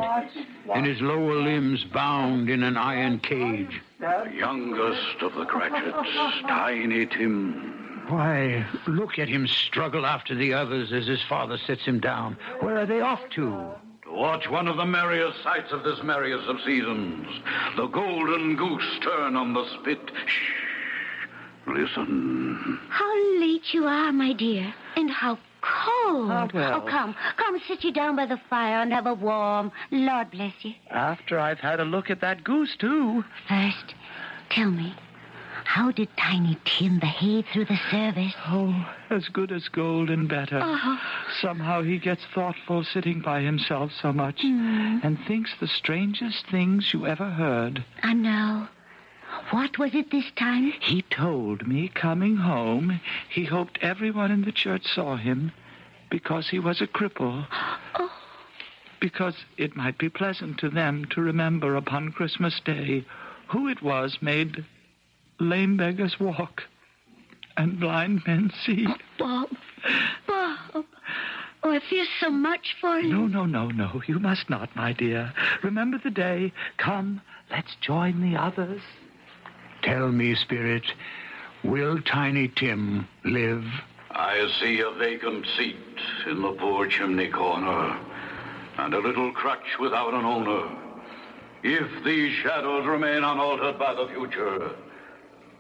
and 0.73 0.85
his 0.85 0.99
lower 0.99 1.35
limbs 1.35 1.85
bound 1.85 2.49
in 2.49 2.61
an 2.63 2.75
iron 2.75 3.19
cage. 3.19 3.81
The 3.99 4.29
youngest 4.35 5.21
of 5.21 5.33
the 5.35 5.45
Cratchits, 5.45 6.41
Tiny 6.41 7.05
Tim. 7.05 8.03
Why, 8.09 8.65
look 8.87 9.17
at 9.19 9.29
him 9.29 9.47
struggle 9.47 10.05
after 10.05 10.35
the 10.35 10.53
others 10.53 10.91
as 10.91 11.07
his 11.07 11.21
father 11.29 11.57
sets 11.65 11.85
him 11.85 12.01
down. 12.01 12.35
Where 12.59 12.77
are 12.77 12.85
they 12.85 12.99
off 12.99 13.21
to? 13.35 13.71
To 14.03 14.11
watch 14.11 14.49
one 14.49 14.67
of 14.67 14.75
the 14.75 14.85
merriest 14.85 15.41
sights 15.43 15.71
of 15.71 15.83
this 15.83 16.03
merriest 16.03 16.49
of 16.49 16.57
seasons. 16.65 17.27
The 17.77 17.87
golden 17.87 18.57
goose 18.57 18.99
turn 19.01 19.37
on 19.37 19.53
the 19.53 19.65
spit. 19.79 20.11
Shh. 20.25 20.49
Listen. 21.73 22.79
How 22.89 23.39
late 23.39 23.73
you 23.73 23.85
are, 23.85 24.11
my 24.11 24.33
dear, 24.33 24.73
and 24.95 25.09
how 25.09 25.37
cold. 25.61 26.31
Ah, 26.31 26.47
well. 26.53 26.81
Oh, 26.83 26.89
come, 26.89 27.15
come, 27.37 27.59
sit 27.67 27.83
you 27.83 27.91
down 27.93 28.15
by 28.15 28.25
the 28.25 28.39
fire 28.49 28.81
and 28.81 28.91
have 28.91 29.05
a 29.05 29.13
warm. 29.13 29.71
Lord 29.91 30.31
bless 30.31 30.53
you. 30.63 30.73
After 30.89 31.39
I've 31.39 31.59
had 31.59 31.79
a 31.79 31.85
look 31.85 32.09
at 32.09 32.21
that 32.21 32.43
goose, 32.43 32.75
too. 32.79 33.23
First, 33.47 33.93
tell 34.49 34.69
me, 34.71 34.93
how 35.63 35.91
did 35.91 36.09
Tiny 36.17 36.57
Tim 36.65 36.99
behave 36.99 37.45
through 37.53 37.65
the 37.65 37.79
service? 37.89 38.33
Oh, 38.47 38.85
as 39.09 39.27
good 39.29 39.51
as 39.51 39.67
gold 39.69 40.09
and 40.09 40.27
better. 40.27 40.59
Oh. 40.61 40.99
Somehow 41.41 41.83
he 41.83 41.97
gets 41.99 42.23
thoughtful 42.33 42.83
sitting 42.83 43.21
by 43.21 43.41
himself 43.41 43.91
so 44.01 44.11
much 44.11 44.41
Hmm. 44.41 44.99
and 45.03 45.17
thinks 45.27 45.51
the 45.59 45.67
strangest 45.67 46.47
things 46.47 46.93
you 46.93 47.05
ever 47.07 47.29
heard. 47.29 47.85
I 48.03 48.13
know. 48.13 48.67
What 49.51 49.77
was 49.77 49.93
it 49.93 50.11
this 50.11 50.31
time? 50.35 50.73
He 50.79 51.01
told 51.03 51.67
me 51.67 51.89
coming 51.89 52.37
home 52.37 53.01
he 53.29 53.45
hoped 53.45 53.79
everyone 53.81 54.31
in 54.31 54.43
the 54.43 54.51
church 54.51 54.85
saw 54.85 55.17
him 55.17 55.51
because 56.09 56.49
he 56.49 56.59
was 56.59 56.81
a 56.81 56.87
cripple. 56.87 57.47
Oh. 57.95 58.09
Because 59.01 59.35
it 59.57 59.75
might 59.75 59.97
be 59.97 60.07
pleasant 60.07 60.59
to 60.59 60.69
them 60.69 61.05
to 61.09 61.21
remember 61.21 61.75
upon 61.75 62.11
Christmas 62.11 62.59
Day 62.63 63.03
who 63.47 63.67
it 63.67 63.81
was 63.81 64.19
made 64.21 64.63
lame 65.39 65.75
beggars 65.75 66.19
walk 66.19 66.63
and 67.57 67.79
blind 67.79 68.21
men 68.25 68.51
see. 68.63 68.85
Oh, 68.87 68.95
Bob. 69.17 69.49
Bob. 70.27 70.85
Oh, 71.63 71.71
I 71.71 71.79
feel 71.89 72.05
so 72.19 72.29
much 72.29 72.75
for 72.79 72.99
you. 72.99 73.09
No, 73.09 73.27
no, 73.27 73.45
no, 73.45 73.67
no. 73.69 74.01
You 74.07 74.19
must 74.19 74.49
not, 74.49 74.75
my 74.75 74.93
dear. 74.93 75.33
Remember 75.63 75.97
the 75.97 76.09
day. 76.09 76.53
Come, 76.77 77.21
let's 77.49 77.75
join 77.81 78.21
the 78.21 78.39
others. 78.39 78.81
Tell 79.83 80.11
me, 80.11 80.35
Spirit, 80.35 80.83
will 81.63 82.01
Tiny 82.01 82.47
Tim 82.49 83.07
live? 83.23 83.65
I 84.11 84.47
see 84.59 84.81
a 84.81 84.91
vacant 84.91 85.45
seat 85.57 85.75
in 86.27 86.41
the 86.41 86.51
poor 86.53 86.87
chimney 86.87 87.29
corner, 87.29 87.97
and 88.77 88.93
a 88.93 88.99
little 88.99 89.31
crutch 89.31 89.79
without 89.79 90.13
an 90.13 90.25
owner. 90.25 90.69
If 91.63 92.03
these 92.03 92.33
shadows 92.43 92.85
remain 92.85 93.23
unaltered 93.23 93.79
by 93.79 93.93
the 93.93 94.07
future, 94.07 94.71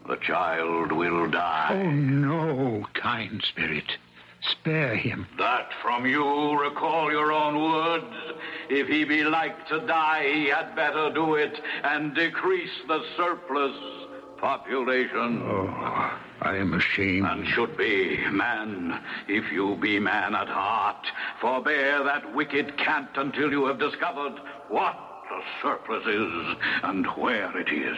the 0.07 0.17
child 0.17 0.91
will 0.91 1.29
die. 1.29 1.69
Oh, 1.71 1.91
no, 1.91 2.85
kind 2.93 3.43
Spirit. 3.49 3.97
Spare 4.41 4.95
him. 4.95 5.27
That 5.37 5.69
from 5.83 6.05
you 6.05 6.59
recall 6.59 7.11
your 7.11 7.31
own 7.31 7.61
words. 7.61 8.35
If 8.69 8.87
he 8.87 9.03
be 9.03 9.23
like 9.23 9.67
to 9.67 9.79
die, 9.81 10.31
he 10.33 10.47
had 10.47 10.75
better 10.75 11.11
do 11.13 11.35
it 11.35 11.59
and 11.83 12.15
decrease 12.15 12.71
the 12.87 13.03
surplus 13.15 14.00
population. 14.41 15.41
Oh, 15.45 16.19
I 16.41 16.57
am 16.57 16.73
ashamed. 16.73 17.27
And 17.27 17.47
should 17.47 17.77
be, 17.77 18.17
man, 18.31 19.01
if 19.27 19.51
you 19.51 19.77
be 19.79 19.99
man 19.99 20.35
at 20.35 20.47
heart, 20.47 21.05
forbear 21.39 22.03
that 22.03 22.35
wicked 22.35 22.77
cant 22.77 23.09
until 23.15 23.51
you 23.51 23.65
have 23.67 23.79
discovered 23.79 24.35
what 24.67 24.97
the 25.29 25.41
surplus 25.61 26.05
is 26.05 26.57
and 26.83 27.05
where 27.15 27.55
it 27.57 27.69
is. 27.71 27.97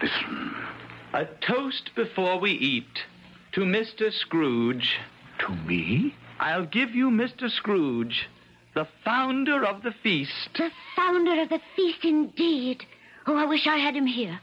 Listen. 0.00 0.54
A 1.12 1.26
toast 1.46 1.90
before 1.94 2.40
we 2.40 2.52
eat 2.52 3.04
to 3.52 3.60
Mr. 3.60 4.10
Scrooge. 4.10 4.96
To 5.40 5.54
me? 5.54 6.14
I'll 6.40 6.64
give 6.64 6.94
you 6.94 7.10
Mr. 7.10 7.50
Scrooge, 7.50 8.28
the 8.74 8.88
founder 9.04 9.64
of 9.64 9.82
the 9.82 9.92
feast. 10.02 10.48
The 10.56 10.70
founder 10.96 11.42
of 11.42 11.50
the 11.50 11.60
feast, 11.76 12.04
indeed. 12.04 12.84
Oh, 13.26 13.36
I 13.36 13.44
wish 13.44 13.66
I 13.66 13.76
had 13.76 13.94
him 13.94 14.06
here. 14.06 14.40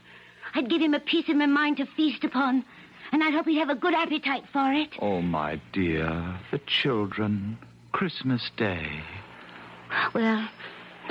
I'd 0.54 0.70
give 0.70 0.80
him 0.80 0.94
a 0.94 1.00
piece 1.00 1.28
of 1.28 1.36
my 1.36 1.46
mind 1.46 1.76
to 1.78 1.86
feast 1.96 2.24
upon, 2.24 2.64
and 3.12 3.22
I'd 3.22 3.34
hope 3.34 3.46
he'd 3.46 3.58
have 3.58 3.70
a 3.70 3.74
good 3.74 3.94
appetite 3.94 4.44
for 4.52 4.72
it. 4.72 4.90
Oh, 5.00 5.20
my 5.20 5.60
dear, 5.72 6.38
the 6.50 6.60
children. 6.82 7.58
Christmas 7.92 8.50
Day. 8.56 9.02
Well, 10.14 10.48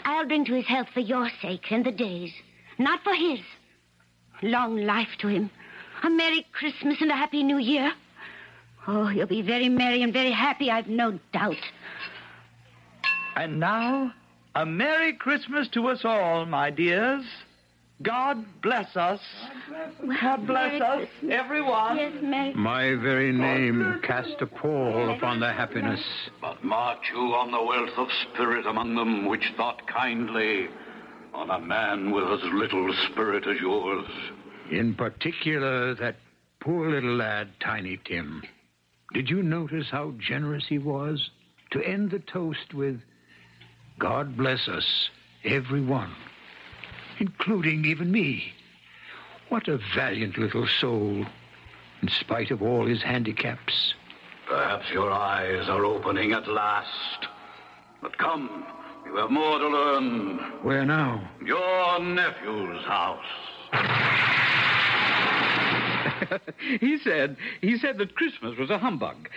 I'll 0.05 0.25
drink 0.25 0.47
to 0.47 0.53
his 0.53 0.65
health 0.65 0.87
for 0.93 1.01
your 1.01 1.29
sake 1.41 1.71
and 1.71 1.85
the 1.85 1.91
day's, 1.91 2.31
not 2.77 3.03
for 3.03 3.13
his. 3.13 3.39
Long 4.41 4.77
life 4.77 5.09
to 5.19 5.27
him. 5.27 5.49
A 6.03 6.09
Merry 6.09 6.45
Christmas 6.53 6.97
and 7.01 7.11
a 7.11 7.15
Happy 7.15 7.43
New 7.43 7.57
Year. 7.57 7.91
Oh, 8.87 9.09
you'll 9.09 9.27
be 9.27 9.41
very 9.41 9.67
merry 9.67 10.01
and 10.01 10.13
very 10.13 10.31
happy, 10.31 10.71
I've 10.71 10.87
no 10.87 11.19
doubt. 11.33 11.57
And 13.35 13.59
now, 13.59 14.13
a 14.55 14.65
Merry 14.65 15.13
Christmas 15.13 15.67
to 15.69 15.87
us 15.87 16.05
all, 16.05 16.45
my 16.45 16.69
dears. 16.69 17.25
God 18.01 18.45
bless 18.61 18.95
us. 18.95 19.19
God 20.21 20.47
bless 20.47 20.79
Merry 20.79 20.81
us, 20.81 21.09
Christmas. 21.19 21.37
everyone. 21.37 21.97
Yes, 21.97 22.13
Merry 22.21 22.53
My 22.53 22.95
very 22.95 23.33
name 23.33 23.99
cast 24.03 24.35
a 24.39 24.45
pall 24.45 25.13
upon 25.15 25.41
the 25.41 25.51
happiness. 25.51 25.99
But 26.39 26.63
mark 26.63 26.99
you 27.11 27.19
on 27.19 27.51
the 27.51 27.61
wealth 27.61 27.97
of 27.97 28.07
spirit 28.31 28.65
among 28.65 28.95
them 28.95 29.25
which 29.27 29.43
thought 29.57 29.85
kindly 29.87 30.67
on 31.33 31.49
a 31.49 31.59
man 31.59 32.11
with 32.11 32.23
as 32.23 32.39
little 32.53 32.93
spirit 33.11 33.45
as 33.45 33.59
yours. 33.59 34.07
In 34.71 34.95
particular, 34.95 35.93
that 35.95 36.15
poor 36.61 36.89
little 36.89 37.15
lad, 37.15 37.49
Tiny 37.59 37.99
Tim. 38.05 38.43
Did 39.13 39.29
you 39.29 39.43
notice 39.43 39.87
how 39.91 40.13
generous 40.19 40.65
he 40.69 40.77
was 40.77 41.29
to 41.71 41.81
end 41.81 42.11
the 42.11 42.19
toast 42.19 42.73
with, 42.73 43.01
God 43.99 44.37
bless 44.37 44.67
us, 44.67 45.09
every 45.43 45.81
one, 45.83 46.13
including 47.19 47.85
even 47.85 48.11
me? 48.11 48.53
What 49.49 49.67
a 49.67 49.79
valiant 49.95 50.37
little 50.37 50.67
soul, 50.67 51.25
in 52.01 52.07
spite 52.07 52.51
of 52.51 52.61
all 52.61 52.85
his 52.85 53.01
handicaps. 53.01 53.93
Perhaps 54.47 54.89
your 54.91 55.11
eyes 55.11 55.67
are 55.69 55.85
opening 55.85 56.31
at 56.31 56.47
last. 56.47 57.27
But 58.01 58.17
come, 58.17 58.65
you 59.05 59.15
have 59.17 59.31
more 59.31 59.59
to 59.59 59.67
learn. 59.67 60.37
Where 60.61 60.85
now? 60.85 61.29
Your 61.43 61.99
nephew's 61.99 62.83
house. 62.85 64.28
he 66.79 66.97
said 66.97 67.37
he 67.61 67.77
said 67.77 67.97
that 67.97 68.15
Christmas 68.15 68.57
was 68.57 68.69
a 68.69 68.77
humbug. 68.77 69.29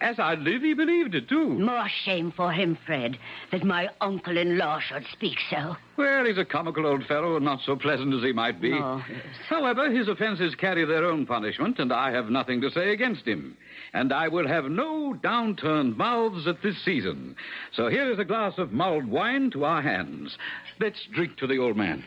As 0.00 0.18
I 0.18 0.34
live, 0.34 0.62
he 0.62 0.74
believed 0.74 1.14
it 1.14 1.28
too. 1.28 1.48
More 1.50 1.88
shame 2.04 2.32
for 2.32 2.52
him, 2.52 2.78
Fred, 2.86 3.18
that 3.52 3.64
my 3.64 3.88
uncle-in-law 4.00 4.80
should 4.80 5.06
speak 5.12 5.38
so. 5.50 5.76
Well, 5.96 6.24
he's 6.24 6.38
a 6.38 6.44
comical 6.44 6.86
old 6.86 7.04
fellow 7.06 7.36
and 7.36 7.44
not 7.44 7.60
so 7.60 7.76
pleasant 7.76 8.14
as 8.14 8.22
he 8.22 8.32
might 8.32 8.60
be. 8.60 8.72
Oh, 8.72 9.02
yes. 9.08 9.20
However, 9.48 9.90
his 9.90 10.08
offenses 10.08 10.54
carry 10.54 10.84
their 10.86 11.04
own 11.04 11.26
punishment, 11.26 11.78
and 11.78 11.92
I 11.92 12.10
have 12.12 12.30
nothing 12.30 12.60
to 12.62 12.70
say 12.70 12.92
against 12.92 13.26
him. 13.26 13.56
And 13.92 14.12
I 14.12 14.28
will 14.28 14.48
have 14.48 14.64
no 14.64 15.14
downturned 15.22 15.96
mouths 15.96 16.46
at 16.46 16.62
this 16.62 16.82
season. 16.82 17.36
So 17.72 17.88
here 17.88 18.10
is 18.10 18.18
a 18.18 18.24
glass 18.24 18.54
of 18.56 18.72
mulled 18.72 19.06
wine 19.06 19.50
to 19.50 19.64
our 19.64 19.82
hands. 19.82 20.38
Let's 20.78 21.06
drink 21.12 21.36
to 21.36 21.46
the 21.46 21.58
old 21.58 21.76
man. 21.76 22.04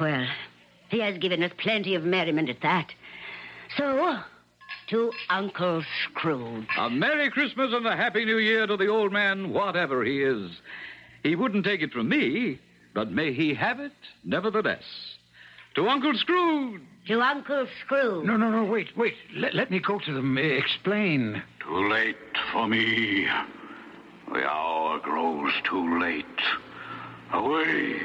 Well, 0.00 0.26
he 0.88 1.00
has 1.00 1.18
given 1.18 1.42
us 1.42 1.52
plenty 1.58 1.94
of 1.94 2.04
merriment 2.04 2.48
at 2.48 2.60
that. 2.62 2.94
So, 3.76 4.18
to 4.88 5.12
Uncle 5.28 5.82
Scrooge. 6.04 6.66
A 6.78 6.88
Merry 6.88 7.30
Christmas 7.30 7.72
and 7.72 7.86
a 7.86 7.96
Happy 7.96 8.24
New 8.24 8.38
Year 8.38 8.66
to 8.66 8.76
the 8.76 8.86
old 8.86 9.12
man, 9.12 9.52
whatever 9.52 10.04
he 10.04 10.22
is. 10.22 10.50
He 11.22 11.34
wouldn't 11.34 11.64
take 11.64 11.82
it 11.82 11.92
from 11.92 12.08
me, 12.08 12.60
but 12.94 13.10
may 13.10 13.32
he 13.32 13.52
have 13.54 13.80
it 13.80 13.92
nevertheless. 14.24 14.84
To 15.74 15.88
Uncle 15.88 16.14
Scrooge. 16.14 16.80
To 17.08 17.20
Uncle 17.20 17.66
Scrooge. 17.84 18.24
No, 18.24 18.36
no, 18.36 18.50
no, 18.50 18.64
wait, 18.64 18.96
wait. 18.96 19.14
Let, 19.34 19.54
let 19.54 19.70
me 19.70 19.80
go 19.80 19.98
to 19.98 20.12
them. 20.12 20.36
Uh, 20.36 20.40
explain. 20.40 21.42
Too 21.62 21.88
late 21.90 22.16
for 22.52 22.66
me. 22.66 23.26
The 24.32 24.44
hour 24.44 25.00
grows 25.00 25.52
too 25.68 26.00
late. 26.00 26.24
Away. 27.32 27.96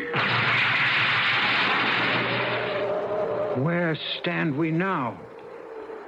Where 3.64 3.98
stand 4.20 4.58
we 4.58 4.72
now? 4.72 5.20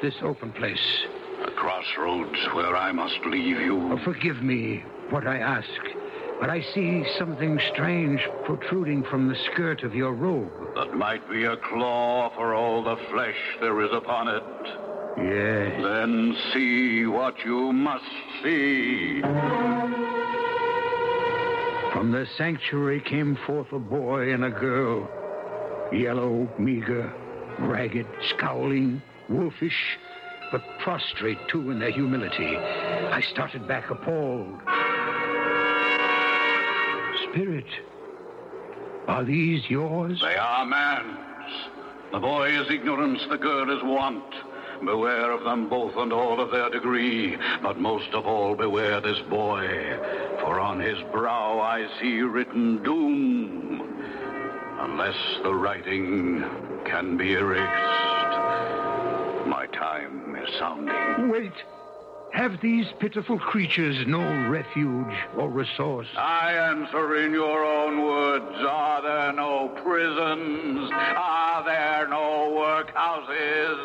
This 0.03 0.15
open 0.21 0.51
place. 0.51 1.05
A 1.47 1.51
crossroads 1.51 2.37
where 2.53 2.75
I 2.75 2.91
must 2.91 3.21
leave 3.25 3.61
you. 3.61 3.89
Oh, 3.89 3.97
forgive 4.03 4.43
me 4.43 4.83
what 5.09 5.25
I 5.25 5.37
ask, 5.37 5.69
but 6.41 6.49
I 6.49 6.59
see 6.59 7.05
something 7.17 7.57
strange 7.71 8.19
protruding 8.43 9.05
from 9.05 9.29
the 9.29 9.35
skirt 9.45 9.81
of 9.83 9.95
your 9.95 10.11
robe. 10.11 10.51
That 10.75 10.93
might 10.93 11.29
be 11.29 11.45
a 11.45 11.55
claw 11.55 12.29
for 12.35 12.53
all 12.53 12.83
the 12.83 12.97
flesh 13.13 13.37
there 13.61 13.79
is 13.79 13.91
upon 13.93 14.27
it. 14.27 14.43
Yes. 15.19 15.81
Then 15.81 16.35
see 16.51 17.05
what 17.05 17.35
you 17.45 17.71
must 17.71 18.03
see. 18.43 19.21
From 21.93 22.11
the 22.11 22.27
sanctuary 22.37 22.99
came 22.99 23.37
forth 23.47 23.71
a 23.71 23.79
boy 23.79 24.33
and 24.33 24.43
a 24.43 24.51
girl. 24.51 25.09
Yellow, 25.93 26.49
meager, 26.59 27.09
ragged, 27.57 28.07
scowling, 28.35 29.01
wolfish, 29.29 29.97
but 30.51 30.61
prostrate 30.79 31.39
too 31.47 31.71
in 31.71 31.79
their 31.79 31.91
humility. 31.91 32.57
I 32.57 33.21
started 33.21 33.67
back 33.67 33.89
appalled. 33.89 34.59
Spirit, 37.29 37.65
are 39.07 39.23
these 39.23 39.69
yours? 39.69 40.21
They 40.21 40.35
are 40.35 40.65
man's. 40.65 41.17
The 42.11 42.19
boy 42.19 42.49
is 42.49 42.69
ignorance, 42.69 43.25
the 43.29 43.37
girl 43.37 43.75
is 43.75 43.83
want. 43.83 44.23
Beware 44.85 45.31
of 45.31 45.43
them 45.43 45.69
both 45.69 45.95
and 45.95 46.13
all 46.13 46.39
of 46.39 46.51
their 46.51 46.69
degree, 46.69 47.37
but 47.61 47.79
most 47.79 48.13
of 48.13 48.27
all 48.27 48.53
beware 48.53 49.01
this 49.01 49.19
boy, 49.29 49.65
for 50.41 50.59
on 50.59 50.79
his 50.79 50.97
brow 51.11 51.59
I 51.59 51.87
see 51.99 52.21
written 52.21 52.83
doom, 52.83 53.81
unless 54.79 55.15
the 55.41 55.53
writing 55.53 56.43
can 56.85 57.17
be 57.17 57.33
erased. 57.33 58.12
Time 59.83 60.37
is 60.41 60.49
sounding. 60.57 61.29
Wait. 61.29 61.51
Have 62.31 62.61
these 62.61 62.85
pitiful 62.99 63.37
creatures 63.37 64.07
no 64.07 64.21
refuge 64.47 65.13
or 65.37 65.49
resource? 65.49 66.07
I 66.15 66.53
answer 66.53 67.17
in 67.17 67.33
your 67.33 67.65
own 67.65 68.01
words. 68.01 68.55
Are 68.65 69.01
there 69.01 69.33
no 69.33 69.67
prisons? 69.83 70.89
Are 70.93 71.65
there 71.65 72.07
no 72.07 72.49
workhouses? 72.55 73.77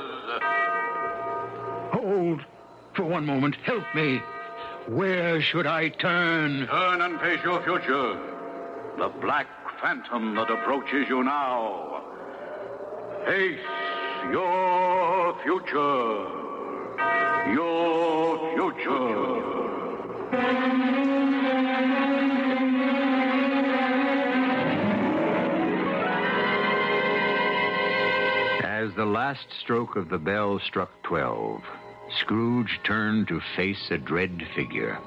Hold 1.94 2.44
for 2.94 3.02
one 3.02 3.26
moment. 3.26 3.56
Help 3.64 3.82
me. 3.92 4.22
Where 4.86 5.42
should 5.42 5.66
I 5.66 5.88
turn? 5.88 6.68
Turn 6.68 7.00
and 7.00 7.18
face 7.18 7.40
your 7.42 7.60
future. 7.64 8.16
The 8.98 9.08
black 9.20 9.48
phantom 9.80 10.36
that 10.36 10.48
approaches 10.48 11.08
you 11.08 11.24
now. 11.24 12.04
Face 13.26 13.58
your 14.30 15.34
future. 15.42 16.26
Your 17.52 18.38
future. 18.54 19.58
As 28.64 28.94
the 28.94 29.06
last 29.06 29.46
stroke 29.60 29.96
of 29.96 30.08
the 30.08 30.18
bell 30.18 30.58
struck 30.60 30.90
twelve, 31.02 31.62
Scrooge 32.20 32.80
turned 32.84 33.28
to 33.28 33.40
face 33.56 33.90
a 33.90 33.98
dread 33.98 34.42
figure, 34.54 34.98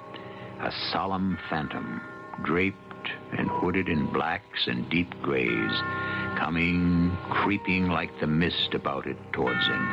a 0.59 0.71
solemn 0.91 1.37
phantom, 1.49 2.01
draped 2.43 2.77
and 3.37 3.49
hooded 3.49 3.87
in 3.87 4.11
blacks 4.11 4.67
and 4.67 4.89
deep 4.89 5.09
grays, 5.21 5.71
coming, 6.41 7.15
creeping 7.29 7.87
like 7.87 8.09
the 8.19 8.25
mist 8.25 8.73
about 8.73 9.05
it 9.05 9.15
towards 9.31 9.63
him. 9.67 9.87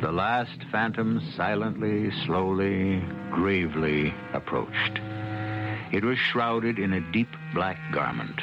The 0.00 0.10
last 0.10 0.58
phantom 0.72 1.22
silently, 1.36 2.10
slowly, 2.26 3.00
gravely 3.30 4.12
approached. 4.32 4.98
It 5.92 6.02
was 6.02 6.18
shrouded 6.18 6.80
in 6.80 6.92
a 6.92 7.12
deep 7.12 7.30
black 7.54 7.78
garment, 7.92 8.40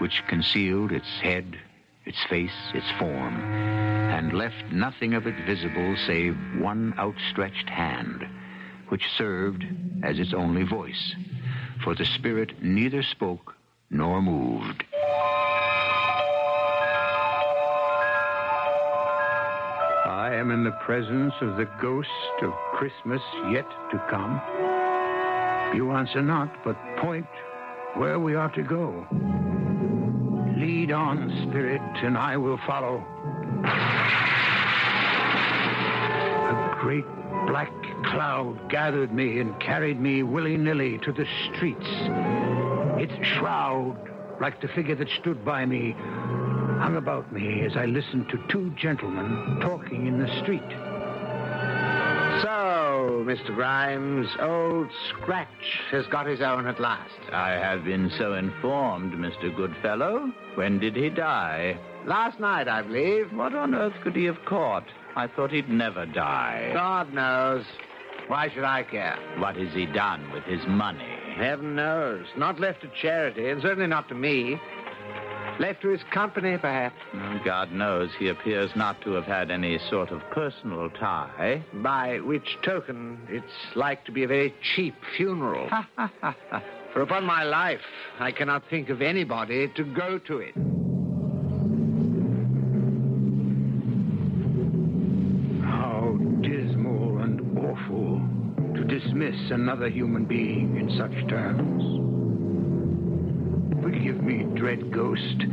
which 0.00 0.24
concealed 0.26 0.90
its 0.90 1.20
head, 1.22 1.56
its 2.06 2.18
face, 2.28 2.72
its 2.74 2.90
form, 2.98 3.95
and 4.08 4.32
left 4.32 4.72
nothing 4.72 5.14
of 5.14 5.26
it 5.26 5.34
visible 5.46 5.96
save 6.06 6.36
one 6.58 6.94
outstretched 6.98 7.68
hand, 7.68 8.24
which 8.88 9.02
served 9.16 9.64
as 10.02 10.18
its 10.18 10.32
only 10.32 10.62
voice, 10.62 11.14
for 11.82 11.94
the 11.94 12.04
spirit 12.04 12.62
neither 12.62 13.02
spoke 13.02 13.54
nor 13.90 14.22
moved. 14.22 14.84
I 20.06 20.34
am 20.34 20.50
in 20.50 20.64
the 20.64 20.76
presence 20.84 21.34
of 21.40 21.56
the 21.56 21.68
ghost 21.80 22.08
of 22.42 22.52
Christmas 22.74 23.22
yet 23.50 23.68
to 23.90 23.98
come. 24.10 24.40
You 25.74 25.92
answer 25.92 26.22
not, 26.22 26.64
but 26.64 26.76
point 26.96 27.26
where 27.94 28.18
we 28.18 28.34
are 28.34 28.50
to 28.50 28.62
go. 28.62 29.06
Lead 30.56 30.90
on, 30.90 31.48
Spirit, 31.48 31.82
and 32.02 32.16
I 32.16 32.36
will 32.36 32.58
follow. 32.66 33.04
A 36.44 36.78
great 36.80 37.06
black 37.46 37.72
cloud 38.04 38.68
gathered 38.68 39.12
me 39.12 39.40
and 39.40 39.58
carried 39.60 40.00
me 40.00 40.22
willy-nilly 40.22 40.98
to 40.98 41.12
the 41.12 41.26
streets. 41.46 41.86
Its 42.98 43.12
shroud, 43.26 43.96
like 44.40 44.60
the 44.60 44.68
figure 44.68 44.94
that 44.94 45.08
stood 45.20 45.44
by 45.44 45.66
me, 45.66 45.94
hung 46.78 46.96
about 46.96 47.32
me 47.32 47.62
as 47.62 47.76
I 47.76 47.86
listened 47.86 48.28
to 48.30 48.38
two 48.48 48.70
gentlemen 48.70 49.58
talking 49.60 50.06
in 50.06 50.18
the 50.18 50.28
street. 50.42 50.62
So, 52.42 53.24
Mr. 53.26 53.54
Grimes, 53.54 54.28
old 54.40 54.90
Scratch 55.08 55.80
has 55.90 56.06
got 56.08 56.26
his 56.26 56.42
own 56.42 56.66
at 56.66 56.78
last. 56.78 57.18
I 57.32 57.52
have 57.52 57.84
been 57.84 58.10
so 58.18 58.34
informed, 58.34 59.14
Mr. 59.14 59.54
Goodfellow. 59.56 60.30
When 60.54 60.78
did 60.78 60.96
he 60.96 61.08
die? 61.08 61.78
Last 62.06 62.38
night, 62.38 62.68
I 62.68 62.82
believe. 62.82 63.32
What 63.32 63.52
on 63.54 63.74
earth 63.74 63.94
could 64.04 64.14
he 64.14 64.24
have 64.24 64.44
caught? 64.44 64.84
I 65.16 65.26
thought 65.26 65.50
he'd 65.50 65.68
never 65.68 66.06
die. 66.06 66.70
God 66.72 67.12
knows. 67.12 67.64
Why 68.28 68.48
should 68.48 68.64
I 68.64 68.84
care? 68.84 69.18
What 69.38 69.56
has 69.56 69.72
he 69.74 69.86
done 69.86 70.30
with 70.32 70.44
his 70.44 70.60
money? 70.68 71.16
Heaven 71.36 71.74
knows. 71.74 72.26
Not 72.36 72.60
left 72.60 72.82
to 72.82 72.90
charity, 73.00 73.48
and 73.48 73.60
certainly 73.60 73.88
not 73.88 74.08
to 74.08 74.14
me. 74.14 74.60
Left 75.58 75.82
to 75.82 75.88
his 75.88 76.02
company, 76.12 76.56
perhaps. 76.58 76.96
Well, 77.14 77.40
God 77.44 77.72
knows 77.72 78.10
he 78.18 78.28
appears 78.28 78.70
not 78.76 79.00
to 79.02 79.12
have 79.12 79.24
had 79.24 79.50
any 79.50 79.78
sort 79.90 80.10
of 80.10 80.20
personal 80.30 80.90
tie. 80.90 81.62
By 81.74 82.18
which 82.20 82.58
token, 82.62 83.18
it's 83.28 83.74
like 83.74 84.04
to 84.04 84.12
be 84.12 84.22
a 84.22 84.28
very 84.28 84.54
cheap 84.74 84.94
funeral. 85.16 85.68
For 86.92 87.02
upon 87.02 87.24
my 87.24 87.42
life, 87.42 87.80
I 88.20 88.32
cannot 88.32 88.62
think 88.70 88.90
of 88.90 89.02
anybody 89.02 89.68
to 89.76 89.84
go 89.84 90.18
to 90.18 90.38
it. 90.38 90.54
And 97.76 97.86
awful 97.86 98.74
to 98.74 98.84
dismiss 98.84 99.50
another 99.50 99.88
human 99.88 100.24
being 100.24 100.76
in 100.76 100.90
such 100.96 101.28
terms. 101.28 101.82
Forgive 103.82 104.22
me, 104.22 104.44
dread 104.58 104.90
ghost. 104.92 105.44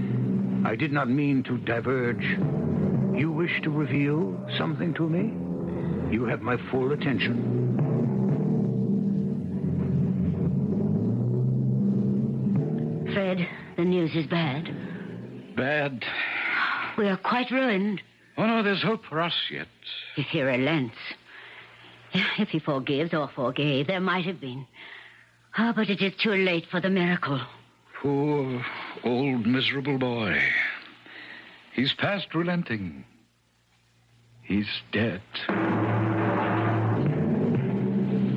I 0.65 0.75
did 0.75 0.91
not 0.91 1.09
mean 1.09 1.43
to 1.43 1.57
diverge. 1.59 2.23
You 3.17 3.31
wish 3.31 3.61
to 3.63 3.69
reveal 3.69 4.35
something 4.57 4.93
to 4.95 5.07
me? 5.07 5.33
You 6.13 6.25
have 6.25 6.41
my 6.41 6.57
full 6.71 6.91
attention. 6.91 7.61
Fred, 13.13 13.47
the 13.77 13.83
news 13.83 14.11
is 14.15 14.25
bad. 14.27 14.69
Bad. 15.55 16.03
We 16.97 17.07
are 17.07 17.17
quite 17.17 17.51
ruined. 17.51 18.01
Oh, 18.37 18.45
no, 18.47 18.63
there's 18.63 18.81
hope 18.81 19.05
for 19.07 19.21
us 19.21 19.33
yet. 19.51 19.67
If 20.17 20.25
he 20.27 20.41
relents. 20.41 20.95
If 22.39 22.49
he 22.49 22.59
forgives 22.59 23.13
or 23.13 23.29
forgave, 23.35 23.87
there 23.87 23.99
might 23.99 24.25
have 24.25 24.39
been. 24.39 24.65
Ah, 25.57 25.73
but 25.75 25.89
it 25.89 26.01
is 26.01 26.13
too 26.21 26.31
late 26.31 26.65
for 26.69 26.79
the 26.81 26.89
miracle. 26.89 27.39
Poor, 28.01 28.63
old, 29.03 29.45
miserable 29.45 29.97
boy. 29.97 30.39
He's 31.73 31.93
past 31.93 32.33
relenting. 32.35 33.05
He's 34.41 34.67
dead. 34.91 35.21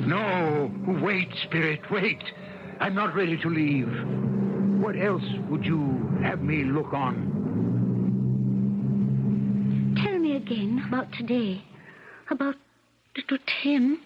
No, 0.07 0.71
wait, 1.03 1.29
Spirit, 1.43 1.81
wait. 1.91 2.23
I'm 2.79 2.95
not 2.95 3.13
ready 3.15 3.37
to 3.37 3.49
leave. 3.49 3.89
What 4.81 4.95
else 4.95 5.23
would 5.49 5.65
you 5.65 6.17
have 6.23 6.41
me 6.41 6.63
look 6.63 6.93
on? 6.93 7.33
Tell 10.01 10.17
me 10.17 10.37
again 10.37 10.85
about 10.87 11.11
today. 11.13 11.63
About 12.29 12.55
little 13.17 13.37
Tim 13.61 13.99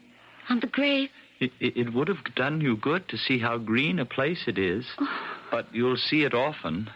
and 0.50 0.62
the 0.62 0.68
grave. 0.68 1.10
It, 1.40 1.52
it, 1.60 1.78
it 1.78 1.94
would 1.94 2.08
have 2.08 2.24
done 2.36 2.62
you 2.62 2.78
good 2.78 3.08
to 3.10 3.18
see 3.18 3.40
how 3.40 3.58
green 3.58 4.00
a 4.00 4.06
place 4.06 4.44
it 4.48 4.58
is. 4.58 4.86
Oh. 5.00 5.08
But 5.52 5.68
you'll 5.74 5.98
see 5.98 6.24
it 6.24 6.34
often. 6.34 6.90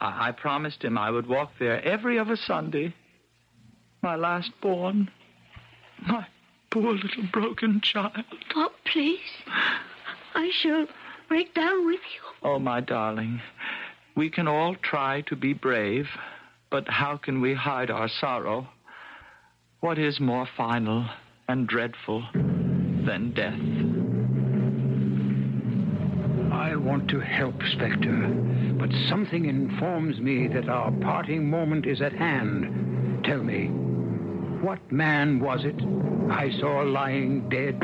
I, 0.00 0.28
I 0.28 0.32
promised 0.32 0.84
him 0.84 0.98
I 0.98 1.10
would 1.10 1.26
walk 1.26 1.52
there 1.58 1.82
every 1.84 2.18
other 2.18 2.36
Sunday. 2.36 2.94
My 4.02 4.16
last 4.16 4.50
born. 4.60 5.10
My 6.06 6.26
poor 6.70 6.92
little 6.92 7.28
broken 7.32 7.80
child. 7.82 8.12
Oh, 8.54 8.70
please. 8.84 9.20
I 10.34 10.50
shall 10.60 10.86
break 11.28 11.54
down 11.54 11.86
with 11.86 12.00
you. 12.14 12.48
Oh, 12.48 12.58
my 12.58 12.80
darling. 12.80 13.40
We 14.16 14.28
can 14.28 14.46
all 14.46 14.74
try 14.74 15.22
to 15.22 15.36
be 15.36 15.54
brave, 15.54 16.06
but 16.70 16.88
how 16.88 17.16
can 17.16 17.40
we 17.40 17.54
hide 17.54 17.90
our 17.90 18.08
sorrow? 18.08 18.68
What 19.80 19.98
is 19.98 20.20
more 20.20 20.46
final 20.56 21.08
and 21.48 21.66
dreadful 21.68 22.22
than 22.32 23.32
death? 23.34 23.60
I 26.52 26.76
want 26.76 27.08
to 27.10 27.20
help, 27.20 27.54
Spectre, 27.72 28.28
but 28.78 28.90
something 29.08 29.44
informs 29.46 30.20
me 30.20 30.48
that 30.48 30.68
our 30.68 30.90
parting 30.92 31.50
moment 31.50 31.86
is 31.86 32.00
at 32.00 32.12
hand. 32.12 33.24
Tell 33.24 33.42
me, 33.42 33.66
what 34.60 34.80
man 34.90 35.40
was 35.40 35.64
it 35.64 35.76
I 36.30 36.50
saw 36.58 36.82
lying 36.82 37.48
dead? 37.48 37.78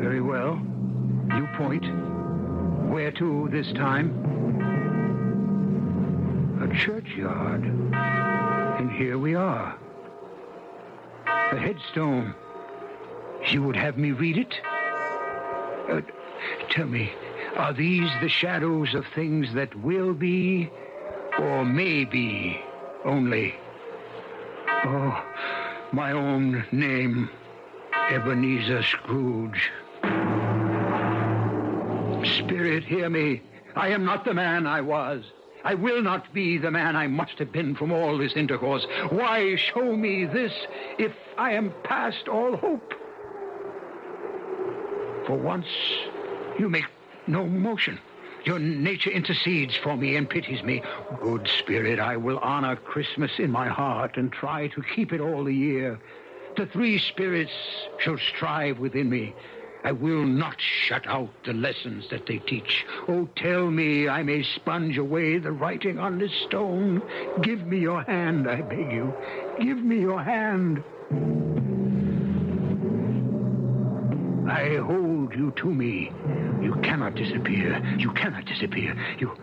Very 0.00 0.20
well. 0.20 0.60
You 1.34 1.48
point. 1.56 1.84
Where 2.90 3.10
to 3.12 3.48
this 3.52 3.70
time? 3.74 4.10
A 6.62 6.68
churchyard. 6.86 7.64
And 7.64 8.90
here 8.92 9.18
we 9.18 9.34
are. 9.34 9.78
A 11.52 11.58
headstone. 11.58 12.34
You 13.50 13.62
would 13.62 13.76
have 13.76 13.96
me 13.96 14.10
read 14.10 14.36
it? 14.36 14.54
Uh, 15.88 16.00
tell 16.70 16.86
me, 16.86 17.12
are 17.56 17.72
these 17.72 18.10
the 18.20 18.28
shadows 18.28 18.94
of 18.94 19.06
things 19.14 19.54
that 19.54 19.74
will 19.76 20.12
be 20.12 20.68
or 21.38 21.64
may 21.64 22.04
be 22.04 22.60
only? 23.04 23.54
Oh, 24.68 25.24
my 25.92 26.10
own 26.12 26.66
name, 26.72 27.30
Ebenezer 28.10 28.82
Scrooge. 28.82 29.70
Spirit, 32.24 32.84
hear 32.84 33.08
me. 33.08 33.42
I 33.76 33.88
am 33.88 34.04
not 34.04 34.24
the 34.24 34.34
man 34.34 34.66
I 34.66 34.80
was. 34.80 35.24
I 35.66 35.74
will 35.74 36.00
not 36.00 36.32
be 36.32 36.58
the 36.58 36.70
man 36.70 36.94
I 36.94 37.08
must 37.08 37.40
have 37.40 37.50
been 37.50 37.74
from 37.74 37.90
all 37.90 38.16
this 38.16 38.36
intercourse. 38.36 38.86
Why 39.10 39.56
show 39.56 39.96
me 39.96 40.24
this 40.24 40.52
if 40.96 41.10
I 41.36 41.54
am 41.54 41.74
past 41.82 42.28
all 42.28 42.56
hope? 42.56 42.94
For 45.26 45.36
once, 45.36 45.66
you 46.56 46.68
make 46.68 46.84
no 47.26 47.48
motion. 47.48 47.98
Your 48.44 48.60
nature 48.60 49.10
intercedes 49.10 49.74
for 49.74 49.96
me 49.96 50.14
and 50.14 50.30
pities 50.30 50.62
me. 50.62 50.84
Good 51.20 51.48
Spirit, 51.58 51.98
I 51.98 52.16
will 52.16 52.38
honor 52.38 52.76
Christmas 52.76 53.32
in 53.40 53.50
my 53.50 53.66
heart 53.66 54.18
and 54.18 54.30
try 54.30 54.68
to 54.68 54.82
keep 54.94 55.12
it 55.12 55.20
all 55.20 55.42
the 55.42 55.52
year. 55.52 55.98
The 56.56 56.66
three 56.66 57.00
spirits 57.00 57.50
shall 57.98 58.18
strive 58.18 58.78
within 58.78 59.10
me. 59.10 59.34
I 59.86 59.92
will 59.92 60.24
not 60.24 60.56
shut 60.58 61.06
out 61.06 61.30
the 61.44 61.52
lessons 61.52 62.08
that 62.10 62.26
they 62.26 62.38
teach. 62.38 62.84
Oh, 63.06 63.28
tell 63.36 63.70
me 63.70 64.08
I 64.08 64.24
may 64.24 64.42
sponge 64.42 64.98
away 64.98 65.38
the 65.38 65.52
writing 65.52 66.00
on 66.00 66.18
this 66.18 66.32
stone. 66.48 67.00
Give 67.40 67.64
me 67.64 67.78
your 67.78 68.02
hand, 68.02 68.50
I 68.50 68.62
beg 68.62 68.90
you. 68.90 69.14
Give 69.60 69.78
me 69.78 70.00
your 70.00 70.20
hand. 70.20 70.82
I 74.50 74.74
hold 74.78 75.36
you 75.36 75.52
to 75.52 75.66
me. 75.72 76.10
You 76.60 76.74
cannot 76.82 77.14
disappear. 77.14 77.80
You 77.96 78.10
cannot 78.10 78.44
disappear. 78.44 78.96
You. 79.20 79.36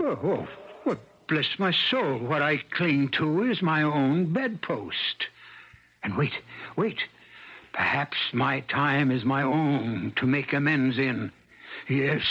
Oh, 0.00 0.18
oh, 0.24 0.48
oh, 0.84 0.96
bless 1.28 1.60
my 1.60 1.70
soul. 1.70 2.18
What 2.18 2.42
I 2.42 2.56
cling 2.72 3.10
to 3.10 3.44
is 3.44 3.62
my 3.62 3.84
own 3.84 4.32
bedpost. 4.32 5.28
And 6.02 6.16
wait, 6.16 6.34
wait. 6.74 6.98
Perhaps 7.72 8.16
my 8.32 8.60
time 8.60 9.10
is 9.10 9.24
my 9.24 9.42
own 9.42 10.12
to 10.16 10.26
make 10.26 10.52
amends 10.52 10.98
in. 10.98 11.32
Yes, 11.88 12.22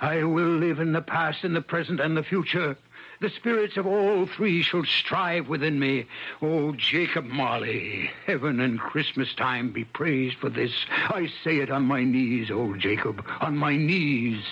I 0.00 0.24
will 0.24 0.56
live 0.56 0.80
in 0.80 0.92
the 0.92 1.02
past, 1.02 1.44
in 1.44 1.54
the 1.54 1.60
present, 1.60 2.00
and 2.00 2.16
the 2.16 2.22
future. 2.22 2.76
The 3.20 3.30
spirits 3.30 3.76
of 3.76 3.86
all 3.86 4.26
three 4.26 4.62
shall 4.62 4.84
strive 4.84 5.48
within 5.48 5.78
me. 5.78 6.06
Oh, 6.42 6.72
Jacob 6.72 7.24
Marley, 7.26 8.10
heaven 8.26 8.60
and 8.60 8.80
Christmas 8.80 9.32
time 9.34 9.70
be 9.70 9.84
praised 9.84 10.36
for 10.38 10.48
this. 10.48 10.72
I 10.90 11.30
say 11.44 11.58
it 11.58 11.70
on 11.70 11.84
my 11.84 12.02
knees, 12.02 12.50
old 12.50 12.80
Jacob, 12.80 13.24
on 13.40 13.56
my 13.56 13.76
knees. 13.76 14.42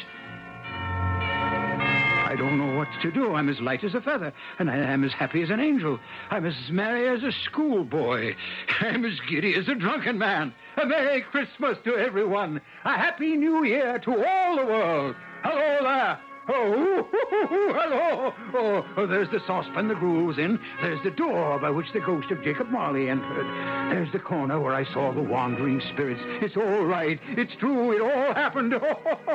I 2.42 2.44
don't 2.44 2.58
know 2.58 2.76
what 2.76 2.88
to 3.02 3.12
do. 3.12 3.36
I'm 3.36 3.48
as 3.48 3.60
light 3.60 3.84
as 3.84 3.94
a 3.94 4.00
feather, 4.00 4.32
and 4.58 4.68
I 4.68 4.76
am 4.76 5.04
as 5.04 5.12
happy 5.12 5.42
as 5.42 5.50
an 5.50 5.60
angel. 5.60 6.00
I'm 6.28 6.44
as 6.44 6.56
merry 6.70 7.08
as 7.08 7.22
a 7.22 7.30
schoolboy. 7.30 8.34
I'm 8.80 9.04
as 9.04 9.20
giddy 9.30 9.54
as 9.54 9.68
a 9.68 9.76
drunken 9.76 10.18
man. 10.18 10.52
A 10.76 10.84
Merry 10.84 11.20
Christmas 11.20 11.78
to 11.84 11.94
everyone. 11.94 12.60
A 12.84 12.98
Happy 12.98 13.36
New 13.36 13.64
Year 13.64 14.00
to 14.00 14.26
all 14.26 14.56
the 14.56 14.66
world. 14.66 15.14
Hello 15.44 15.78
there. 15.82 16.31
Oh, 16.48 17.06
hello. 17.12 18.32
Oh, 18.54 18.84
oh, 18.96 19.06
there's 19.06 19.30
the 19.30 19.40
saucepan 19.46 19.86
the 19.88 19.94
gruel 19.94 20.24
was 20.26 20.38
in. 20.38 20.58
There's 20.80 21.02
the 21.04 21.10
door 21.10 21.58
by 21.60 21.70
which 21.70 21.86
the 21.92 22.00
ghost 22.00 22.30
of 22.30 22.42
Jacob 22.42 22.68
Marley 22.68 23.08
entered. 23.08 23.46
There's 23.92 24.10
the 24.12 24.18
corner 24.18 24.58
where 24.60 24.74
I 24.74 24.84
saw 24.92 25.12
the 25.12 25.22
wandering 25.22 25.80
spirits. 25.92 26.20
It's 26.42 26.56
all 26.56 26.84
right. 26.84 27.20
It's 27.28 27.52
true. 27.60 27.92
It 27.92 28.00
all 28.02 28.34
happened. 28.34 28.74
Oh, 28.74 28.80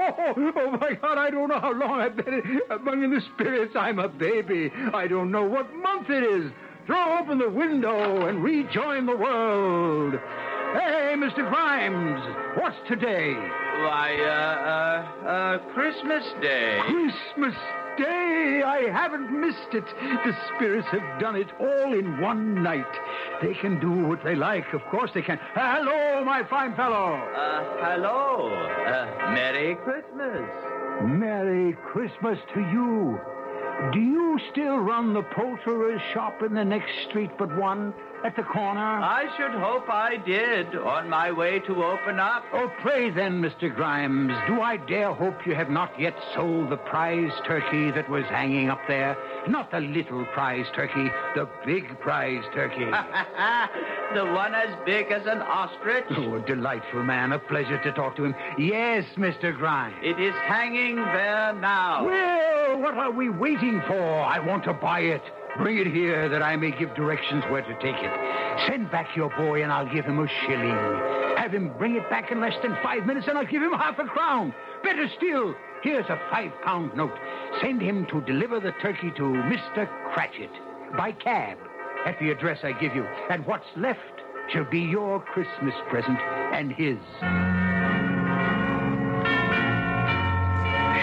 Oh, 0.00 0.52
oh, 0.56 0.70
my 0.80 0.94
God, 1.00 1.18
I 1.18 1.30
don't 1.30 1.48
know 1.48 1.60
how 1.60 1.72
long 1.72 2.00
I've 2.00 2.16
been 2.16 2.60
among 2.70 3.10
the 3.10 3.20
spirits. 3.34 3.74
I'm 3.76 3.98
a 3.98 4.08
baby. 4.08 4.70
I 4.94 5.06
don't 5.06 5.30
know 5.30 5.44
what 5.44 5.72
month 5.74 6.08
it 6.10 6.22
is. 6.22 6.50
Throw 6.86 7.18
open 7.18 7.38
the 7.38 7.50
window 7.50 8.26
and 8.26 8.42
rejoin 8.42 9.06
the 9.06 9.16
world. 9.16 10.14
Hey, 10.14 11.14
Mr. 11.16 11.48
Grimes, 11.48 12.20
what's 12.58 12.76
today? 12.88 13.34
Why, 13.78 14.16
uh, 14.20 15.24
uh, 15.24 15.28
uh, 15.28 15.58
Christmas 15.72 16.24
Day. 16.42 16.80
Christmas 16.82 17.54
Day! 17.96 18.62
I 18.66 18.90
haven't 18.90 19.30
missed 19.30 19.72
it. 19.72 19.84
The 20.24 20.36
spirits 20.54 20.88
have 20.88 21.20
done 21.20 21.36
it 21.36 21.46
all 21.60 21.92
in 21.92 22.20
one 22.20 22.60
night. 22.60 22.92
They 23.40 23.54
can 23.54 23.78
do 23.78 23.90
what 23.90 24.24
they 24.24 24.34
like. 24.34 24.72
Of 24.72 24.84
course 24.86 25.12
they 25.14 25.22
can. 25.22 25.38
Hello, 25.54 26.24
my 26.24 26.42
fine 26.50 26.74
fellow. 26.74 27.14
Uh, 27.14 27.64
hello. 27.78 28.52
Uh, 28.52 29.32
Merry 29.32 29.76
Christmas. 29.76 30.50
Merry 31.04 31.76
Christmas 31.92 32.38
to 32.54 32.60
you. 32.60 33.20
Do 33.92 34.00
you 34.00 34.40
still 34.50 34.78
run 34.78 35.12
the 35.12 35.22
poulterer's 35.22 36.02
shop 36.12 36.42
in 36.42 36.52
the 36.52 36.64
next 36.64 36.90
street 37.08 37.30
but 37.38 37.56
one? 37.56 37.94
At 38.24 38.36
the 38.36 38.42
corner? 38.42 38.80
I 38.80 39.26
should 39.36 39.52
hope 39.52 39.88
I 39.88 40.16
did, 40.16 40.74
on 40.76 41.08
my 41.08 41.30
way 41.30 41.60
to 41.60 41.84
open 41.84 42.18
up. 42.18 42.44
Oh, 42.52 42.70
pray 42.80 43.10
then, 43.10 43.40
Mr. 43.40 43.74
Grimes, 43.74 44.32
do 44.46 44.60
I 44.60 44.76
dare 44.76 45.12
hope 45.12 45.46
you 45.46 45.54
have 45.54 45.70
not 45.70 45.98
yet 45.98 46.14
sold 46.34 46.70
the 46.70 46.76
prize 46.76 47.32
turkey 47.46 47.90
that 47.92 48.08
was 48.08 48.24
hanging 48.26 48.70
up 48.70 48.80
there? 48.88 49.16
Not 49.48 49.70
the 49.70 49.80
little 49.80 50.24
prize 50.26 50.66
turkey, 50.74 51.10
the 51.34 51.48
big 51.64 51.98
prize 52.00 52.44
turkey. 52.54 52.84
the 54.14 54.24
one 54.24 54.54
as 54.54 54.74
big 54.84 55.10
as 55.10 55.26
an 55.26 55.42
ostrich? 55.42 56.04
Oh, 56.10 56.34
a 56.34 56.40
delightful 56.40 57.02
man. 57.02 57.32
A 57.32 57.38
pleasure 57.38 57.82
to 57.82 57.92
talk 57.92 58.16
to 58.16 58.24
him. 58.24 58.34
Yes, 58.58 59.04
Mr. 59.16 59.56
Grimes. 59.56 59.96
It 60.02 60.20
is 60.20 60.34
hanging 60.34 60.96
there 60.96 61.54
now. 61.54 62.04
Well, 62.04 62.80
what 62.80 62.94
are 62.94 63.10
we 63.10 63.28
waiting 63.28 63.80
for? 63.86 64.02
I 64.02 64.38
want 64.38 64.64
to 64.64 64.72
buy 64.72 65.00
it. 65.00 65.22
Bring 65.56 65.78
it 65.78 65.86
here 65.86 66.28
that 66.28 66.42
I 66.42 66.56
may 66.56 66.70
give 66.70 66.94
directions 66.94 67.42
where 67.50 67.62
to 67.62 67.74
take 67.80 67.96
it. 67.96 68.66
Send 68.68 68.90
back 68.90 69.16
your 69.16 69.30
boy 69.30 69.62
and 69.62 69.72
I'll 69.72 69.92
give 69.92 70.04
him 70.04 70.18
a 70.18 70.28
shilling. 70.28 70.76
Have 71.36 71.52
him 71.52 71.72
bring 71.78 71.96
it 71.96 72.08
back 72.10 72.30
in 72.30 72.40
less 72.40 72.54
than 72.62 72.76
five 72.82 73.06
minutes 73.06 73.26
and 73.28 73.38
I'll 73.38 73.46
give 73.46 73.62
him 73.62 73.72
half 73.72 73.98
a 73.98 74.04
crown. 74.04 74.54
Better 74.82 75.08
still, 75.16 75.54
here's 75.82 76.06
a 76.06 76.20
five 76.30 76.52
pound 76.64 76.96
note. 76.96 77.16
Send 77.60 77.80
him 77.80 78.06
to 78.06 78.20
deliver 78.20 78.60
the 78.60 78.72
turkey 78.82 79.10
to 79.16 79.22
Mr. 79.22 79.88
Cratchit 80.12 80.50
by 80.96 81.12
cab 81.12 81.58
at 82.06 82.18
the 82.20 82.30
address 82.30 82.60
I 82.62 82.72
give 82.72 82.94
you. 82.94 83.04
And 83.30 83.44
what's 83.46 83.66
left 83.76 84.00
shall 84.52 84.64
be 84.64 84.80
your 84.80 85.20
Christmas 85.20 85.74
present 85.88 86.18
and 86.52 86.72
his. 86.72 86.98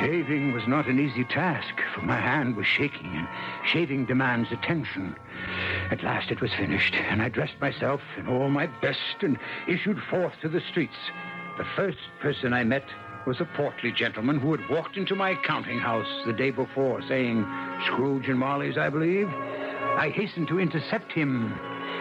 Shaving 0.05 0.53
was 0.53 0.67
not 0.67 0.85
an 0.85 0.99
easy 0.99 1.23
task, 1.23 1.81
for 1.95 2.01
my 2.01 2.19
hand 2.19 2.55
was 2.55 2.67
shaking, 2.67 3.15
and 3.15 3.27
shaving 3.65 4.05
demands 4.05 4.51
attention. 4.51 5.15
At 5.89 6.03
last 6.03 6.29
it 6.29 6.41
was 6.41 6.53
finished, 6.53 6.93
and 6.93 7.23
I 7.23 7.29
dressed 7.29 7.59
myself 7.59 8.01
in 8.15 8.27
all 8.27 8.51
my 8.51 8.67
best 8.67 8.99
and 9.21 9.35
issued 9.67 9.97
forth 10.03 10.33
to 10.43 10.47
the 10.47 10.61
streets. 10.69 10.93
The 11.57 11.65
first 11.75 11.97
person 12.21 12.53
I 12.53 12.63
met 12.63 12.83
was 13.25 13.41
a 13.41 13.49
portly 13.57 13.91
gentleman 13.91 14.39
who 14.39 14.55
had 14.55 14.69
walked 14.69 14.95
into 14.95 15.15
my 15.15 15.33
counting 15.43 15.79
house 15.79 16.23
the 16.27 16.33
day 16.33 16.51
before, 16.51 17.01
saying, 17.07 17.43
Scrooge 17.85 18.29
and 18.29 18.37
Marley's, 18.37 18.77
I 18.77 18.89
believe. 18.89 19.27
I 19.27 20.11
hastened 20.13 20.49
to 20.49 20.59
intercept 20.59 21.13
him. 21.13 21.51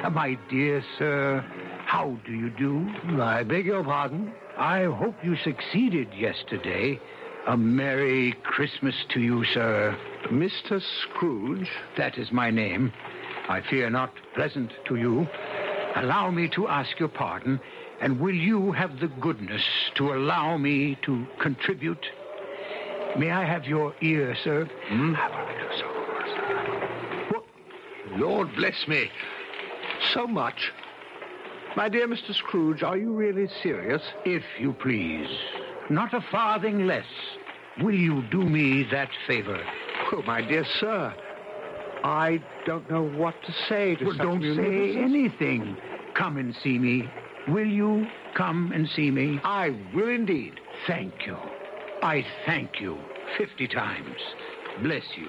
Uh, 0.03 0.11
my 0.11 0.35
dear 0.51 0.85
sir, 0.99 1.43
how 1.87 2.19
do 2.27 2.33
you 2.33 2.51
do? 2.51 2.87
I 3.19 3.45
beg 3.45 3.65
your 3.65 3.83
pardon. 3.83 4.35
I 4.59 4.85
hope 4.85 5.17
you 5.25 5.37
succeeded 5.37 6.13
yesterday. 6.13 7.01
A 7.47 7.59
Merry 7.59 8.35
Christmas 8.43 8.95
to 9.11 9.21
you, 9.21 9.45
sir. 9.45 9.95
Mr. 10.31 10.81
Scrooge? 11.03 11.69
That 11.99 12.17
is 12.17 12.33
my 12.33 12.51
name. 12.51 12.91
I 13.51 13.61
fear 13.69 13.91
not 13.91 14.15
pleasant 14.35 14.73
to 14.89 14.97
you. 14.97 15.27
Allow 15.97 16.31
me 16.31 16.49
to 16.55 16.67
ask 16.69 16.99
your 16.99 17.11
pardon, 17.11 17.61
and 18.01 18.19
will 18.19 18.35
you 18.35 18.73
have 18.73 18.99
the 18.99 19.09
goodness 19.09 19.63
to 19.97 20.15
allow 20.15 20.57
me 20.57 20.97
to 21.03 21.27
contribute? 21.39 22.07
May 23.19 23.31
I 23.31 23.45
have 23.45 23.67
your 23.67 23.95
ear, 24.01 24.35
sir? 24.43 24.67
Hmm? 24.89 25.15
Lord 28.17 28.49
bless 28.57 28.89
me. 28.89 29.11
So 30.15 30.27
much. 30.27 30.73
My 31.77 31.91
dear 31.91 32.09
Mr. 32.09 32.35
Scrooge, 32.35 32.83
are 32.83 32.97
you 32.97 33.13
really 33.13 33.49
serious? 33.63 34.01
If 34.25 34.45
you 34.59 34.73
please 34.73 35.29
not 35.91 36.15
a 36.15 36.21
farthing 36.31 36.87
less. 36.87 37.07
Will 37.83 37.95
you 37.95 38.23
do 38.31 38.43
me 38.43 38.87
that 38.93 39.11
favor? 39.27 39.63
Oh, 40.13 40.23
my 40.23 40.41
dear 40.43 40.65
sir, 40.81 41.15
I 42.05 42.43
don't 42.67 42.89
know 42.91 43.03
what 43.03 43.35
to 43.47 43.53
say 43.69 43.97
to 43.97 44.05
well, 44.05 44.17
don't 44.17 44.57
say 44.57 44.97
anything. 44.97 45.77
Come 46.15 46.37
and 46.37 46.55
see 46.63 46.79
me. 46.79 47.09
Will 47.49 47.67
you 47.67 48.07
come 48.35 48.73
and 48.73 48.89
see 48.89 49.11
me? 49.11 49.41
I 49.43 49.71
will 49.95 50.09
indeed. 50.09 50.61
Thank 50.87 51.27
you. 51.27 51.37
I 52.03 52.25
thank 52.47 52.81
you 52.81 52.99
fifty 53.37 53.67
times. 53.67 54.19
Bless 54.83 55.05
you. 55.17 55.29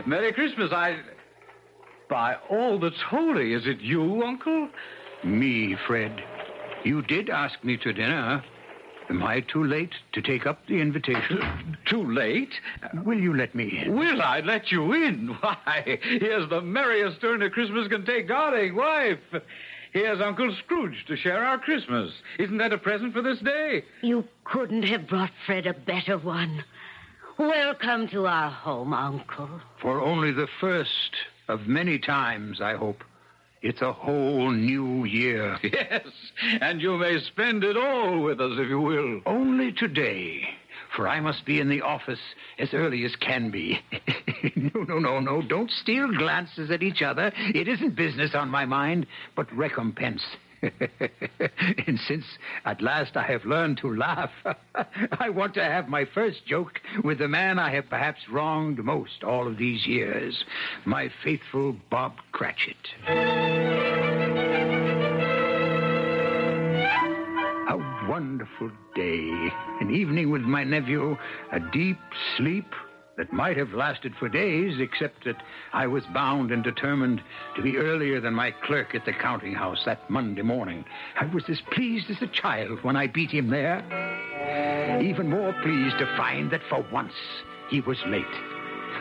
Merry 0.06 0.32
Christmas. 0.32 0.70
I 0.72 0.98
by 2.08 2.36
all 2.50 2.78
that's 2.78 3.00
holy, 3.08 3.52
is 3.52 3.66
it 3.66 3.80
you, 3.80 4.22
Uncle? 4.22 4.68
Me, 5.24 5.76
Fred. 5.86 6.22
You 6.84 7.02
did 7.02 7.30
ask 7.30 7.62
me 7.64 7.76
to 7.78 7.92
dinner. 7.92 8.44
Am 9.08 9.22
I 9.22 9.40
too 9.40 9.64
late 9.64 9.92
to 10.12 10.22
take 10.22 10.46
up 10.46 10.66
the 10.66 10.80
invitation? 10.80 11.76
Too 11.86 12.12
late? 12.12 12.52
Will 13.04 13.20
you 13.20 13.36
let 13.36 13.54
me 13.54 13.82
in? 13.84 13.96
Will 13.96 14.20
I 14.20 14.40
let 14.40 14.72
you 14.72 14.92
in? 14.92 15.28
Why, 15.40 15.98
here's 16.02 16.48
the 16.50 16.60
merriest 16.60 17.20
turn 17.20 17.40
a 17.42 17.50
Christmas 17.50 17.86
can 17.86 18.04
take, 18.04 18.26
darling 18.26 18.74
wife. 18.74 19.20
Here's 19.92 20.20
Uncle 20.20 20.54
Scrooge 20.64 21.04
to 21.06 21.16
share 21.16 21.44
our 21.44 21.58
Christmas. 21.58 22.10
Isn't 22.40 22.58
that 22.58 22.72
a 22.72 22.78
present 22.78 23.12
for 23.12 23.22
this 23.22 23.38
day? 23.38 23.84
You 24.02 24.24
couldn't 24.44 24.82
have 24.82 25.06
brought 25.06 25.30
Fred 25.46 25.66
a 25.66 25.74
better 25.74 26.18
one. 26.18 26.64
Welcome 27.38 28.08
to 28.08 28.26
our 28.26 28.50
home, 28.50 28.92
Uncle. 28.92 29.60
For 29.80 30.00
only 30.00 30.32
the 30.32 30.48
first 30.60 31.14
of 31.48 31.66
many 31.66 31.98
times, 31.98 32.60
I 32.60 32.74
hope. 32.74 33.02
It's 33.62 33.82
a 33.82 33.92
whole 33.92 34.50
new 34.50 35.04
year. 35.04 35.58
Yes, 35.62 36.06
and 36.60 36.80
you 36.80 36.96
may 36.96 37.18
spend 37.20 37.64
it 37.64 37.76
all 37.76 38.22
with 38.22 38.40
us 38.40 38.52
if 38.58 38.68
you 38.68 38.80
will. 38.80 39.20
Only 39.26 39.72
today, 39.72 40.42
for 40.94 41.08
I 41.08 41.20
must 41.20 41.44
be 41.44 41.60
in 41.60 41.68
the 41.68 41.82
office 41.82 42.20
as 42.58 42.72
early 42.72 43.04
as 43.04 43.16
can 43.16 43.50
be. 43.50 43.80
no, 44.56 44.82
no, 44.82 44.98
no, 44.98 45.20
no. 45.20 45.42
Don't 45.42 45.70
steal 45.70 46.08
glances 46.16 46.70
at 46.70 46.82
each 46.82 47.02
other. 47.02 47.32
It 47.36 47.66
isn't 47.68 47.96
business 47.96 48.34
on 48.34 48.50
my 48.50 48.64
mind, 48.66 49.06
but 49.34 49.52
recompense. 49.52 50.22
and 51.86 51.98
since 52.06 52.24
at 52.64 52.80
last 52.82 53.16
I 53.16 53.24
have 53.24 53.44
learned 53.44 53.78
to 53.78 53.94
laugh, 53.94 54.30
I 55.18 55.30
want 55.30 55.54
to 55.54 55.64
have 55.64 55.88
my 55.88 56.04
first 56.04 56.46
joke 56.46 56.80
with 57.04 57.18
the 57.18 57.28
man 57.28 57.58
I 57.58 57.70
have 57.74 57.88
perhaps 57.88 58.20
wronged 58.30 58.82
most 58.84 59.24
all 59.24 59.46
of 59.46 59.58
these 59.58 59.86
years, 59.86 60.44
my 60.84 61.10
faithful 61.24 61.76
Bob 61.90 62.14
Cratchit. 62.32 62.76
A 67.68 68.08
wonderful 68.08 68.70
day, 68.94 69.48
an 69.80 69.90
evening 69.90 70.30
with 70.30 70.42
my 70.42 70.64
nephew, 70.64 71.16
a 71.52 71.60
deep 71.72 71.98
sleep 72.36 72.66
that 73.16 73.32
might 73.32 73.56
have 73.56 73.72
lasted 73.72 74.14
for 74.16 74.28
days, 74.28 74.78
except 74.78 75.24
that 75.24 75.42
I 75.72 75.86
was 75.86 76.04
bound 76.12 76.50
and 76.50 76.62
determined 76.62 77.22
to 77.54 77.62
be 77.62 77.78
earlier 77.78 78.20
than 78.20 78.34
my 78.34 78.50
clerk 78.50 78.94
at 78.94 79.04
the 79.04 79.12
counting 79.12 79.54
house 79.54 79.82
that 79.86 80.08
Monday 80.10 80.42
morning. 80.42 80.84
I 81.18 81.26
was 81.26 81.44
as 81.48 81.60
pleased 81.72 82.10
as 82.10 82.20
a 82.20 82.26
child 82.26 82.82
when 82.82 82.96
I 82.96 83.06
beat 83.06 83.30
him 83.30 83.48
there. 83.48 83.82
Even 85.02 85.30
more 85.30 85.54
pleased 85.62 85.98
to 85.98 86.16
find 86.16 86.50
that 86.50 86.62
for 86.68 86.84
once 86.92 87.14
he 87.70 87.80
was 87.80 87.98
late. 88.06 88.24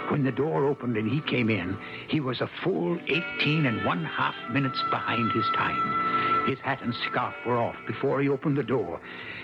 When 0.09 0.23
the 0.23 0.31
door 0.31 0.65
opened 0.65 0.97
and 0.97 1.09
he 1.09 1.21
came 1.21 1.49
in, 1.49 1.77
he 2.07 2.19
was 2.19 2.39
a 2.39 2.49
full 2.63 2.97
18 3.07 3.65
and 3.65 3.85
one 3.85 4.05
half 4.05 4.35
minutes 4.51 4.81
behind 4.91 5.31
his 5.31 5.45
time. 5.55 6.47
His 6.47 6.59
hat 6.59 6.81
and 6.83 6.93
scarf 7.09 7.33
were 7.45 7.57
off 7.57 7.75
before 7.87 8.21
he 8.21 8.29
opened 8.29 8.57
the 8.57 8.63
door. 8.63 9.01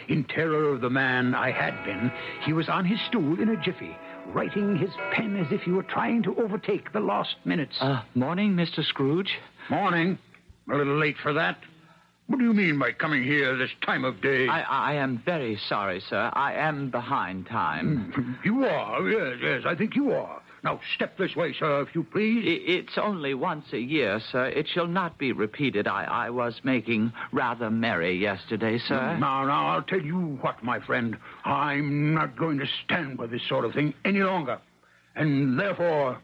In 0.07 0.23
terror 0.23 0.69
of 0.69 0.81
the 0.81 0.89
man 0.89 1.33
I 1.33 1.51
had 1.51 1.83
been, 1.83 2.11
he 2.45 2.53
was 2.53 2.69
on 2.69 2.85
his 2.85 3.01
stool 3.01 3.39
in 3.39 3.49
a 3.49 3.57
jiffy, 3.57 3.97
writing 4.27 4.77
his 4.77 4.89
pen 5.13 5.35
as 5.37 5.47
if 5.51 5.61
he 5.61 5.71
were 5.71 5.83
trying 5.83 6.23
to 6.23 6.35
overtake 6.35 6.91
the 6.93 6.99
lost 6.99 7.35
minutes. 7.45 7.75
Uh, 7.79 8.01
morning, 8.15 8.53
Mr. 8.53 8.83
Scrooge. 8.83 9.39
Morning. 9.69 10.17
A 10.71 10.75
little 10.75 10.97
late 10.99 11.15
for 11.21 11.33
that. 11.33 11.57
What 12.27 12.39
do 12.39 12.45
you 12.45 12.53
mean 12.53 12.79
by 12.79 12.93
coming 12.93 13.23
here 13.23 13.57
this 13.57 13.71
time 13.85 14.05
of 14.05 14.21
day? 14.21 14.47
I, 14.47 14.61
I 14.61 14.93
am 14.93 15.21
very 15.25 15.57
sorry, 15.67 16.01
sir. 16.09 16.29
I 16.33 16.53
am 16.53 16.89
behind 16.89 17.47
time. 17.47 18.39
You 18.45 18.65
are, 18.65 19.07
yes, 19.07 19.37
yes, 19.41 19.61
I 19.65 19.75
think 19.75 19.95
you 19.95 20.11
are. 20.11 20.41
Now, 20.63 20.79
step 20.95 21.17
this 21.17 21.35
way, 21.35 21.53
sir, 21.57 21.81
if 21.81 21.93
you 21.95 22.03
please. 22.03 22.43
It's 22.45 22.97
only 22.97 23.33
once 23.33 23.65
a 23.73 23.79
year, 23.79 24.19
sir. 24.31 24.45
It 24.45 24.67
shall 24.67 24.87
not 24.87 25.17
be 25.17 25.31
repeated. 25.31 25.87
I, 25.87 26.03
I 26.03 26.29
was 26.29 26.61
making 26.63 27.11
rather 27.31 27.69
merry 27.69 28.15
yesterday, 28.17 28.77
sir. 28.77 29.17
Now, 29.17 29.43
now, 29.45 29.67
I'll 29.67 29.81
tell 29.81 30.01
you 30.01 30.37
what, 30.41 30.63
my 30.63 30.79
friend. 30.79 31.17
I'm 31.45 32.13
not 32.13 32.37
going 32.37 32.59
to 32.59 32.65
stand 32.85 33.17
by 33.17 33.27
this 33.27 33.41
sort 33.49 33.65
of 33.65 33.73
thing 33.73 33.93
any 34.05 34.19
longer. 34.19 34.59
And 35.15 35.59
therefore, 35.59 36.19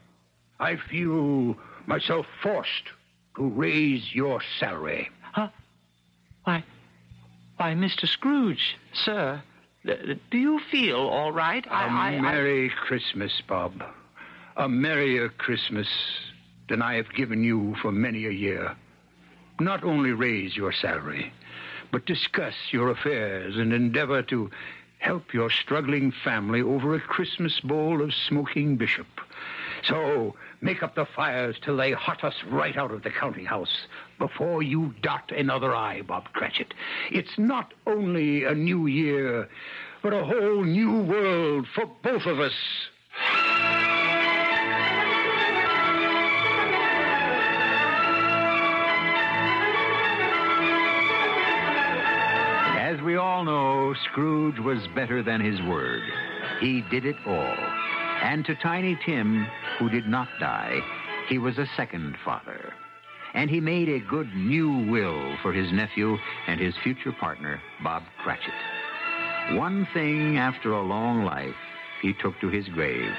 I 0.60 0.76
feel 0.88 1.56
myself 1.86 2.26
forced 2.42 2.88
to 3.36 3.48
raise 3.48 4.14
your 4.14 4.40
salary. 4.60 5.08
Why, 6.48 6.64
why, 7.58 7.74
Mr. 7.74 8.08
Scrooge, 8.08 8.78
sir, 8.94 9.42
do 9.84 10.38
you 10.38 10.58
feel 10.70 10.96
all 10.96 11.30
right? 11.30 11.66
A 11.66 11.74
I, 11.74 12.18
Merry 12.22 12.70
I... 12.70 12.74
Christmas, 12.86 13.42
Bob 13.46 13.82
a 14.56 14.66
merrier 14.66 15.28
Christmas 15.28 15.88
than 16.70 16.80
I 16.80 16.94
have 16.94 17.12
given 17.12 17.44
you 17.44 17.76
for 17.82 17.92
many 17.92 18.24
a 18.24 18.30
year. 18.30 18.74
not 19.60 19.84
only 19.84 20.12
raise 20.12 20.56
your 20.56 20.72
salary, 20.72 21.34
but 21.92 22.06
discuss 22.06 22.54
your 22.70 22.88
affairs 22.88 23.58
and 23.58 23.74
endeavor 23.74 24.22
to 24.22 24.50
help 25.00 25.34
your 25.34 25.50
struggling 25.50 26.12
family 26.24 26.62
over 26.62 26.94
a 26.94 27.00
Christmas 27.00 27.60
bowl 27.60 28.00
of 28.00 28.14
smoking 28.14 28.76
bishop. 28.76 29.06
So 29.84 30.34
make 30.62 30.82
up 30.82 30.94
the 30.94 31.04
fires 31.04 31.56
till 31.60 31.76
they 31.76 31.92
hot 31.92 32.24
us 32.24 32.42
right 32.48 32.76
out 32.78 32.90
of 32.90 33.02
the 33.02 33.10
counting 33.10 33.44
house 33.44 33.86
before 34.18 34.62
you 34.62 34.94
dot 35.02 35.30
another 35.30 35.74
I, 35.74 36.02
Bob 36.02 36.24
Cratchit. 36.32 36.74
It's 37.10 37.38
not 37.38 37.72
only 37.86 38.44
a 38.44 38.54
new 38.54 38.86
year, 38.86 39.48
but 40.02 40.12
a 40.12 40.24
whole 40.24 40.64
new 40.64 41.02
world 41.02 41.66
for 41.74 41.86
both 42.02 42.26
of 42.26 42.40
us. 42.40 42.52
As 52.78 53.00
we 53.02 53.16
all 53.16 53.44
know, 53.44 53.94
Scrooge 54.10 54.58
was 54.58 54.78
better 54.94 55.22
than 55.22 55.40
his 55.40 55.60
word. 55.62 56.02
He 56.60 56.82
did 56.90 57.04
it 57.04 57.16
all. 57.26 57.56
And 58.22 58.44
to 58.46 58.54
Tiny 58.56 58.98
Tim, 59.04 59.46
who 59.78 59.88
did 59.88 60.06
not 60.06 60.28
die, 60.40 60.80
he 61.28 61.38
was 61.38 61.58
a 61.58 61.66
second 61.76 62.16
father. 62.24 62.72
And 63.34 63.50
he 63.50 63.60
made 63.60 63.88
a 63.88 64.00
good 64.00 64.34
new 64.34 64.90
will 64.90 65.36
for 65.42 65.52
his 65.52 65.70
nephew 65.72 66.16
and 66.46 66.60
his 66.60 66.74
future 66.82 67.12
partner, 67.12 67.60
Bob 67.82 68.02
Cratchit. 68.22 68.54
One 69.56 69.86
thing 69.94 70.38
after 70.38 70.72
a 70.72 70.82
long 70.82 71.24
life 71.24 71.54
he 72.02 72.14
took 72.14 72.38
to 72.40 72.48
his 72.48 72.68
grave 72.68 73.12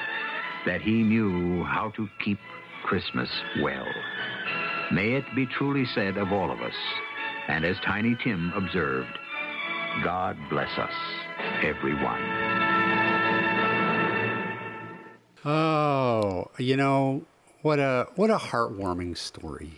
that 0.66 0.82
he 0.82 1.03
knew 1.03 1.64
how 1.64 1.91
to 1.95 2.07
keep 2.24 2.39
Christmas 2.84 3.30
well. 3.62 3.88
May 4.91 5.14
it 5.14 5.26
be 5.36 5.45
truly 5.45 5.86
said 5.93 6.18
of 6.18 6.32
all 6.32 6.51
of 6.51 6.62
us, 6.62 6.74
and 7.47 7.64
as 7.64 7.78
Tiny 7.86 8.18
Tim 8.24 8.51
observed, 8.55 9.18
God 10.03 10.38
bless 10.49 10.78
us, 10.78 10.93
everyone. 11.64 12.22
Oh, 15.45 16.51
you 16.57 16.76
know 16.76 17.24
what 17.62 17.80
a 17.80 18.07
what 18.16 18.30
a 18.30 18.38
heartwarming 18.38 19.18
story. 19.18 19.74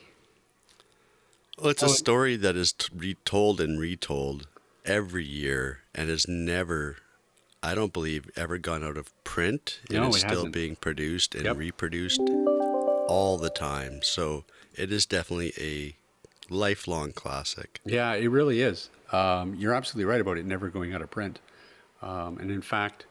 Well, 1.57 1.69
it's 1.69 1.83
a 1.83 1.89
story 1.89 2.35
that 2.37 2.55
is 2.55 2.73
t- 2.73 2.87
retold 2.95 3.61
and 3.61 3.79
retold 3.79 4.47
every 4.85 5.25
year 5.25 5.79
and 5.93 6.09
has 6.09 6.27
never, 6.27 6.97
I 7.61 7.75
don't 7.75 7.93
believe, 7.93 8.29
ever 8.35 8.57
gone 8.57 8.83
out 8.83 8.97
of 8.97 9.11
print. 9.23 9.79
No, 9.89 9.97
and 9.97 10.05
it 10.05 10.07
it's 10.09 10.17
still 10.19 10.29
hasn't. 10.29 10.53
being 10.53 10.75
produced 10.75 11.35
and 11.35 11.45
Yep. 11.45 11.57
reproduced 11.57 12.21
all 13.07 13.37
the 13.37 13.49
time. 13.49 14.01
So 14.01 14.45
it 14.75 14.91
is 14.91 15.05
definitely 15.05 15.53
a 15.59 15.95
lifelong 16.51 17.11
classic. 17.13 17.79
Yeah, 17.85 18.13
it 18.13 18.27
really 18.27 18.61
is. 18.61 18.89
Um, 19.11 19.53
you're 19.55 19.73
absolutely 19.73 20.05
right 20.09 20.21
about 20.21 20.37
it 20.37 20.45
never 20.45 20.69
going 20.69 20.93
out 20.93 21.01
of 21.01 21.11
print. 21.11 21.39
Um, 22.01 22.37
and 22.39 22.49
in 22.49 22.61
fact, 22.61 23.05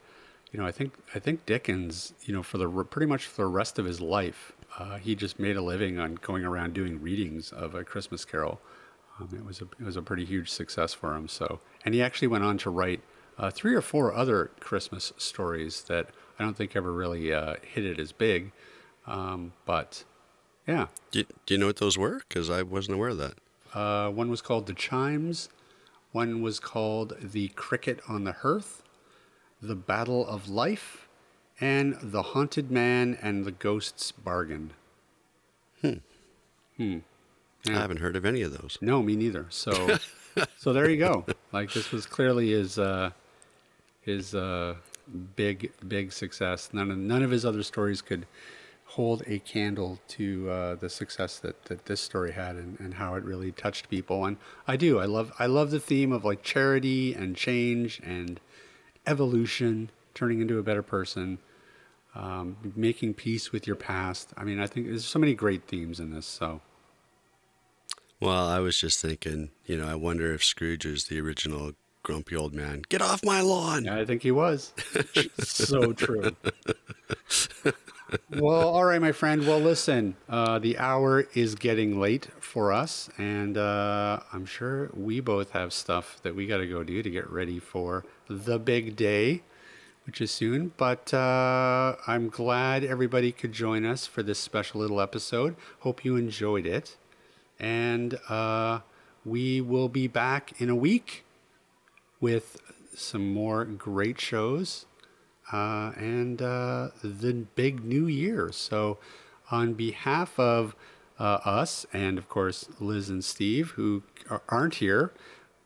you 0.51 0.59
know, 0.59 0.65
I 0.65 0.71
think 0.71 0.93
I 1.15 1.19
think 1.19 1.45
Dickens, 1.45 2.13
you 2.25 2.33
know, 2.33 2.43
for 2.43 2.57
the 2.57 2.67
pretty 2.83 3.05
much 3.05 3.25
for 3.27 3.43
the 3.43 3.47
rest 3.47 3.79
of 3.79 3.85
his 3.85 4.01
life, 4.01 4.51
uh, 4.81 4.97
he 4.97 5.11
just 5.15 5.37
made 5.39 5.57
a 5.57 5.61
living 5.61 5.99
on 5.99 6.15
going 6.15 6.43
around 6.45 6.73
doing 6.73 7.01
readings 7.01 7.51
of 7.51 7.75
a 7.75 7.83
Christmas 7.83 8.25
Carol. 8.25 8.59
Um, 9.19 9.29
it 9.35 9.45
was 9.45 9.61
a 9.61 9.65
it 9.79 9.85
was 9.85 9.95
a 9.97 10.01
pretty 10.01 10.25
huge 10.25 10.49
success 10.49 10.93
for 10.93 11.15
him. 11.15 11.27
So, 11.27 11.59
and 11.85 11.93
he 11.95 12.01
actually 12.01 12.27
went 12.29 12.43
on 12.43 12.57
to 12.59 12.69
write 12.69 13.01
uh, 13.37 13.51
three 13.51 13.75
or 13.75 13.81
four 13.81 14.13
other 14.13 14.51
Christmas 14.59 15.13
stories 15.17 15.83
that 15.91 16.05
I 16.39 16.43
don't 16.43 16.55
think 16.57 16.75
ever 16.75 16.91
really 16.91 17.33
uh, 17.33 17.55
hit 17.73 17.85
it 17.85 17.99
as 17.99 18.11
big. 18.11 18.51
Um, 19.07 19.53
but 19.65 20.03
yeah, 20.67 20.87
Do 21.11 21.19
you, 21.19 21.25
do 21.45 21.53
you 21.53 21.59
know 21.59 21.67
what 21.67 21.77
those 21.77 21.97
were? 21.97 22.21
Because 22.27 22.49
I 22.49 22.61
wasn't 22.61 22.95
aware 22.95 23.09
of 23.09 23.17
that. 23.17 23.33
uh, 23.73 24.09
one 24.11 24.29
was 24.29 24.41
called 24.41 24.67
The 24.67 24.73
Chimes. 24.73 25.49
One 26.11 26.41
was 26.41 26.59
called 26.59 27.15
The 27.21 27.47
Cricket 27.49 27.99
on 28.07 28.25
the 28.25 28.33
Hearth, 28.33 28.83
The 29.61 29.75
Battle 29.75 30.27
of 30.27 30.49
Life, 30.49 31.00
and 31.61 31.97
The 32.01 32.23
Haunted 32.23 32.71
Man 32.71 33.17
and 33.21 33.45
the 33.45 33.51
Ghost's 33.51 34.11
Bargain. 34.11 34.73
Hmm. 35.81 35.93
Hmm. 36.77 36.97
I 37.67 37.73
haven't 37.73 37.97
heard 37.97 38.15
of 38.15 38.25
any 38.25 38.41
of 38.41 38.59
those. 38.59 38.79
No, 38.81 39.03
me 39.03 39.15
neither. 39.15 39.45
So, 39.49 39.97
so 40.57 40.73
there 40.73 40.89
you 40.89 40.97
go. 40.97 41.25
Like 41.51 41.71
this 41.71 41.91
was 41.91 42.07
clearly 42.07 42.51
his 42.51 42.79
uh, 42.79 43.11
his 44.01 44.33
uh, 44.33 44.75
big 45.35 45.71
big 45.87 46.11
success. 46.11 46.71
None 46.73 46.89
of 46.89 46.97
none 46.97 47.21
of 47.21 47.29
his 47.29 47.45
other 47.45 47.61
stories 47.61 48.01
could 48.01 48.25
hold 48.85 49.23
a 49.25 49.39
candle 49.39 49.99
to 50.05 50.49
uh, 50.49 50.75
the 50.75 50.89
success 50.89 51.39
that, 51.39 51.63
that 51.65 51.85
this 51.85 52.01
story 52.01 52.33
had 52.33 52.57
and, 52.57 52.77
and 52.77 52.95
how 52.95 53.15
it 53.15 53.23
really 53.23 53.51
touched 53.53 53.89
people. 53.89 54.25
And 54.25 54.35
I 54.67 54.75
do. 54.75 54.99
I 54.99 55.05
love 55.05 55.31
I 55.37 55.45
love 55.45 55.71
the 55.71 55.79
theme 55.79 56.11
of 56.11 56.25
like 56.25 56.41
charity 56.41 57.13
and 57.13 57.35
change 57.35 58.01
and 58.03 58.39
evolution, 59.05 59.91
turning 60.13 60.41
into 60.41 60.57
a 60.57 60.63
better 60.63 60.83
person, 60.83 61.37
um, 62.15 62.57
making 62.75 63.13
peace 63.13 63.51
with 63.51 63.67
your 63.67 63.75
past. 63.75 64.33
I 64.37 64.43
mean, 64.43 64.59
I 64.59 64.67
think 64.67 64.87
there's 64.87 65.05
so 65.05 65.19
many 65.19 65.33
great 65.33 65.67
themes 65.67 65.99
in 65.99 66.13
this. 66.13 66.25
So. 66.25 66.61
Well, 68.19 68.47
I 68.47 68.59
was 68.59 68.77
just 68.77 69.01
thinking, 69.01 69.49
you 69.65 69.77
know, 69.77 69.87
I 69.87 69.95
wonder 69.95 70.33
if 70.33 70.43
Scrooge 70.43 70.85
is 70.85 71.05
the 71.05 71.19
original 71.19 71.73
grumpy 72.03 72.35
old 72.35 72.53
man. 72.53 72.83
Get 72.89 73.01
off 73.01 73.23
my 73.23 73.41
lawn! 73.41 73.87
I 73.87 74.05
think 74.05 74.23
he 74.23 74.31
was. 74.31 74.73
so 75.39 75.93
true. 75.93 76.35
well, 78.29 78.69
all 78.69 78.85
right, 78.85 79.01
my 79.01 79.11
friend. 79.11 79.45
Well, 79.45 79.59
listen, 79.59 80.15
uh, 80.29 80.59
the 80.59 80.77
hour 80.77 81.27
is 81.33 81.55
getting 81.55 81.99
late 81.99 82.27
for 82.39 82.71
us, 82.71 83.09
and 83.17 83.57
uh, 83.57 84.19
I'm 84.33 84.45
sure 84.45 84.89
we 84.93 85.19
both 85.19 85.51
have 85.51 85.73
stuff 85.73 86.19
that 86.23 86.35
we 86.35 86.47
got 86.47 86.57
to 86.57 86.67
go 86.67 86.83
do 86.83 87.01
to 87.01 87.09
get 87.09 87.29
ready 87.29 87.59
for 87.59 88.05
the 88.27 88.59
big 88.59 88.95
day, 88.95 89.43
which 90.05 90.21
is 90.21 90.31
soon. 90.31 90.73
But 90.77 91.13
uh, 91.13 91.95
I'm 92.07 92.29
glad 92.29 92.83
everybody 92.83 93.31
could 93.31 93.51
join 93.53 93.85
us 93.85 94.05
for 94.07 94.23
this 94.23 94.39
special 94.39 94.81
little 94.81 95.01
episode. 95.01 95.55
Hope 95.79 96.03
you 96.03 96.15
enjoyed 96.15 96.65
it. 96.65 96.95
And 97.59 98.17
uh, 98.29 98.79
we 99.23 99.61
will 99.61 99.89
be 99.89 100.07
back 100.07 100.59
in 100.59 100.69
a 100.69 100.75
week 100.75 101.23
with 102.19 102.57
some 102.95 103.33
more 103.33 103.65
great 103.65 104.19
shows 104.19 104.85
uh, 105.51 105.91
and 105.95 106.41
uh, 106.41 106.89
the 107.03 107.33
big 107.55 107.83
new 107.83 108.07
year. 108.07 108.51
So, 108.51 108.97
on 109.49 109.73
behalf 109.73 110.39
of 110.39 110.75
uh, 111.19 111.39
us 111.43 111.85
and, 111.91 112.17
of 112.17 112.29
course, 112.29 112.69
Liz 112.79 113.09
and 113.09 113.23
Steve, 113.23 113.71
who 113.71 114.03
are- 114.29 114.41
aren't 114.47 114.75
here, 114.75 115.11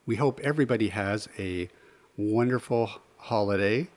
we 0.07 0.15
hope 0.15 0.39
everybody 0.41 0.89
has 0.89 1.29
a 1.37 1.69
wonderful 2.17 2.89
holiday 3.17 3.87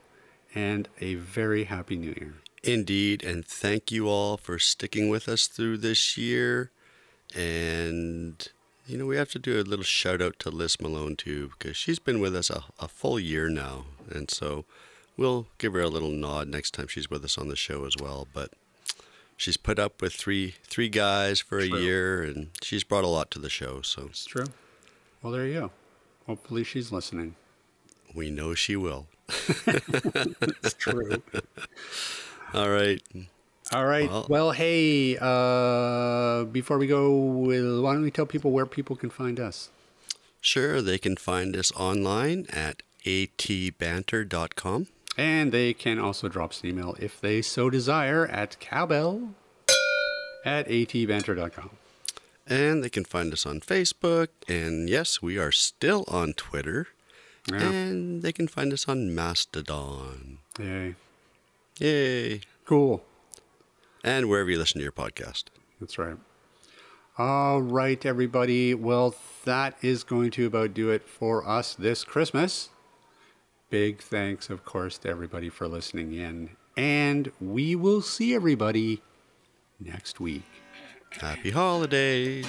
and 0.54 0.88
a 1.00 1.14
very 1.14 1.64
happy 1.64 1.96
new 1.96 2.14
year. 2.18 2.34
Indeed, 2.62 3.22
and 3.22 3.44
thank 3.46 3.92
you 3.92 4.08
all 4.08 4.36
for 4.36 4.58
sticking 4.58 5.08
with 5.08 5.28
us 5.28 5.46
through 5.46 5.78
this 5.78 6.16
year. 6.16 6.70
And, 7.34 8.48
you 8.86 8.98
know, 8.98 9.06
we 9.06 9.16
have 9.16 9.30
to 9.30 9.38
do 9.38 9.60
a 9.60 9.62
little 9.62 9.84
shout 9.84 10.20
out 10.20 10.38
to 10.40 10.50
Liz 10.50 10.80
Malone 10.80 11.14
too, 11.16 11.50
because 11.58 11.76
she's 11.76 11.98
been 11.98 12.20
with 12.20 12.34
us 12.34 12.50
a, 12.50 12.64
a 12.80 12.88
full 12.88 13.20
year 13.20 13.48
now. 13.48 13.84
And 14.10 14.30
so 14.30 14.64
we'll 15.16 15.46
give 15.58 15.72
her 15.74 15.80
a 15.82 15.88
little 15.88 16.10
nod 16.10 16.48
next 16.48 16.72
time 16.74 16.88
she's 16.88 17.08
with 17.10 17.24
us 17.24 17.38
on 17.38 17.48
the 17.48 17.56
show 17.56 17.84
as 17.84 17.94
well. 18.00 18.26
But 18.32 18.52
she's 19.36 19.56
put 19.56 19.78
up 19.78 20.02
with 20.02 20.14
three 20.14 20.56
three 20.64 20.88
guys 20.88 21.40
for 21.40 21.58
a 21.58 21.66
year, 21.66 22.22
and 22.22 22.48
she's 22.62 22.82
brought 22.84 23.04
a 23.04 23.08
lot 23.08 23.30
to 23.32 23.38
the 23.38 23.50
show. 23.50 23.82
So 23.82 24.06
It's 24.06 24.24
true. 24.24 24.46
Well, 25.22 25.32
there 25.32 25.46
you 25.46 25.54
go. 25.60 25.70
Hopefully, 26.26 26.64
she's 26.64 26.90
listening. 26.92 27.36
we 28.14 28.30
know 28.30 28.54
she 28.54 28.74
will. 28.76 29.06
it's 29.28 30.74
true. 30.74 31.22
All 32.54 32.70
right. 32.70 33.02
All 33.72 33.84
right. 33.86 34.08
Well- 34.10 34.26
Well, 34.28 34.50
hey, 34.52 35.16
uh, 35.20 36.44
before 36.44 36.78
we 36.78 36.86
go, 36.86 37.10
why 37.82 37.92
don't 37.92 38.02
we 38.02 38.10
tell 38.10 38.26
people 38.26 38.50
where 38.52 38.66
people 38.66 38.96
can 38.96 39.10
find 39.10 39.38
us? 39.38 39.70
Sure, 40.40 40.80
they 40.80 40.98
can 40.98 41.16
find 41.16 41.56
us 41.56 41.72
online 41.72 42.46
at 42.50 42.82
atbanter.com. 43.04 44.86
And 45.16 45.50
they 45.52 45.74
can 45.74 45.98
also 45.98 46.28
drop 46.28 46.50
us 46.50 46.62
an 46.62 46.68
email 46.70 46.94
if 47.00 47.20
they 47.20 47.42
so 47.42 47.68
desire 47.70 48.24
at 48.26 48.58
cowbell 48.60 49.34
at 50.44 50.68
atbanter.com. 50.68 51.70
And 52.46 52.82
they 52.84 52.88
can 52.88 53.04
find 53.04 53.32
us 53.32 53.44
on 53.44 53.60
Facebook. 53.60 54.28
And 54.48 54.88
yes, 54.88 55.20
we 55.20 55.36
are 55.36 55.50
still 55.52 56.04
on 56.08 56.32
Twitter. 56.34 56.86
Yeah. 57.50 57.70
And 57.70 58.22
they 58.22 58.32
can 58.32 58.48
find 58.48 58.72
us 58.72 58.88
on 58.88 59.14
Mastodon. 59.14 60.38
Yay. 60.58 60.94
Yay. 61.78 62.40
Cool. 62.64 63.04
And 64.04 64.28
wherever 64.28 64.50
you 64.50 64.58
listen 64.58 64.78
to 64.78 64.82
your 64.82 64.92
podcast. 64.92 65.44
That's 65.80 65.98
right. 65.98 66.16
All 67.16 67.60
right, 67.60 68.04
everybody. 68.06 68.74
Well, 68.74 69.14
that 69.44 69.76
is 69.82 70.04
going 70.04 70.30
to 70.32 70.46
about 70.46 70.74
do 70.74 70.90
it 70.90 71.08
for 71.08 71.46
us 71.48 71.74
this 71.74 72.04
Christmas. 72.04 72.68
Big 73.70 74.00
thanks, 74.00 74.50
of 74.50 74.64
course, 74.64 74.98
to 74.98 75.08
everybody 75.08 75.48
for 75.48 75.66
listening 75.66 76.12
in. 76.12 76.50
And 76.76 77.32
we 77.40 77.74
will 77.74 78.02
see 78.02 78.34
everybody 78.34 79.02
next 79.80 80.20
week. 80.20 80.44
Happy 81.10 81.50
holidays 81.50 82.46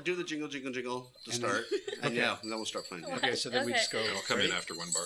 do 0.00 0.14
the 0.14 0.24
jingle, 0.24 0.48
jingle, 0.48 0.72
jingle 0.72 1.06
to 1.24 1.30
And 1.32 1.42
then- 1.42 1.50
start. 1.50 1.64
and 2.02 2.14
yeah, 2.14 2.36
and 2.42 2.50
then 2.50 2.58
we'll 2.58 2.66
start 2.66 2.86
playing. 2.86 3.04
Okay, 3.06 3.34
so 3.34 3.50
then 3.50 3.66
we 3.66 3.72
just 3.72 3.90
go. 3.92 3.98
I'll 4.14 4.22
come 4.22 4.40
in 4.40 4.50
after 4.52 4.74
one 4.74 4.88
bar. 4.92 5.04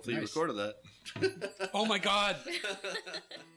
Hopefully 0.00 0.16
nice. 0.16 0.34
you 0.34 0.42
recorded 0.42 0.56
that. 0.56 1.70
oh 1.74 1.84
my 1.84 1.98
god. 1.98 2.36